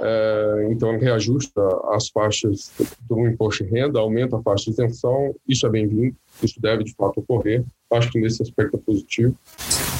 É, 0.00 0.68
então, 0.70 0.98
reajusta 0.98 1.60
as 1.90 2.08
faixas 2.08 2.72
do 3.08 3.26
imposto 3.26 3.64
de 3.64 3.70
renda, 3.70 3.98
aumenta 3.98 4.36
a 4.36 4.42
faixa 4.42 4.64
de 4.66 4.70
isenção, 4.70 5.34
isso 5.46 5.66
é 5.66 5.70
bem-vindo, 5.70 6.16
isso 6.42 6.60
deve 6.60 6.84
de 6.84 6.94
fato 6.94 7.20
ocorrer. 7.20 7.64
Acho 7.90 8.10
que 8.10 8.20
nesse 8.20 8.42
aspecto 8.42 8.76
é 8.76 8.80
positivo. 8.80 9.36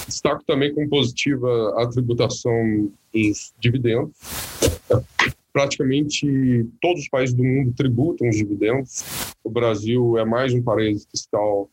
Destaco 0.07 0.45
também 0.47 0.73
como 0.75 0.89
positiva 0.89 1.75
a 1.83 1.87
tributação 1.89 2.91
dos 3.13 3.53
dividendos. 3.59 4.13
Praticamente 5.53 6.67
todos 6.81 7.03
os 7.03 7.09
países 7.09 7.35
do 7.35 7.43
mundo 7.43 7.73
tributam 7.77 8.29
os 8.29 8.37
dividendos. 8.37 9.05
O 9.43 9.51
Brasil 9.51 10.19
é 10.19 10.25
mais 10.25 10.53
um 10.53 10.63
paraíso 10.63 11.07
fiscal 11.11 11.71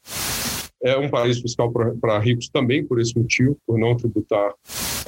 é 0.84 0.97
um 0.97 1.09
paraíso 1.09 1.41
fiscal 1.41 1.71
para 1.71 2.19
ricos 2.19 2.49
também 2.49 2.86
por 2.86 2.99
esse 2.99 3.17
motivo, 3.17 3.57
por 3.65 3.79
não 3.79 3.95
tributar 3.95 4.53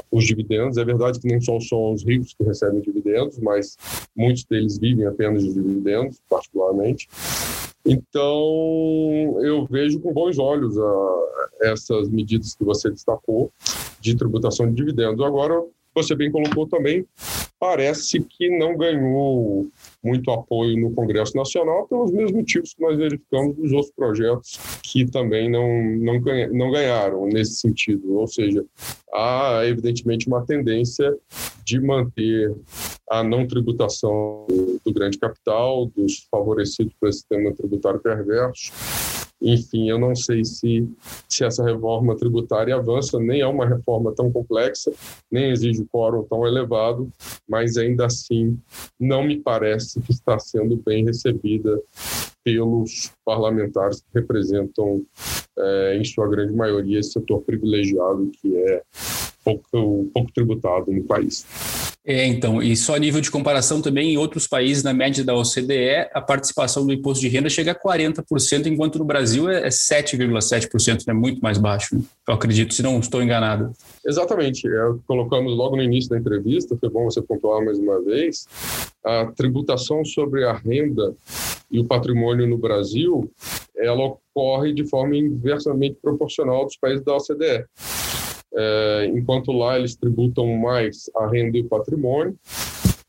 os 0.09 0.23
dividendos. 0.23 0.77
É 0.77 0.85
verdade 0.85 1.19
que 1.19 1.27
não 1.27 1.41
são 1.41 1.59
só 1.59 1.91
os 1.91 2.03
ricos 2.05 2.33
que 2.33 2.45
recebem 2.45 2.79
dividendos, 2.79 3.37
mas 3.39 3.75
muitos 4.15 4.45
deles 4.45 4.77
vivem 4.77 5.05
apenas 5.05 5.43
de 5.43 5.53
dividendos, 5.53 6.21
particularmente. 6.29 7.09
Então, 7.85 9.37
eu 9.41 9.65
vejo 9.69 9.99
com 9.99 10.11
bons 10.11 10.39
olhos 10.39 10.75
a, 10.77 11.25
essas 11.61 12.09
medidas 12.09 12.55
que 12.55 12.63
você 12.63 12.89
destacou 12.89 13.51
de 13.99 14.15
tributação 14.15 14.67
de 14.67 14.75
dividendos. 14.75 15.23
Agora, 15.23 15.63
você 15.95 16.13
bem 16.13 16.29
colocou 16.29 16.67
também, 16.67 17.05
parece 17.59 18.19
que 18.19 18.49
não 18.59 18.77
ganhou 18.77 19.67
muito 20.03 20.29
apoio 20.29 20.79
no 20.79 20.91
Congresso 20.93 21.35
Nacional 21.35 21.87
pelos 21.87 22.11
mesmos 22.11 22.33
motivos 22.33 22.73
que 22.73 22.81
nós 22.81 22.97
verificamos 22.97 23.57
nos 23.57 23.71
outros 23.71 23.93
projetos 23.95 24.59
que 24.83 25.05
também 25.09 25.49
não, 25.49 25.67
não, 25.97 26.21
não 26.51 26.71
ganharam 26.71 27.25
nesse 27.25 27.55
sentido. 27.55 28.13
Ou 28.17 28.27
seja, 28.27 28.63
há 29.13 29.61
evidentemente 29.65 30.27
uma 30.27 30.45
tendência 30.45 31.15
de 31.63 31.79
manter 31.79 32.53
a 33.09 33.23
não 33.23 33.47
tributação 33.47 34.45
do 34.85 34.93
grande 34.93 35.17
capital, 35.17 35.85
dos 35.95 36.27
favorecidos 36.29 36.93
pelo 36.99 37.13
sistema 37.13 37.53
tributário 37.53 37.99
perverso, 37.99 38.71
enfim, 39.41 39.89
eu 39.89 39.99
não 39.99 40.15
sei 40.15 40.43
se, 40.43 40.87
se 41.27 41.43
essa 41.43 41.63
reforma 41.63 42.15
tributária 42.15 42.75
avança, 42.75 43.19
nem 43.19 43.41
é 43.41 43.47
uma 43.47 43.67
reforma 43.67 44.13
tão 44.13 44.31
complexa, 44.31 44.91
nem 45.31 45.51
exige 45.51 45.85
quórum 45.91 46.23
tão 46.23 46.47
elevado, 46.47 47.11
mas 47.47 47.77
ainda 47.77 48.05
assim 48.05 48.57
não 48.99 49.23
me 49.23 49.37
parece 49.37 50.01
que 50.01 50.11
está 50.11 50.39
sendo 50.39 50.77
bem 50.77 51.05
recebida 51.05 51.79
pelos 52.43 53.11
parlamentares 53.25 54.01
que 54.01 54.19
representam, 54.19 55.03
é, 55.57 55.97
em 55.97 56.03
sua 56.03 56.29
grande 56.29 56.53
maioria, 56.53 56.99
esse 56.99 57.11
setor 57.11 57.41
privilegiado 57.41 58.29
que 58.39 58.55
é 58.55 58.81
pouco, 59.43 60.09
pouco 60.13 60.31
tributado 60.33 60.91
no 60.91 61.03
país. 61.03 61.45
É, 62.07 62.23
então, 62.27 62.61
e 62.61 62.77
só 62.77 62.95
a 62.95 62.99
nível 62.99 63.19
de 63.19 63.31
comparação 63.31 63.81
também, 63.81 64.13
em 64.13 64.17
outros 64.17 64.45
países, 64.45 64.83
na 64.83 64.93
média 64.93 65.23
da 65.23 65.33
OCDE, 65.33 66.07
a 66.13 66.21
participação 66.21 66.85
do 66.85 66.93
imposto 66.93 67.19
de 67.21 67.27
renda 67.27 67.49
chega 67.49 67.71
a 67.71 67.75
40%, 67.75 68.67
enquanto 68.67 68.99
no 68.99 69.05
Brasil 69.05 69.49
é 69.49 69.69
7,7%, 69.69 71.01
é 71.07 71.11
né? 71.11 71.19
muito 71.19 71.41
mais 71.41 71.57
baixo, 71.57 71.95
né? 71.95 72.03
eu 72.27 72.35
acredito, 72.35 72.75
se 72.75 72.83
não 72.83 72.99
estou 72.99 73.23
enganado. 73.23 73.71
Exatamente, 74.05 74.67
é, 74.67 74.93
colocamos 75.07 75.57
logo 75.57 75.75
no 75.75 75.81
início 75.81 76.11
da 76.11 76.19
entrevista, 76.19 76.77
foi 76.79 76.89
bom 76.89 77.05
você 77.05 77.23
pontuar 77.23 77.65
mais 77.65 77.79
uma 77.79 77.99
vez, 77.99 78.45
a 79.03 79.25
tributação 79.25 80.05
sobre 80.05 80.45
a 80.45 80.53
renda 80.53 81.15
e 81.71 81.79
o 81.79 81.85
patrimônio 81.85 82.45
no 82.45 82.57
Brasil, 82.57 83.31
ela 83.75 84.05
ocorre 84.05 84.73
de 84.73 84.87
forma 84.87 85.17
inversamente 85.17 85.97
proporcional 85.99 86.65
dos 86.65 86.77
países 86.77 87.03
da 87.03 87.15
OCDE 87.15 87.65
é, 88.55 89.11
enquanto 89.13 89.51
lá 89.51 89.77
eles 89.77 89.95
tributam 89.95 90.47
mais 90.55 91.09
a 91.15 91.27
renda 91.27 91.57
e 91.57 91.61
o 91.61 91.67
patrimônio, 91.67 92.37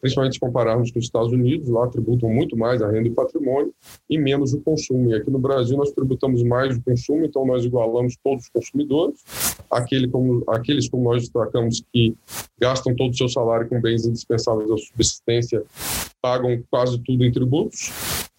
principalmente 0.01 0.35
se 0.35 0.41
compararmos 0.41 0.91
com 0.91 0.99
os 0.99 1.05
Estados 1.05 1.33
Unidos, 1.33 1.69
lá 1.69 1.87
tributam 1.89 2.29
muito 2.29 2.57
mais 2.57 2.83
a 2.83 2.91
renda 2.91 3.09
e 3.09 3.11
o 3.11 3.15
patrimônio 3.15 3.73
e 4.09 4.19
menos 4.19 4.53
o 4.53 4.61
consumo. 4.61 5.11
E 5.11 5.15
aqui 5.15 5.31
no 5.31 5.39
Brasil 5.39 5.77
nós 5.77 5.91
tributamos 5.93 6.43
mais 6.43 6.77
o 6.77 6.83
consumo, 6.83 7.25
então 7.25 7.47
nós 7.47 7.65
igualamos 7.65 8.17
todos 8.23 8.45
os 8.45 8.51
consumidores, 8.51 9.25
aquele 9.71 10.09
como, 10.09 10.45
aqueles 10.49 10.89
como 10.89 11.05
nós 11.05 11.23
destacamos 11.23 11.83
que 11.93 12.15
gastam 12.61 12.95
todo 12.95 13.13
o 13.13 13.17
seu 13.17 13.29
salário 13.29 13.69
com 13.69 13.81
bens 13.81 14.07
indispensáveis 14.07 14.71
à 14.71 14.77
subsistência 14.77 15.63
pagam 16.21 16.61
quase 16.71 16.99
tudo 16.99 17.25
em 17.25 17.31
tributos, 17.31 17.91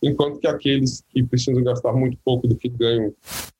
enquanto 0.01 0.39
que 0.39 0.47
aqueles 0.47 1.03
que 1.09 1.23
precisam 1.23 1.63
gastar 1.63 1.93
muito 1.93 2.17
pouco 2.23 2.47
do 2.47 2.55
que 2.55 2.67
ganham 2.67 3.13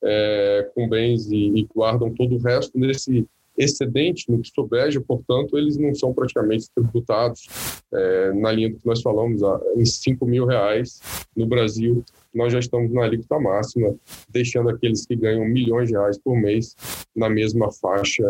é, 0.03 0.69
com 0.75 0.87
bens 0.89 1.31
e, 1.31 1.59
e 1.59 1.67
guardam 1.73 2.13
todo 2.13 2.35
o 2.35 2.39
resto 2.39 2.77
nesse 2.77 3.25
excedente 3.57 4.29
no 4.29 4.39
que 4.39 4.49
sobeja, 4.53 5.01
portanto, 5.01 5.57
eles 5.57 5.77
não 5.77 5.93
são 5.95 6.13
praticamente 6.13 6.67
tributados 6.73 7.47
é, 7.93 8.33
na 8.33 8.51
linha 8.51 8.69
do 8.69 8.77
que 8.77 8.85
nós 8.85 9.01
falamos, 9.01 9.41
em 9.75 9.85
5 9.85 10.25
mil 10.25 10.45
reais 10.45 10.99
no 11.35 11.45
Brasil. 11.45 12.03
Nós 12.33 12.53
já 12.53 12.59
estamos 12.59 12.91
na 12.91 13.03
alíquota 13.03 13.39
máxima, 13.39 13.95
deixando 14.29 14.69
aqueles 14.69 15.05
que 15.05 15.15
ganham 15.15 15.45
milhões 15.45 15.87
de 15.87 15.95
reais 15.95 16.17
por 16.17 16.37
mês 16.37 16.75
na 17.15 17.29
mesma 17.29 17.71
faixa 17.71 18.23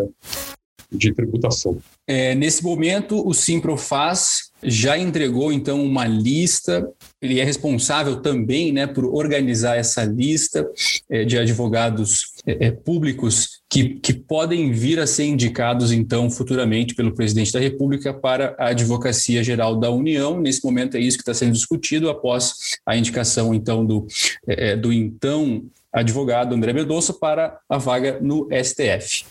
de 0.92 1.14
tributação. 1.14 1.78
É, 2.08 2.34
nesse 2.34 2.64
momento, 2.64 3.28
o 3.28 3.34
Simprofaz 3.34 4.52
já 4.64 4.98
entregou 4.98 5.52
então 5.52 5.84
uma 5.84 6.08
lista. 6.08 6.90
Ele 7.22 7.40
é 7.40 7.44
responsável 7.44 8.22
também, 8.22 8.72
né, 8.72 8.88
por 8.88 9.06
organizar 9.06 9.76
essa 9.76 10.04
lista 10.04 10.70
é, 11.10 11.26
de 11.26 11.38
advogados 11.38 12.34
é, 12.46 12.68
é, 12.68 12.72
públicos 12.72 13.57
que, 13.70 13.96
que 13.96 14.14
podem 14.14 14.72
vir 14.72 15.00
a 15.00 15.08
ser 15.08 15.26
indicados 15.26 15.92
então 15.92 16.30
futuramente 16.30 16.96
pelo 16.96 17.14
presidente 17.14 17.52
da 17.52 17.60
República 17.60 18.14
para 18.14 18.56
a 18.58 18.70
Advocacia 18.70 19.44
Geral 19.44 19.76
da 19.76 19.92
União. 19.92 20.40
Nesse 20.40 20.64
momento 20.64 20.96
é 20.96 21.00
isso 21.00 21.18
que 21.18 21.24
está 21.24 21.34
sendo 21.34 21.52
discutido 21.52 22.10
após 22.10 22.78
a 22.86 22.96
indicação 22.96 23.54
então 23.54 23.86
do, 23.86 24.08
é, 24.48 24.72
é, 24.72 24.78
do 24.78 24.94
então 24.94 25.66
advogado 25.92 26.54
André 26.54 26.74
Mendonça 26.74 27.14
para 27.14 27.60
a 27.68 27.78
vaga 27.78 28.20
no 28.22 28.48
STF. 28.52 29.26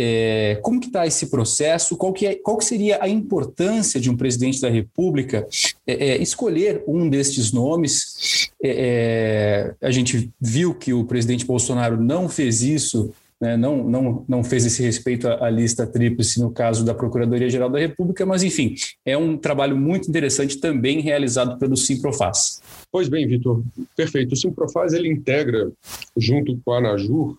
É, 0.00 0.58
como 0.62 0.80
que 0.80 0.86
está 0.86 1.06
esse 1.06 1.26
processo? 1.26 1.96
Qual 1.96 2.12
que, 2.12 2.26
é, 2.26 2.34
qual 2.36 2.56
que 2.56 2.64
seria 2.64 3.02
a 3.02 3.08
importância 3.08 4.00
de 4.00 4.08
um 4.08 4.16
presidente 4.16 4.60
da 4.60 4.68
República 4.70 5.46
é, 5.86 6.10
é, 6.10 6.22
escolher 6.22 6.84
um 6.86 7.08
destes 7.08 7.52
nomes 7.52 8.48
é, 8.62 9.74
a 9.80 9.90
gente 9.90 10.30
viu 10.40 10.74
que 10.74 10.92
o 10.92 11.04
presidente 11.04 11.44
Bolsonaro 11.44 12.00
não 12.00 12.28
fez 12.28 12.62
isso 12.62 13.12
né, 13.40 13.56
não, 13.56 13.84
não, 13.84 14.24
não 14.28 14.44
fez 14.44 14.66
esse 14.66 14.82
respeito 14.82 15.28
à, 15.28 15.46
à 15.46 15.50
lista 15.50 15.86
tríplice 15.86 16.40
no 16.40 16.50
caso 16.50 16.84
da 16.84 16.94
Procuradoria-Geral 16.94 17.70
da 17.70 17.78
República, 17.78 18.26
mas, 18.26 18.42
enfim, 18.42 18.74
é 19.04 19.16
um 19.16 19.36
trabalho 19.36 19.76
muito 19.76 20.08
interessante 20.08 20.58
também 20.58 21.00
realizado 21.00 21.58
pelo 21.58 21.76
Simprofaz. 21.76 22.60
Pois 22.90 23.08
bem, 23.08 23.26
Vitor, 23.26 23.62
perfeito. 23.96 24.32
O 24.32 24.36
Simprofaz 24.36 24.92
ele 24.92 25.08
integra, 25.08 25.70
junto 26.16 26.58
com 26.64 26.72
a 26.72 26.78
ANAJUR 26.78 27.38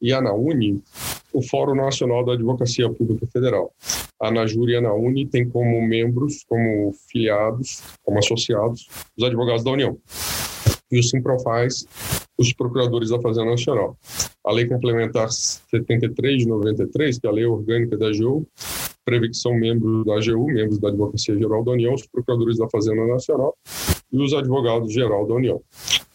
e 0.00 0.12
a 0.12 0.18
ANAUNI, 0.18 0.82
o 1.32 1.42
Fórum 1.42 1.74
Nacional 1.74 2.24
da 2.24 2.34
Advocacia 2.34 2.88
Pública 2.88 3.26
Federal. 3.26 3.72
A 4.20 4.28
ANAJUR 4.28 4.70
e 4.70 4.76
a 4.76 4.78
ANAUNI 4.78 5.26
têm 5.26 5.48
como 5.48 5.82
membros, 5.82 6.44
como 6.48 6.94
filiados, 7.10 7.82
como 8.02 8.18
associados, 8.18 8.88
os 9.16 9.24
advogados 9.24 9.64
da 9.64 9.70
União. 9.72 9.98
E 10.90 10.98
o 10.98 11.02
Simprofaz 11.02 11.86
os 12.38 12.52
procuradores 12.52 13.10
da 13.10 13.20
Fazenda 13.20 13.50
Nacional. 13.50 13.96
A 14.44 14.52
Lei 14.52 14.66
Complementar 14.66 15.30
73 15.30 16.42
de 16.42 16.48
93, 16.48 17.18
que 17.18 17.26
é 17.26 17.30
a 17.30 17.32
lei 17.32 17.44
orgânica 17.44 17.96
da 17.96 18.08
AGU, 18.08 18.46
prevê 19.04 19.28
que 19.28 19.36
são 19.36 19.54
membros 19.54 20.04
da 20.04 20.16
AGU, 20.16 20.46
membros 20.46 20.78
da 20.78 20.88
Advocacia 20.88 21.36
Geral 21.36 21.62
da 21.62 21.72
União, 21.72 21.94
os 21.94 22.06
procuradores 22.06 22.58
da 22.58 22.68
Fazenda 22.68 23.06
Nacional 23.06 23.54
e 24.12 24.18
os 24.18 24.32
advogados 24.32 24.92
geral 24.92 25.26
da 25.26 25.34
União. 25.34 25.60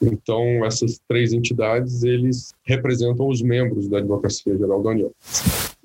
Então, 0.01 0.65
essas 0.65 0.99
três 1.07 1.33
entidades, 1.33 2.03
eles 2.03 2.53
representam 2.63 3.27
os 3.27 3.41
membros 3.41 3.87
da 3.87 3.97
Advocacia 3.97 4.57
Geral 4.57 4.81
da 4.81 4.91
União. 4.91 5.11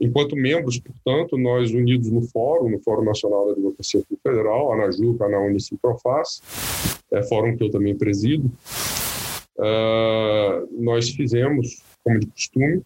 Enquanto 0.00 0.36
membros, 0.36 0.78
portanto, 0.78 1.36
nós 1.36 1.72
unidos 1.72 2.10
no 2.10 2.22
Fórum, 2.22 2.70
no 2.70 2.78
Fórum 2.80 3.04
Nacional 3.04 3.46
da 3.46 3.52
Advocacia 3.52 4.02
Federal, 4.22 4.72
a 4.72 4.74
ANAJUC, 4.76 5.22
a 5.22 5.26
ANAUNICI 5.26 5.76
Profas, 5.80 6.42
é 7.10 7.22
fórum 7.22 7.56
que 7.56 7.64
eu 7.64 7.70
também 7.70 7.96
presido, 7.96 8.50
uh, 9.58 10.82
nós 10.82 11.10
fizemos, 11.10 11.82
como 12.02 12.20
de 12.20 12.26
costume, 12.26 12.82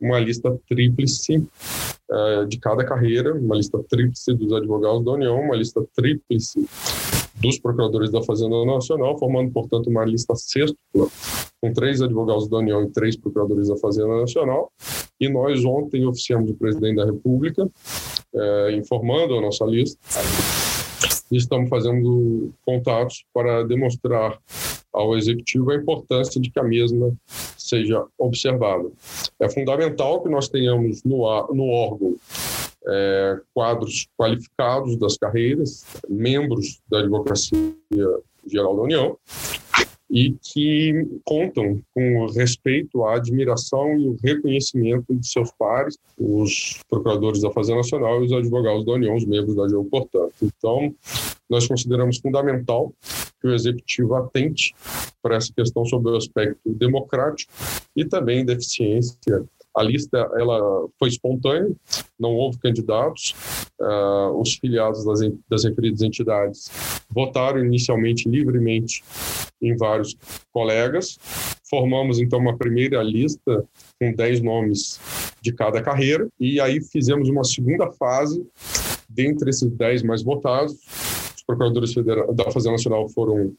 uma 0.00 0.18
lista 0.18 0.56
tríplice 0.68 1.38
uh, 1.38 2.46
de 2.46 2.58
cada 2.58 2.84
carreira, 2.84 3.34
uma 3.34 3.56
lista 3.56 3.78
tríplice 3.88 4.34
dos 4.34 4.52
advogados 4.52 5.04
da 5.04 5.12
União, 5.12 5.40
uma 5.40 5.56
lista 5.56 5.84
tríplice 5.94 6.66
dos 7.40 7.58
procuradores 7.58 8.10
da 8.10 8.22
Fazenda 8.22 8.64
Nacional, 8.64 9.18
formando, 9.18 9.52
portanto, 9.52 9.88
uma 9.88 10.04
lista 10.04 10.34
sextupla, 10.34 11.08
com 11.60 11.72
três 11.72 12.02
advogados 12.02 12.48
da 12.48 12.58
União 12.58 12.82
e 12.82 12.90
três 12.90 13.16
procuradores 13.16 13.68
da 13.68 13.76
Fazenda 13.76 14.20
Nacional. 14.20 14.72
E 15.20 15.28
nós 15.28 15.64
ontem 15.64 16.06
oficiamos 16.06 16.50
o 16.50 16.54
presidente 16.54 16.96
da 16.96 17.04
República, 17.04 17.68
eh, 18.34 18.72
informando 18.72 19.36
a 19.36 19.40
nossa 19.40 19.64
lista. 19.64 19.98
E 21.30 21.36
estamos 21.36 21.68
fazendo 21.68 22.52
contatos 22.64 23.24
para 23.34 23.62
demonstrar 23.64 24.38
ao 24.98 25.16
executivo 25.16 25.70
a 25.70 25.76
importância 25.76 26.40
de 26.40 26.50
que 26.50 26.58
a 26.58 26.64
mesma 26.64 27.14
seja 27.56 28.04
observada. 28.18 28.90
É 29.38 29.48
fundamental 29.48 30.20
que 30.22 30.28
nós 30.28 30.48
tenhamos 30.48 31.04
no, 31.04 31.18
no 31.54 31.68
órgão 31.68 32.16
é, 32.86 33.38
quadros 33.54 34.08
qualificados 34.18 34.96
das 34.96 35.16
carreiras, 35.16 35.84
membros 36.08 36.80
da 36.88 36.98
Advocacia 36.98 37.74
Geral 38.46 38.74
da 38.74 38.82
União, 38.82 39.16
e 40.10 40.34
que 40.42 41.06
contam 41.24 41.80
com 41.94 42.20
o 42.20 42.30
respeito, 42.32 43.04
a 43.04 43.16
admiração 43.16 43.98
e 43.98 44.08
o 44.08 44.16
reconhecimento 44.22 45.14
de 45.14 45.26
seus 45.28 45.50
pares, 45.52 45.98
os 46.18 46.80
procuradores 46.88 47.42
da 47.42 47.50
Fazenda 47.50 47.78
Nacional 47.78 48.22
e 48.22 48.26
os 48.26 48.32
advogados 48.32 48.84
da 48.84 48.92
União, 48.92 49.14
os 49.14 49.26
membros 49.26 49.54
da 49.54 49.64
AGU, 49.64 49.84
portanto. 49.84 50.34
Então, 50.42 50.94
nós 51.48 51.66
consideramos 51.66 52.18
fundamental 52.18 52.92
que 53.40 53.48
o 53.48 53.54
executivo 53.54 54.14
atente 54.14 54.74
para 55.22 55.36
essa 55.36 55.52
questão 55.52 55.84
sobre 55.84 56.12
o 56.12 56.16
aspecto 56.16 56.72
democrático 56.72 57.52
e 57.94 58.04
também 58.04 58.44
da 58.44 58.54
eficiência 58.54 59.14
a 59.78 59.82
lista 59.82 60.18
ela 60.36 60.88
foi 60.98 61.08
espontânea, 61.08 61.70
não 62.18 62.34
houve 62.34 62.58
candidatos. 62.58 63.34
Uh, 63.80 64.40
os 64.40 64.54
filiados 64.54 65.04
das, 65.04 65.20
das 65.48 65.64
referidas 65.64 66.02
entidades 66.02 66.68
votaram 67.08 67.64
inicialmente 67.64 68.28
livremente 68.28 69.04
em 69.60 69.76
vários 69.76 70.16
colegas. 70.52 71.18
Formamos 71.68 72.18
então 72.18 72.38
uma 72.38 72.56
primeira 72.56 73.02
lista 73.02 73.64
com 74.00 74.12
10 74.12 74.40
nomes 74.40 75.00
de 75.40 75.52
cada 75.52 75.82
carreira 75.82 76.28
e 76.38 76.60
aí 76.60 76.80
fizemos 76.80 77.28
uma 77.28 77.44
segunda 77.44 77.90
fase 77.92 78.44
dentre 79.08 79.50
esses 79.50 79.70
10 79.70 80.02
mais 80.02 80.22
votados. 80.22 80.74
Os 81.36 81.42
procuradores 81.46 81.94
da 82.34 82.50
Fazenda 82.50 82.72
Nacional 82.72 83.08
foram 83.08 83.52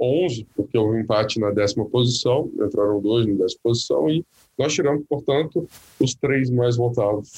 11, 0.00 0.46
porque 0.56 0.76
houve 0.76 0.96
um 0.96 1.00
empate 1.00 1.38
na 1.38 1.50
décima 1.50 1.84
posição, 1.86 2.50
entraram 2.54 3.00
dois 3.00 3.26
na 3.26 3.34
décima 3.34 3.60
posição, 3.62 4.10
e 4.10 4.24
nós 4.58 4.74
tiramos, 4.74 5.04
portanto, 5.08 5.66
os 6.00 6.14
três 6.14 6.50
mais 6.50 6.76
votados 6.76 7.30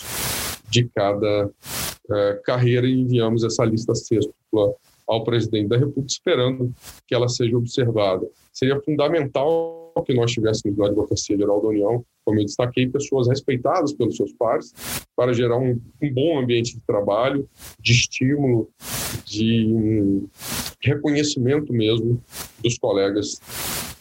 de 0.70 0.88
cada 0.88 1.46
uh, 1.46 2.42
carreira 2.42 2.86
e 2.86 3.00
enviamos 3.00 3.44
essa 3.44 3.64
lista 3.64 3.94
sextupla 3.94 4.74
ao 5.06 5.24
presidente 5.24 5.68
da 5.68 5.76
República, 5.76 6.06
esperando 6.08 6.74
que 7.06 7.14
ela 7.14 7.28
seja 7.28 7.56
observada. 7.56 8.26
Seria 8.52 8.80
fundamental 8.80 9.92
que 10.04 10.14
nós 10.14 10.32
tivéssemos 10.32 10.76
na 10.76 10.86
Advocacia 10.86 11.36
Geral 11.36 11.60
da 11.60 11.68
União, 11.68 12.04
como 12.24 12.40
eu 12.40 12.44
destaquei, 12.44 12.88
pessoas 12.88 13.28
respeitadas 13.28 13.92
pelos 13.92 14.16
seus 14.16 14.32
pares, 14.32 14.72
para 15.14 15.32
gerar 15.32 15.58
um, 15.58 15.80
um 16.02 16.12
bom 16.12 16.38
ambiente 16.38 16.74
de 16.74 16.80
trabalho, 16.86 17.48
de 17.78 17.92
estímulo, 17.92 18.68
de 19.24 19.66
um 19.66 20.28
reconhecimento 20.80 21.72
mesmo 21.72 22.22
dos 22.62 22.78
colegas 22.78 23.40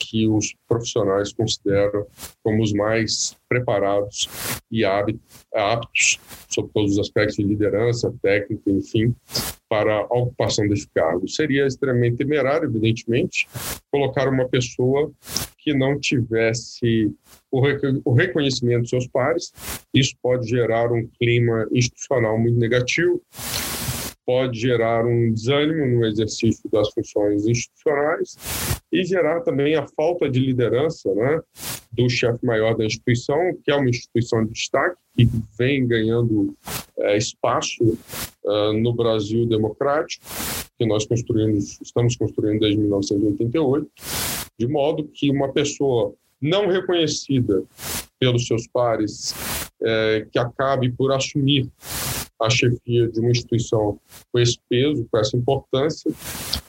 que 0.10 0.28
os 0.28 0.56
profissionais 0.68 1.34
consideram 1.34 2.06
como 2.44 2.62
os 2.62 2.74
mais 2.74 3.36
preparados 3.48 4.28
e 4.72 4.84
aptos, 4.84 6.20
sobre 6.50 6.72
todos 6.74 6.94
os 6.94 7.00
aspectos 7.00 7.36
de 7.36 7.44
liderança, 7.44 8.14
técnica, 8.22 8.70
enfim, 8.70 9.16
para 9.70 9.96
a 9.96 10.18
ocupação 10.18 10.68
desse 10.68 10.88
cargo. 10.90 11.28
Seria 11.28 11.66
extremamente 11.66 12.18
temerário, 12.18 12.68
evidentemente, 12.68 13.48
colocar 13.92 14.28
uma 14.28 14.48
pessoa 14.48 15.12
que 15.58 15.74
não 15.74 16.00
tivesse 16.00 17.12
o 17.52 18.14
reconhecimento 18.14 18.84
de 18.84 18.90
seus 18.90 19.08
pares. 19.08 19.54
Isso 19.94 20.16
pode 20.22 20.48
gerar 20.48 20.92
um 20.92 21.08
clima 21.20 21.68
institucional 21.72 22.38
muito 22.38 22.60
negativo, 22.60 23.22
pode 24.26 24.60
gerar 24.60 25.06
um 25.06 25.32
desânimo 25.32 25.86
no 25.86 26.06
exercício 26.06 26.70
das 26.70 26.90
funções 26.92 27.48
institucionais 27.48 28.73
e 28.94 29.04
gerar 29.04 29.42
também 29.42 29.74
a 29.76 29.88
falta 29.88 30.30
de 30.30 30.40
liderança 30.40 31.12
né, 31.16 31.42
do 31.92 32.08
chefe 32.08 32.46
maior 32.46 32.78
da 32.78 32.86
instituição, 32.86 33.40
que 33.66 33.72
é 33.72 33.76
uma 33.76 33.90
instituição 33.90 34.46
de 34.46 34.54
destaque, 34.54 34.96
que 35.18 35.28
vem 35.58 35.88
ganhando 35.88 36.56
é, 37.00 37.18
espaço 37.18 37.84
uh, 37.84 38.74
no 38.74 38.94
Brasil 38.94 39.48
democrático, 39.48 40.24
que 40.78 40.86
nós 40.86 41.08
construímos, 41.08 41.80
estamos 41.82 42.16
construindo 42.16 42.60
desde 42.60 42.80
1988, 42.80 43.90
de 44.60 44.68
modo 44.68 45.04
que 45.06 45.32
uma 45.32 45.52
pessoa 45.52 46.14
não 46.40 46.68
reconhecida 46.68 47.64
pelos 48.20 48.46
seus 48.46 48.68
pares, 48.68 49.34
é, 49.82 50.28
que 50.32 50.38
acabe 50.38 50.92
por 50.92 51.12
assumir 51.12 51.68
a 52.40 52.50
chefia 52.50 53.08
de 53.08 53.20
uma 53.20 53.32
instituição 53.32 54.00
com 54.32 54.40
esse 54.40 54.58
peso, 54.70 55.08
com 55.12 55.18
essa 55.18 55.36
importância, 55.36 56.12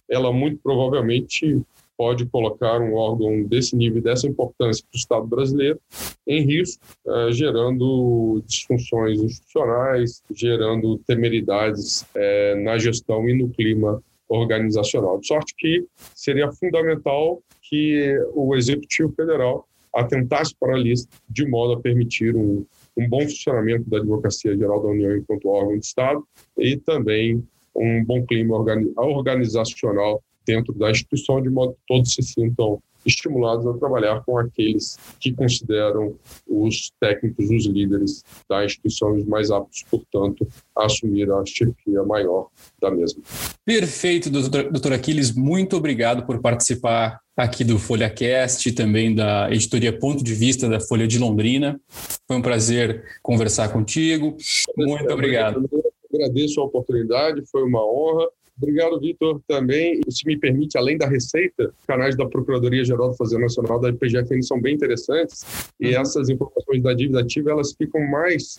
ela 0.09 0.33
muito 0.33 0.59
provavelmente 0.62 1.62
pode 1.97 2.26
colocar 2.26 2.80
um 2.80 2.95
órgão 2.95 3.45
desse 3.45 3.76
nível, 3.76 4.03
dessa 4.03 4.26
importância 4.26 4.84
para 4.84 4.97
o 4.97 4.99
Estado 4.99 5.26
brasileiro 5.26 5.80
em 6.26 6.42
risco, 6.42 6.84
eh, 7.07 7.32
gerando 7.32 8.42
disfunções 8.47 9.20
institucionais, 9.20 10.22
gerando 10.32 10.99
temeridades 11.07 12.05
eh, 12.14 12.55
na 12.57 12.78
gestão 12.78 13.28
e 13.28 13.34
no 13.34 13.49
clima 13.49 14.03
organizacional. 14.28 15.18
De 15.18 15.26
sorte 15.26 15.55
que 15.57 15.84
seria 16.14 16.51
fundamental 16.53 17.42
que 17.62 18.18
o 18.34 18.57
Executivo 18.57 19.12
Federal 19.12 19.66
atentasse 19.95 20.55
para 20.59 20.74
a 20.74 20.78
lista 20.78 21.09
de 21.28 21.47
modo 21.47 21.74
a 21.74 21.80
permitir 21.80 22.34
um, 22.34 22.66
um 22.97 23.09
bom 23.09 23.20
funcionamento 23.22 23.88
da 23.88 23.99
Advocacia 23.99 24.57
Geral 24.57 24.82
da 24.82 24.88
União 24.88 25.16
enquanto 25.16 25.49
órgão 25.49 25.78
de 25.78 25.84
Estado 25.86 26.26
e 26.59 26.76
também 26.76 27.42
um 27.76 28.05
bom 28.05 28.24
clima 28.24 28.57
organizacional 28.97 30.22
dentro 30.47 30.72
da 30.74 30.90
instituição, 30.90 31.40
de 31.42 31.51
modo 31.51 31.72
que 31.72 31.80
todos 31.86 32.12
se 32.12 32.22
sintam 32.22 32.80
estimulados 33.07 33.66
a 33.66 33.74
trabalhar 33.74 34.22
com 34.24 34.38
aqueles 34.38 34.99
que 35.20 35.32
consideram 35.32 36.14
os 36.49 36.90
técnicos, 37.01 37.51
os 37.51 37.66
líderes 37.66 38.24
da 38.49 38.64
instituição 38.64 39.14
os 39.14 39.24
mais 39.24 39.51
aptos, 39.51 39.84
portanto, 39.90 40.47
a 40.76 40.86
assumir 40.86 41.30
a 41.30 41.45
chefia 41.45 42.03
maior 42.05 42.49
da 42.80 42.90
mesma. 42.90 43.22
Perfeito, 43.64 44.30
doutor, 44.30 44.70
doutor 44.70 44.92
Aquiles, 44.92 45.32
muito 45.32 45.76
obrigado 45.76 46.24
por 46.24 46.40
participar 46.40 47.20
aqui 47.36 47.64
do 47.64 47.78
FolhaCast 47.78 48.68
e 48.68 48.72
também 48.72 49.14
da 49.14 49.51
editoria 49.51 49.97
Ponto 49.97 50.22
de 50.22 50.34
Vista 50.34 50.68
da 50.68 50.80
Folha 50.80 51.07
de 51.07 51.18
Londrina. 51.18 51.80
Foi 52.26 52.36
um 52.36 52.42
prazer 52.42 53.05
conversar 53.22 53.70
contigo. 53.72 54.36
Muito 54.76 55.12
obrigado. 55.12 55.68
Agradeço 56.12 56.61
a 56.61 56.64
oportunidade, 56.64 57.42
foi 57.51 57.64
uma 57.64 57.84
honra 57.84 58.28
Obrigado, 58.57 59.00
Vitor. 59.00 59.40
Também, 59.48 60.00
se 60.09 60.26
me 60.26 60.38
permite, 60.38 60.78
além 60.78 60.96
da 60.96 61.09
Receita, 61.09 61.72
canais 61.86 62.16
da 62.16 62.26
Procuradoria-Geral 62.26 63.11
do 63.11 63.16
Fazenda 63.16 63.42
Nacional 63.42 63.80
da 63.80 63.88
IPGFN 63.88 64.42
são 64.42 64.61
bem 64.61 64.74
interessantes 64.74 65.44
e 65.80 65.88
uhum. 65.88 66.00
essas 66.00 66.28
informações 66.28 66.82
da 66.82 66.94
dívida 66.94 67.20
ativa, 67.20 67.50
elas 67.50 67.72
ficam 67.72 68.00
mais 68.09 68.59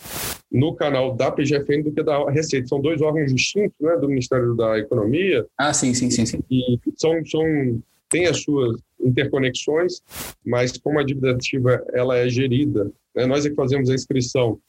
no 0.51 0.75
canal 0.75 1.15
da 1.15 1.31
PGFN 1.31 1.83
do 1.83 1.91
que 1.91 2.03
da 2.03 2.29
Receita. 2.29 2.67
São 2.67 2.81
dois 2.81 3.01
órgãos 3.01 3.33
distintos, 3.33 3.75
né, 3.79 3.95
do 3.97 4.09
Ministério 4.09 4.53
da 4.55 4.77
Economia. 4.77 5.45
Ah, 5.57 5.73
sim, 5.73 5.93
sim, 5.93 6.09
sim. 6.09 6.25
sim. 6.25 6.39
E 6.51 6.77
são, 6.97 7.25
são 7.25 7.81
tem 8.09 8.27
as 8.27 8.41
suas 8.41 8.79
interconexões, 9.05 10.01
mas 10.45 10.77
como 10.77 10.99
a 10.99 11.03
dívida 11.03 11.31
ativa 11.31 11.83
ela 11.93 12.17
é 12.17 12.27
gerida, 12.27 12.91
né, 13.15 13.25
nós 13.25 13.45
é 13.45 13.49
que 13.49 13.55
fazemos 13.55 13.89
a 13.89 13.93
inscrição 13.93 14.59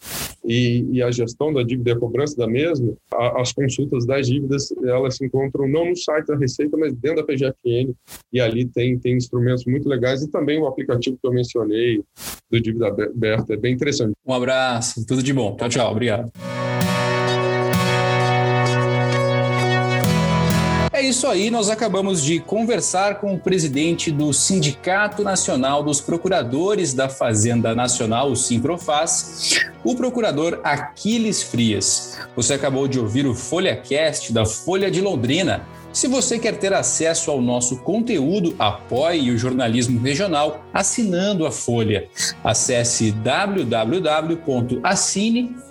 e, 0.45 0.87
e, 0.93 1.03
a 1.03 1.11
gestão 1.11 1.53
da 1.53 1.65
dívida 1.65 1.91
e 1.91 1.93
a 1.95 1.99
cobrança 1.99 2.37
da 2.37 2.47
mesma, 2.47 2.95
a, 3.13 3.41
as 3.41 3.53
consultas 3.53 4.07
das 4.07 4.29
dívidas 4.29 4.73
elas 4.85 5.17
se 5.17 5.27
encontram 5.27 5.67
não 5.67 5.87
no 5.87 5.97
site 5.97 6.27
da 6.27 6.37
Receita, 6.37 6.77
mas 6.77 6.95
dentro 6.95 7.17
da 7.17 7.25
PGFN 7.25 7.93
e 8.33 8.41
ali 8.41 8.65
tem, 8.67 8.97
tem 8.99 9.17
instrumentos 9.17 9.65
muito 9.65 9.89
legais 9.89 10.23
e 10.23 10.31
também 10.31 10.61
o 10.61 10.67
aplicativo 10.67 11.19
que 11.21 11.27
eu 11.27 11.33
mencionei 11.33 12.03
do 12.49 12.61
Dívida 12.61 12.89
Aberta 12.89 13.55
é 13.55 13.57
bem 13.57 13.75
interessante. 13.75 14.13
Um 14.25 14.33
abraço, 14.33 15.05
tudo 15.05 15.23
de 15.23 15.33
bom. 15.33 15.57
Tchau, 15.57 15.69
tchau. 15.69 15.91
Obrigado. 15.91 16.31
Isso 21.09 21.27
aí, 21.27 21.51
nós 21.51 21.71
acabamos 21.71 22.23
de 22.23 22.41
conversar 22.41 23.21
com 23.21 23.35
o 23.35 23.39
presidente 23.39 24.11
do 24.11 24.33
Sindicato 24.33 25.23
Nacional 25.23 25.83
dos 25.83 26.01
Procuradores 26.01 26.93
da 26.93 27.09
Fazenda 27.09 27.75
Nacional, 27.75 28.31
o 28.31 28.37
Simprofaz, 28.37 29.67
o 29.85 29.95
procurador 29.95 30.61
Aquiles 30.65 31.43
Frias. 31.43 32.19
Você 32.35 32.55
acabou 32.55 32.89
de 32.89 32.99
ouvir 32.99 33.27
o 33.27 33.35
FolhaCast 33.35 34.33
da 34.33 34.45
Folha 34.45 34.91
de 34.91 35.01
Londrina. 35.01 35.65
Se 35.93 36.09
você 36.09 36.39
quer 36.39 36.59
ter 36.59 36.75
acesso 36.75 37.31
ao 37.31 37.41
nosso 37.41 37.79
conteúdo, 37.79 38.55
apoie 38.59 39.31
o 39.31 39.39
jornalismo 39.39 40.01
regional 40.01 40.65
assinando 40.75 41.47
a 41.47 41.51
Folha. 41.51 42.09
Acesse 42.43 43.13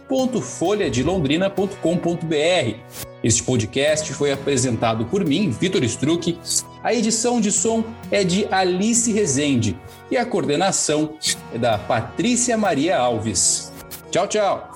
www.assine.folhadelondrina.com.br 0.07 3.05
este 3.25 3.41
podcast 3.41 4.13
foi 4.13 4.31
apresentado 4.31 5.05
por 5.05 5.25
mim, 5.25 5.49
Vitor 5.49 5.83
Struck. 5.85 6.37
A 6.83 6.93
edição 6.93 7.41
de 7.41 7.51
som 7.51 7.83
é 8.11 8.23
de 8.23 8.45
Alice 8.51 9.11
Rezende 9.11 9.75
e 10.11 10.17
a 10.17 10.23
coordenação 10.23 11.17
é 11.51 11.57
da 11.57 11.79
Patrícia 11.79 12.55
Maria 12.55 12.99
Alves. 12.99 13.73
Tchau, 14.11 14.27
tchau! 14.27 14.71